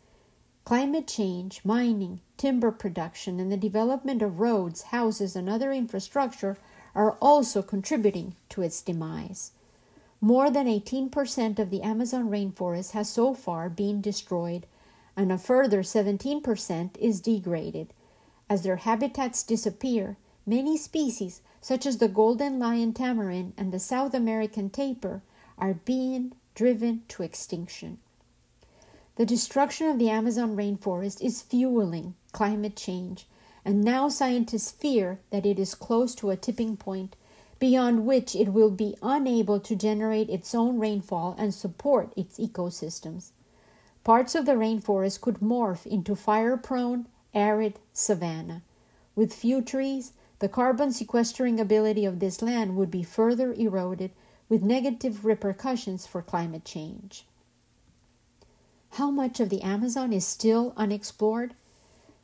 Climate 0.66 1.08
change, 1.08 1.62
mining, 1.64 2.20
timber 2.38 2.72
production, 2.72 3.40
and 3.40 3.52
the 3.52 3.58
development 3.58 4.22
of 4.22 4.40
roads, 4.40 4.84
houses, 4.84 5.36
and 5.36 5.50
other 5.50 5.72
infrastructure 5.72 6.58
are 6.94 7.18
also 7.22 7.62
contributing 7.62 8.36
to 8.50 8.62
its 8.62 8.82
demise. 8.82 9.52
More 10.22 10.52
than 10.52 10.68
18% 10.68 11.60
of 11.60 11.70
the 11.70 11.82
Amazon 11.82 12.30
rainforest 12.30 12.92
has 12.92 13.10
so 13.10 13.34
far 13.34 13.70
been 13.70 14.02
destroyed, 14.02 14.68
and 15.16 15.32
a 15.32 15.38
further 15.38 15.82
17% 15.82 16.98
is 16.98 17.22
degraded. 17.22 17.94
As 18.50 18.64
their 18.64 18.78
habitats 18.78 19.44
disappear, 19.44 20.18
many 20.46 20.78
species, 20.78 21.42
such 21.62 21.86
as 21.86 21.98
the 21.98 22.08
golden 22.08 22.60
lion 22.60 22.94
tamarin 22.94 23.54
and 23.58 23.72
the 23.72 23.80
South 23.80 24.14
American 24.14 24.70
tapir, 24.70 25.22
are 25.58 25.74
being 25.74 26.34
driven 26.54 27.04
to 27.08 27.24
extinction. 27.24 28.00
The 29.20 29.26
destruction 29.26 29.90
of 29.90 30.00
the 30.00 30.10
Amazon 30.10 30.56
rainforest 30.56 31.22
is 31.22 31.42
fueling 31.42 32.16
climate 32.32 32.78
change, 32.78 33.28
and 33.66 33.84
now 33.84 34.08
scientists 34.08 34.72
fear 34.72 35.20
that 35.30 35.46
it 35.46 35.60
is 35.60 35.76
close 35.76 36.16
to 36.16 36.30
a 36.30 36.38
tipping 36.38 36.78
point 36.78 37.18
beyond 37.60 38.06
which 38.06 38.34
it 38.34 38.54
will 38.54 38.72
be 38.72 38.96
unable 39.02 39.60
to 39.60 39.76
generate 39.76 40.30
its 40.30 40.56
own 40.56 40.80
rainfall 40.80 41.36
and 41.38 41.54
support 41.54 42.14
its 42.16 42.40
ecosystems. 42.40 43.32
Parts 44.06 44.36
of 44.36 44.46
the 44.46 44.54
rainforest 44.54 45.20
could 45.20 45.42
morph 45.42 45.86
into 45.86 46.16
fire 46.16 46.56
prone, 46.56 47.06
arid 47.34 47.78
savanna. 47.92 48.62
With 49.18 49.34
few 49.34 49.62
trees, 49.62 50.14
the 50.40 50.48
carbon 50.48 50.94
sequestering 50.94 51.60
ability 51.60 52.06
of 52.06 52.22
this 52.22 52.42
land 52.42 52.78
would 52.78 52.90
be 52.90 53.04
further 53.04 53.52
eroded 53.52 54.12
with 54.48 54.64
negative 54.64 55.26
repercussions 55.26 56.08
for 56.08 56.22
climate 56.22 56.64
change. 56.64 57.26
How 58.92 59.12
much 59.12 59.40
of 59.40 59.50
the 59.50 59.62
Amazon 59.62 60.12
is 60.12 60.26
still 60.26 60.74
unexplored? 60.76 61.54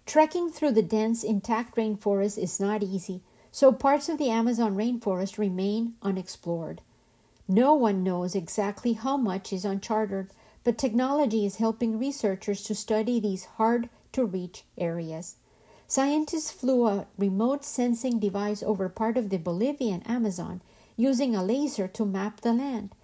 Trekking 0.06 0.50
through 0.50 0.72
the 0.72 0.82
dense, 0.82 1.24
intact 1.24 1.76
rainforest 1.76 2.38
is 2.38 2.60
not 2.60 2.84
easy, 2.84 3.22
so 3.52 3.72
parts 3.72 4.10
of 4.10 4.18
the 4.18 4.30
Amazon 4.30 4.76
rainforest 4.76 5.38
remain 5.38 5.96
unexplored. 6.02 6.82
No 7.48 7.74
one 7.74 8.04
knows 8.04 8.36
exactly 8.36 8.94
how 8.94 9.18
much 9.18 9.54
is 9.54 9.66
uncharted, 9.66 10.28
but 10.64 10.78
technology 10.78 11.46
is 11.46 11.58
helping 11.58 12.00
researchers 12.00 12.64
to 12.64 12.76
study 12.76 13.20
these 13.20 13.46
hard 13.46 13.88
to 14.12 14.26
reach 14.26 14.64
areas. 14.78 15.36
Scientists 15.88 16.50
flew 16.52 16.88
a 16.88 17.06
remote 17.18 17.64
sensing 17.64 18.18
device 18.20 18.64
over 18.64 18.90
part 18.90 19.18
of 19.18 19.30
the 19.30 19.38
Bolivian 19.38 20.02
Amazon 20.04 20.62
using 20.98 21.36
a 21.36 21.44
laser 21.44 21.88
to 21.88 22.06
map 22.06 22.42
the 22.42 22.54
land. 22.54 22.96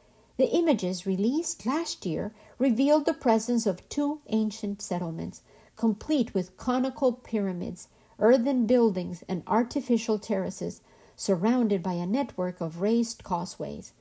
The 0.41 0.57
images 0.57 1.05
released 1.05 1.67
last 1.67 2.03
year 2.03 2.33
revealed 2.57 3.05
the 3.05 3.13
presence 3.13 3.67
of 3.67 3.87
two 3.89 4.21
ancient 4.25 4.81
settlements, 4.81 5.43
complete 5.75 6.33
with 6.33 6.57
conical 6.57 7.13
pyramids, 7.13 7.89
earthen 8.17 8.65
buildings, 8.65 9.23
and 9.27 9.43
artificial 9.45 10.17
terraces, 10.17 10.81
surrounded 11.15 11.83
by 11.83 11.93
a 11.93 12.07
network 12.07 12.59
of 12.59 12.81
raised 12.81 13.23
causeways. 13.23 13.93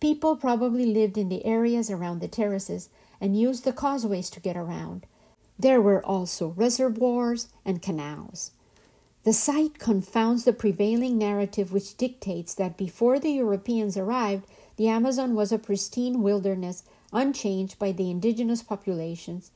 People 0.00 0.34
probably 0.34 0.84
lived 0.84 1.16
in 1.16 1.28
the 1.28 1.46
areas 1.46 1.92
around 1.92 2.20
the 2.20 2.26
terraces 2.26 2.88
and 3.20 3.38
used 3.38 3.62
the 3.62 3.72
causeways 3.72 4.30
to 4.30 4.40
get 4.40 4.56
around. 4.56 5.06
There 5.56 5.80
were 5.80 6.04
also 6.04 6.48
reservoirs 6.48 7.46
and 7.64 7.80
canals. 7.80 8.50
The 9.22 9.32
site 9.32 9.78
confounds 9.78 10.42
the 10.42 10.52
prevailing 10.52 11.18
narrative, 11.18 11.72
which 11.72 11.96
dictates 11.96 12.52
that 12.56 12.76
before 12.76 13.20
the 13.20 13.30
Europeans 13.30 13.96
arrived, 13.96 14.44
the 14.82 14.88
Amazon 14.88 15.36
was 15.36 15.52
a 15.52 15.60
pristine 15.60 16.22
wilderness 16.22 16.82
unchanged 17.12 17.78
by 17.78 17.92
the 17.92 18.10
indigenous 18.10 18.64
populations. 18.64 19.52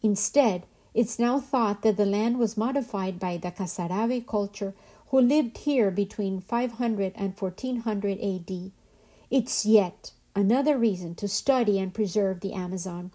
Instead, 0.00 0.64
it's 0.94 1.18
now 1.18 1.38
thought 1.38 1.82
that 1.82 1.98
the 1.98 2.06
land 2.06 2.38
was 2.38 2.56
modified 2.56 3.20
by 3.20 3.36
the 3.36 3.50
Casarabe 3.50 4.26
culture 4.26 4.72
who 5.08 5.20
lived 5.20 5.58
here 5.58 5.90
between 5.90 6.40
500 6.40 7.12
and 7.16 7.38
1400 7.38 8.18
AD. 8.18 8.72
It's 9.30 9.66
yet 9.66 10.12
another 10.34 10.78
reason 10.78 11.16
to 11.16 11.28
study 11.28 11.78
and 11.78 11.92
preserve 11.92 12.40
the 12.40 12.54
Amazon. 12.54 13.12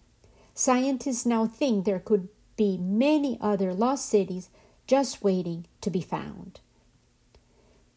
Scientists 0.53 1.26
now 1.26 1.47
think 1.47 1.86
there 1.86 1.97
could 1.97 2.30
be 2.55 2.78
many 2.78 3.36
other 3.41 3.74
lost 3.74 4.08
cities 4.08 4.51
just 4.86 5.24
waiting 5.24 5.66
to 5.82 5.89
be 5.89 6.01
found. 6.01 6.60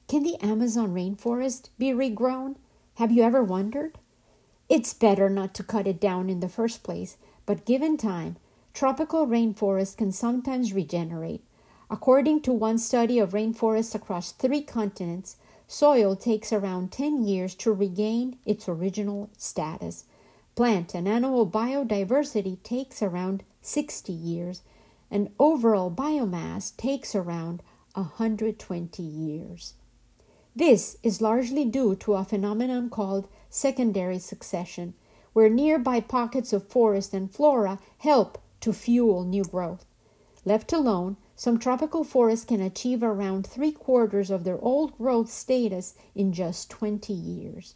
Can 0.08 0.22
the 0.22 0.42
Amazon 0.42 0.94
rainforest 0.94 1.68
be 1.78 1.88
regrown? 1.90 2.56
Have 3.00 3.10
you 3.10 3.22
ever 3.22 3.42
wondered? 3.42 3.96
It's 4.68 4.92
better 4.92 5.30
not 5.30 5.54
to 5.54 5.62
cut 5.62 5.86
it 5.86 5.98
down 5.98 6.28
in 6.28 6.40
the 6.40 6.50
first 6.50 6.82
place, 6.82 7.16
but 7.46 7.64
given 7.64 7.96
time, 7.96 8.36
tropical 8.74 9.26
rainforests 9.26 9.96
can 9.96 10.12
sometimes 10.12 10.74
regenerate. 10.74 11.42
According 11.90 12.42
to 12.42 12.52
one 12.52 12.76
study 12.76 13.18
of 13.18 13.30
rainforests 13.30 13.94
across 13.94 14.32
three 14.32 14.60
continents, 14.60 15.36
soil 15.66 16.14
takes 16.14 16.52
around 16.52 16.92
10 16.92 17.24
years 17.24 17.54
to 17.54 17.72
regain 17.72 18.36
its 18.44 18.68
original 18.68 19.30
status. 19.38 20.04
Plant 20.54 20.94
and 20.94 21.08
animal 21.08 21.46
biodiversity 21.46 22.62
takes 22.62 23.02
around 23.02 23.44
60 23.62 24.12
years, 24.12 24.60
and 25.10 25.30
overall 25.38 25.90
biomass 25.90 26.76
takes 26.76 27.14
around 27.14 27.62
120 27.94 29.02
years. 29.02 29.72
This 30.54 30.96
is 31.02 31.20
largely 31.20 31.64
due 31.64 31.94
to 31.96 32.14
a 32.14 32.24
phenomenon 32.24 32.90
called 32.90 33.28
secondary 33.48 34.18
succession, 34.18 34.94
where 35.32 35.48
nearby 35.48 36.00
pockets 36.00 36.52
of 36.52 36.66
forest 36.66 37.14
and 37.14 37.30
flora 37.30 37.78
help 37.98 38.38
to 38.60 38.72
fuel 38.72 39.24
new 39.24 39.44
growth. 39.44 39.86
Left 40.44 40.72
alone, 40.72 41.16
some 41.36 41.58
tropical 41.58 42.02
forests 42.02 42.44
can 42.44 42.60
achieve 42.60 43.02
around 43.02 43.46
three 43.46 43.72
quarters 43.72 44.30
of 44.30 44.44
their 44.44 44.58
old 44.60 44.96
growth 44.98 45.30
status 45.30 45.94
in 46.14 46.32
just 46.32 46.68
20 46.70 47.12
years. 47.12 47.74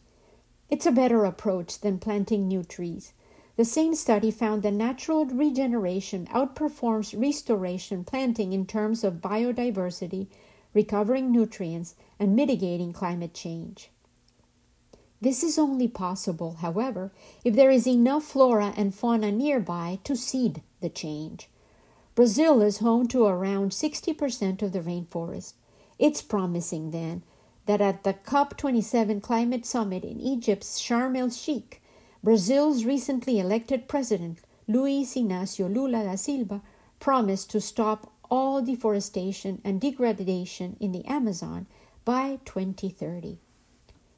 It's 0.68 0.86
a 0.86 0.92
better 0.92 1.24
approach 1.24 1.80
than 1.80 1.98
planting 1.98 2.48
new 2.48 2.64
trees. 2.64 3.12
The 3.56 3.64
same 3.64 3.94
study 3.94 4.30
found 4.32 4.62
that 4.62 4.72
natural 4.72 5.26
regeneration 5.26 6.26
outperforms 6.26 7.18
restoration 7.18 8.02
planting 8.02 8.52
in 8.52 8.66
terms 8.66 9.04
of 9.04 9.20
biodiversity, 9.20 10.26
recovering 10.74 11.32
nutrients, 11.32 11.94
and 12.18 12.36
mitigating 12.36 12.92
climate 12.92 13.32
change. 13.32 13.90
This 15.20 15.42
is 15.42 15.58
only 15.58 15.88
possible, 15.88 16.56
however, 16.60 17.10
if 17.44 17.54
there 17.54 17.70
is 17.70 17.86
enough 17.86 18.24
flora 18.24 18.74
and 18.76 18.94
fauna 18.94 19.32
nearby 19.32 19.98
to 20.04 20.16
seed 20.16 20.60
the 20.80 20.90
change. 20.90 21.48
Brazil 22.14 22.60
is 22.60 22.78
home 22.78 23.08
to 23.08 23.24
around 23.24 23.70
60% 23.70 24.62
of 24.62 24.72
the 24.72 24.80
rainforest. 24.80 25.54
It's 25.98 26.20
promising, 26.20 26.90
then, 26.90 27.22
that 27.66 27.80
at 27.80 28.04
the 28.04 28.14
COP27 28.14 29.22
climate 29.22 29.64
summit 29.64 30.04
in 30.04 30.20
Egypt's 30.20 30.80
Sharm 30.80 31.16
el 31.16 31.30
Sheikh, 31.30 31.80
Brazil's 32.22 32.84
recently 32.84 33.38
elected 33.38 33.88
president, 33.88 34.38
Luiz 34.68 35.14
Inácio 35.14 35.72
Lula 35.72 36.04
da 36.04 36.16
Silva, 36.16 36.62
promised 37.00 37.50
to 37.50 37.60
stop 37.60 38.12
all 38.30 38.62
deforestation 38.62 39.60
and 39.64 39.80
degradation 39.80 40.76
in 40.80 40.92
the 40.92 41.04
Amazon 41.06 41.66
by 42.04 42.38
2030. 42.44 43.38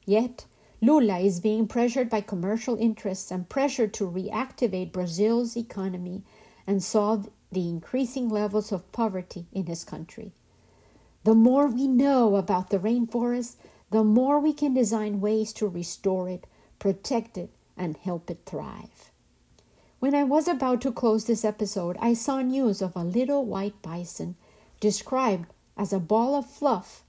Yet, 0.05 0.45
Lula 0.81 1.19
is 1.19 1.39
being 1.39 1.67
pressured 1.67 2.09
by 2.09 2.21
commercial 2.21 2.77
interests 2.77 3.31
and 3.31 3.49
pressured 3.49 3.93
to 3.95 4.09
reactivate 4.09 4.91
Brazil's 4.91 5.57
economy 5.57 6.23
and 6.67 6.83
solve 6.83 7.29
the 7.51 7.67
increasing 7.67 8.29
levels 8.29 8.71
of 8.71 8.91
poverty 8.91 9.47
in 9.51 9.65
his 9.65 9.83
country. 9.83 10.33
The 11.23 11.33
more 11.33 11.67
we 11.67 11.87
know 11.87 12.35
about 12.35 12.69
the 12.69 12.79
rainforest, 12.79 13.55
the 13.89 14.03
more 14.03 14.39
we 14.39 14.53
can 14.53 14.73
design 14.73 15.19
ways 15.21 15.51
to 15.53 15.67
restore 15.67 16.29
it, 16.29 16.45
protect 16.77 17.37
it, 17.37 17.49
and 17.75 17.97
help 17.97 18.29
it 18.29 18.39
thrive. 18.45 19.11
When 19.99 20.13
I 20.13 20.23
was 20.23 20.47
about 20.47 20.81
to 20.81 20.91
close 20.91 21.25
this 21.25 21.43
episode, 21.43 21.97
I 21.99 22.13
saw 22.13 22.43
news 22.43 22.83
of 22.83 22.95
a 22.95 23.03
little 23.03 23.43
white 23.43 23.81
bison 23.81 24.35
described 24.79 25.51
as 25.75 25.91
a 25.91 25.99
ball 25.99 26.35
of 26.35 26.45
fluff, 26.45 27.03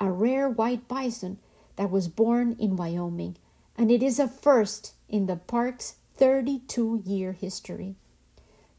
a 0.00 0.10
rare 0.10 0.48
white 0.48 0.88
bison 0.88 1.38
that 1.76 1.92
was 1.92 2.08
born 2.08 2.56
in 2.58 2.74
Wyoming, 2.74 3.36
and 3.78 3.92
it 3.92 4.02
is 4.02 4.18
a 4.18 4.26
first 4.26 4.94
in 5.08 5.26
the 5.26 5.36
park's 5.36 5.94
32 6.16 7.04
year 7.06 7.30
history. 7.30 7.94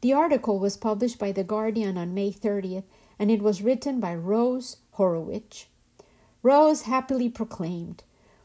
The 0.02 0.12
article 0.12 0.58
was 0.58 0.76
published 0.76 1.18
by 1.18 1.32
The 1.32 1.42
Guardian 1.42 1.96
on 1.96 2.12
May 2.12 2.32
30th, 2.32 2.84
and 3.18 3.30
it 3.30 3.40
was 3.40 3.62
written 3.62 3.98
by 3.98 4.14
Rose 4.14 4.76
Horowitz. 4.92 5.64
Rose 6.42 6.82
happily 6.82 7.30
proclaimed, 7.30 8.02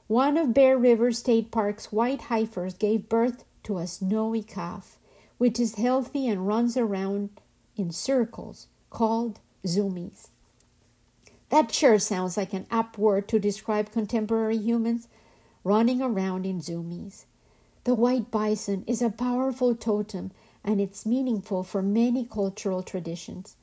One 0.07 0.37
of 0.37 0.53
Bear 0.53 0.77
River 0.77 1.11
State 1.11 1.51
Park's 1.51 1.91
white 1.91 2.21
heifers 2.21 2.73
gave 2.73 3.09
birth 3.09 3.43
to 3.63 3.79
a 3.79 3.85
snowy 3.85 4.43
calf, 4.43 4.97
which 5.39 5.59
is 5.59 5.75
healthy 5.75 6.27
and 6.27 6.45
runs 6.45 6.77
around 6.77 7.29
in 7.77 7.89
circles, 7.89 8.67
called 8.89 9.39
zoomies. 9.65 10.27
That 11.49 11.73
sure 11.73 11.97
sounds 11.97 12.35
like 12.35 12.53
an 12.53 12.67
apt 12.69 12.97
word 12.97 13.27
to 13.29 13.39
describe 13.39 13.91
contemporary 13.91 14.57
humans 14.57 15.07
running 15.63 16.01
around 16.01 16.45
in 16.45 16.59
zoomies. 16.59 17.23
The 17.85 17.95
white 17.95 18.29
bison 18.29 18.83
is 18.85 19.01
a 19.01 19.09
powerful 19.09 19.75
totem 19.75 20.31
and 20.63 20.81
it's 20.81 21.05
meaningful 21.05 21.63
for 21.63 21.81
many 21.81 22.25
cultural 22.25 22.83
traditions. 22.83 23.55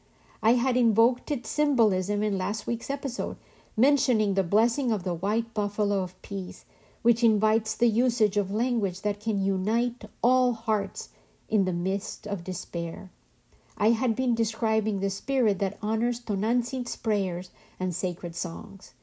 I 0.42 0.54
had 0.54 0.78
invoked 0.78 1.30
its 1.30 1.50
symbolism 1.50 2.22
in 2.22 2.38
last 2.38 2.66
week's 2.66 2.88
episode, 2.88 3.36
mentioning 3.76 4.32
the 4.32 4.42
blessing 4.42 4.90
of 4.92 5.02
the 5.02 5.14
white 5.14 5.52
buffalo 5.52 6.02
of 6.02 6.20
peace, 6.22 6.64
which 7.02 7.22
invites 7.22 7.74
the 7.74 7.86
usage 7.88 8.38
of 8.38 8.50
language 8.50 9.02
that 9.02 9.20
can 9.20 9.42
unite 9.42 10.06
all 10.22 10.54
hearts 10.54 11.10
in 11.48 11.64
the 11.64 11.72
midst 11.72 12.26
of 12.26 12.44
despair. 12.44 13.10
I 13.78 13.90
had 13.90 14.16
been 14.16 14.34
describing 14.34 15.00
the 15.00 15.10
spirit 15.10 15.58
that 15.58 15.78
honors 15.82 16.20
Tonantzin's 16.20 16.96
prayers 16.96 17.50
and 17.78 17.94
sacred 17.94 18.34
songs. 18.34 18.94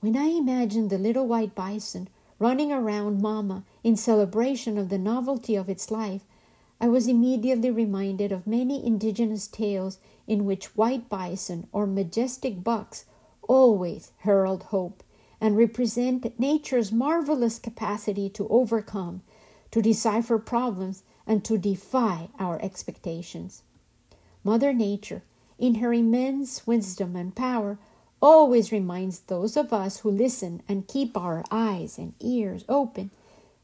When 0.00 0.16
I 0.16 0.26
imagined 0.26 0.90
the 0.90 0.98
little 0.98 1.26
white 1.26 1.54
bison 1.54 2.08
running 2.38 2.70
around 2.70 3.20
Mama 3.20 3.64
in 3.82 3.96
celebration 3.96 4.78
of 4.78 4.88
the 4.88 4.98
novelty 4.98 5.56
of 5.56 5.68
its 5.68 5.90
life, 5.90 6.22
I 6.80 6.86
was 6.86 7.08
immediately 7.08 7.70
reminded 7.70 8.30
of 8.30 8.46
many 8.46 8.86
indigenous 8.86 9.48
tales 9.48 9.98
in 10.28 10.44
which 10.44 10.76
white 10.76 11.08
bison 11.08 11.66
or 11.72 11.86
majestic 11.86 12.62
bucks 12.62 13.04
always 13.48 14.12
herald 14.18 14.64
hope 14.64 15.02
and 15.40 15.56
represent 15.56 16.38
nature's 16.38 16.92
marvelous 16.92 17.58
capacity 17.58 18.28
to 18.30 18.46
overcome, 18.48 19.22
to 19.70 19.82
decipher 19.82 20.38
problems, 20.38 21.02
and 21.28 21.44
to 21.44 21.56
defy 21.56 22.28
our 22.40 22.60
expectations. 22.60 23.62
Mother 24.42 24.72
Nature, 24.72 25.22
in 25.58 25.76
her 25.76 25.92
immense 25.92 26.66
wisdom 26.66 27.14
and 27.14 27.36
power, 27.36 27.78
always 28.20 28.72
reminds 28.72 29.20
those 29.20 29.56
of 29.56 29.72
us 29.72 29.98
who 29.98 30.10
listen 30.10 30.62
and 30.68 30.88
keep 30.88 31.16
our 31.16 31.44
eyes 31.50 31.98
and 31.98 32.14
ears 32.18 32.64
open 32.68 33.10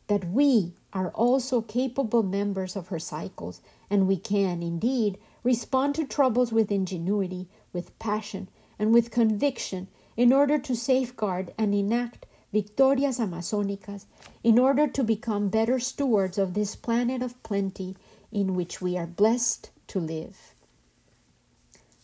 that 0.06 0.30
we 0.30 0.74
are 0.92 1.10
also 1.10 1.62
capable 1.62 2.22
members 2.22 2.76
of 2.76 2.88
her 2.88 2.98
cycles, 2.98 3.60
and 3.88 4.06
we 4.06 4.16
can, 4.16 4.62
indeed, 4.62 5.18
respond 5.42 5.94
to 5.94 6.04
troubles 6.04 6.52
with 6.52 6.70
ingenuity, 6.70 7.48
with 7.72 7.98
passion, 7.98 8.48
and 8.78 8.92
with 8.92 9.10
conviction 9.10 9.88
in 10.16 10.32
order 10.32 10.58
to 10.58 10.76
safeguard 10.76 11.52
and 11.58 11.74
enact 11.74 12.26
victorias 12.54 13.18
amazonicas, 13.18 14.06
in 14.42 14.58
order 14.58 14.86
to 14.86 15.04
become 15.04 15.48
better 15.48 15.78
stewards 15.78 16.38
of 16.38 16.54
this 16.54 16.76
planet 16.76 17.20
of 17.20 17.42
plenty 17.42 17.96
in 18.32 18.54
which 18.54 18.80
we 18.80 18.96
are 18.96 19.06
blessed 19.06 19.70
to 19.88 19.98
live. 19.98 20.54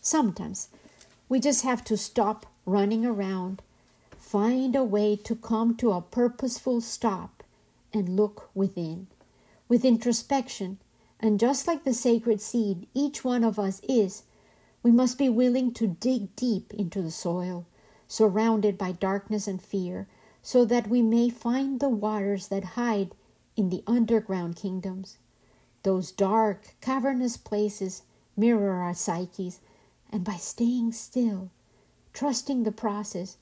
Sometimes 0.02 0.68
we 1.28 1.40
just 1.40 1.62
have 1.62 1.84
to 1.84 1.96
stop 1.96 2.46
running 2.66 3.06
around, 3.06 3.62
find 4.18 4.74
a 4.74 4.84
way 4.84 5.16
to 5.16 5.36
come 5.36 5.76
to 5.76 5.92
a 5.92 6.02
purposeful 6.02 6.80
stop 6.80 7.42
and 7.94 8.16
look 8.16 8.50
within. 8.54 9.06
With 9.68 9.84
introspection, 9.84 10.78
and 11.20 11.38
just 11.38 11.66
like 11.66 11.84
the 11.84 11.94
sacred 11.94 12.40
seed 12.40 12.86
each 12.92 13.24
one 13.24 13.44
of 13.44 13.58
us 13.58 13.80
is, 13.88 14.24
we 14.82 14.90
must 14.90 15.18
be 15.18 15.28
willing 15.28 15.72
to 15.74 15.86
dig 15.86 16.34
deep 16.34 16.72
into 16.74 17.02
the 17.02 17.10
soil, 17.10 17.66
surrounded 18.08 18.76
by 18.76 18.92
darkness 18.92 19.46
and 19.46 19.62
fear, 19.62 20.08
so 20.42 20.64
that 20.64 20.88
we 20.88 21.02
may 21.02 21.28
find 21.28 21.80
the 21.80 21.88
waters 21.88 22.48
that 22.48 22.76
hide 22.76 23.14
in 23.56 23.68
the 23.68 23.82
underground 23.86 24.56
kingdoms. 24.56 25.18
Those 25.82 26.12
dark, 26.12 26.74
cavernous 26.80 27.36
places 27.36 28.02
mirror 28.36 28.82
our 28.82 28.94
psyches, 28.94 29.60
and 30.10 30.24
by 30.24 30.36
staying 30.36 30.92
still, 30.92 31.50
trusting 32.12 32.62
the 32.62 32.72
process, 32.72 33.36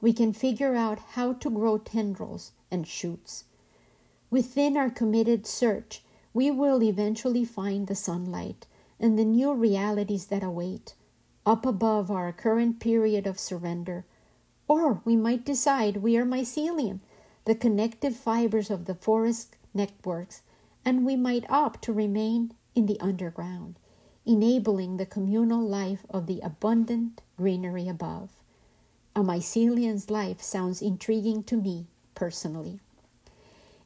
we 0.00 0.12
can 0.12 0.32
figure 0.32 0.74
out 0.74 0.98
how 1.12 1.32
to 1.34 1.50
grow 1.50 1.78
tendrils 1.78 2.52
and 2.70 2.86
shoots. 2.86 3.44
Within 4.30 4.76
our 4.76 4.90
committed 4.90 5.46
search, 5.46 6.02
we 6.34 6.50
will 6.50 6.82
eventually 6.82 7.44
find 7.44 7.86
the 7.86 7.94
sunlight 7.94 8.66
and 8.98 9.18
the 9.18 9.24
new 9.24 9.52
realities 9.52 10.26
that 10.26 10.42
await 10.42 10.94
up 11.44 11.66
above 11.66 12.10
our 12.10 12.32
current 12.32 12.80
period 12.80 13.26
of 13.26 13.38
surrender. 13.38 14.04
Or 14.68 15.00
we 15.04 15.16
might 15.16 15.44
decide 15.44 15.98
we 15.98 16.16
are 16.16 16.24
mycelium, 16.24 17.00
the 17.44 17.54
connective 17.54 18.16
fibers 18.16 18.70
of 18.70 18.84
the 18.84 18.94
forest 18.94 19.56
networks, 19.74 20.42
and 20.84 21.04
we 21.04 21.16
might 21.16 21.50
opt 21.50 21.82
to 21.82 21.92
remain 21.92 22.54
in 22.74 22.86
the 22.86 23.00
underground, 23.00 23.76
enabling 24.24 24.96
the 24.96 25.06
communal 25.06 25.60
life 25.60 26.04
of 26.10 26.26
the 26.26 26.40
abundant 26.40 27.20
greenery 27.36 27.88
above. 27.88 28.30
A 29.14 29.20
mycelium's 29.20 30.10
life 30.10 30.40
sounds 30.40 30.80
intriguing 30.80 31.42
to 31.44 31.56
me 31.56 31.86
personally. 32.14 32.80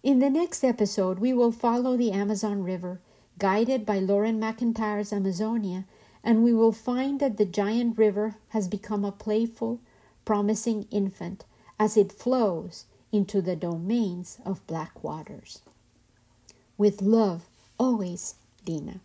In 0.02 0.20
the 0.20 0.30
next 0.30 0.62
episode, 0.62 1.18
we 1.18 1.32
will 1.32 1.50
follow 1.50 1.96
the 1.96 2.12
Amazon 2.12 2.62
River, 2.62 3.00
guided 3.38 3.84
by 3.84 3.98
Loren 3.98 4.40
McIntyre's 4.40 5.12
Amazonia, 5.12 5.84
and 6.22 6.44
we 6.44 6.54
will 6.54 6.72
find 6.72 7.18
that 7.18 7.38
the 7.38 7.44
giant 7.44 7.98
river 7.98 8.36
has 8.50 8.68
become 8.68 9.04
a 9.04 9.10
playful, 9.10 9.80
promising 10.26 10.86
infant 10.90 11.46
as 11.78 11.96
it 11.96 12.12
flows 12.12 12.84
into 13.10 13.40
the 13.40 13.56
domains 13.56 14.38
of 14.44 14.66
black 14.66 15.02
waters. 15.02 15.62
With 16.76 17.00
love, 17.00 17.48
always, 17.78 18.34
Dina. 18.64 19.00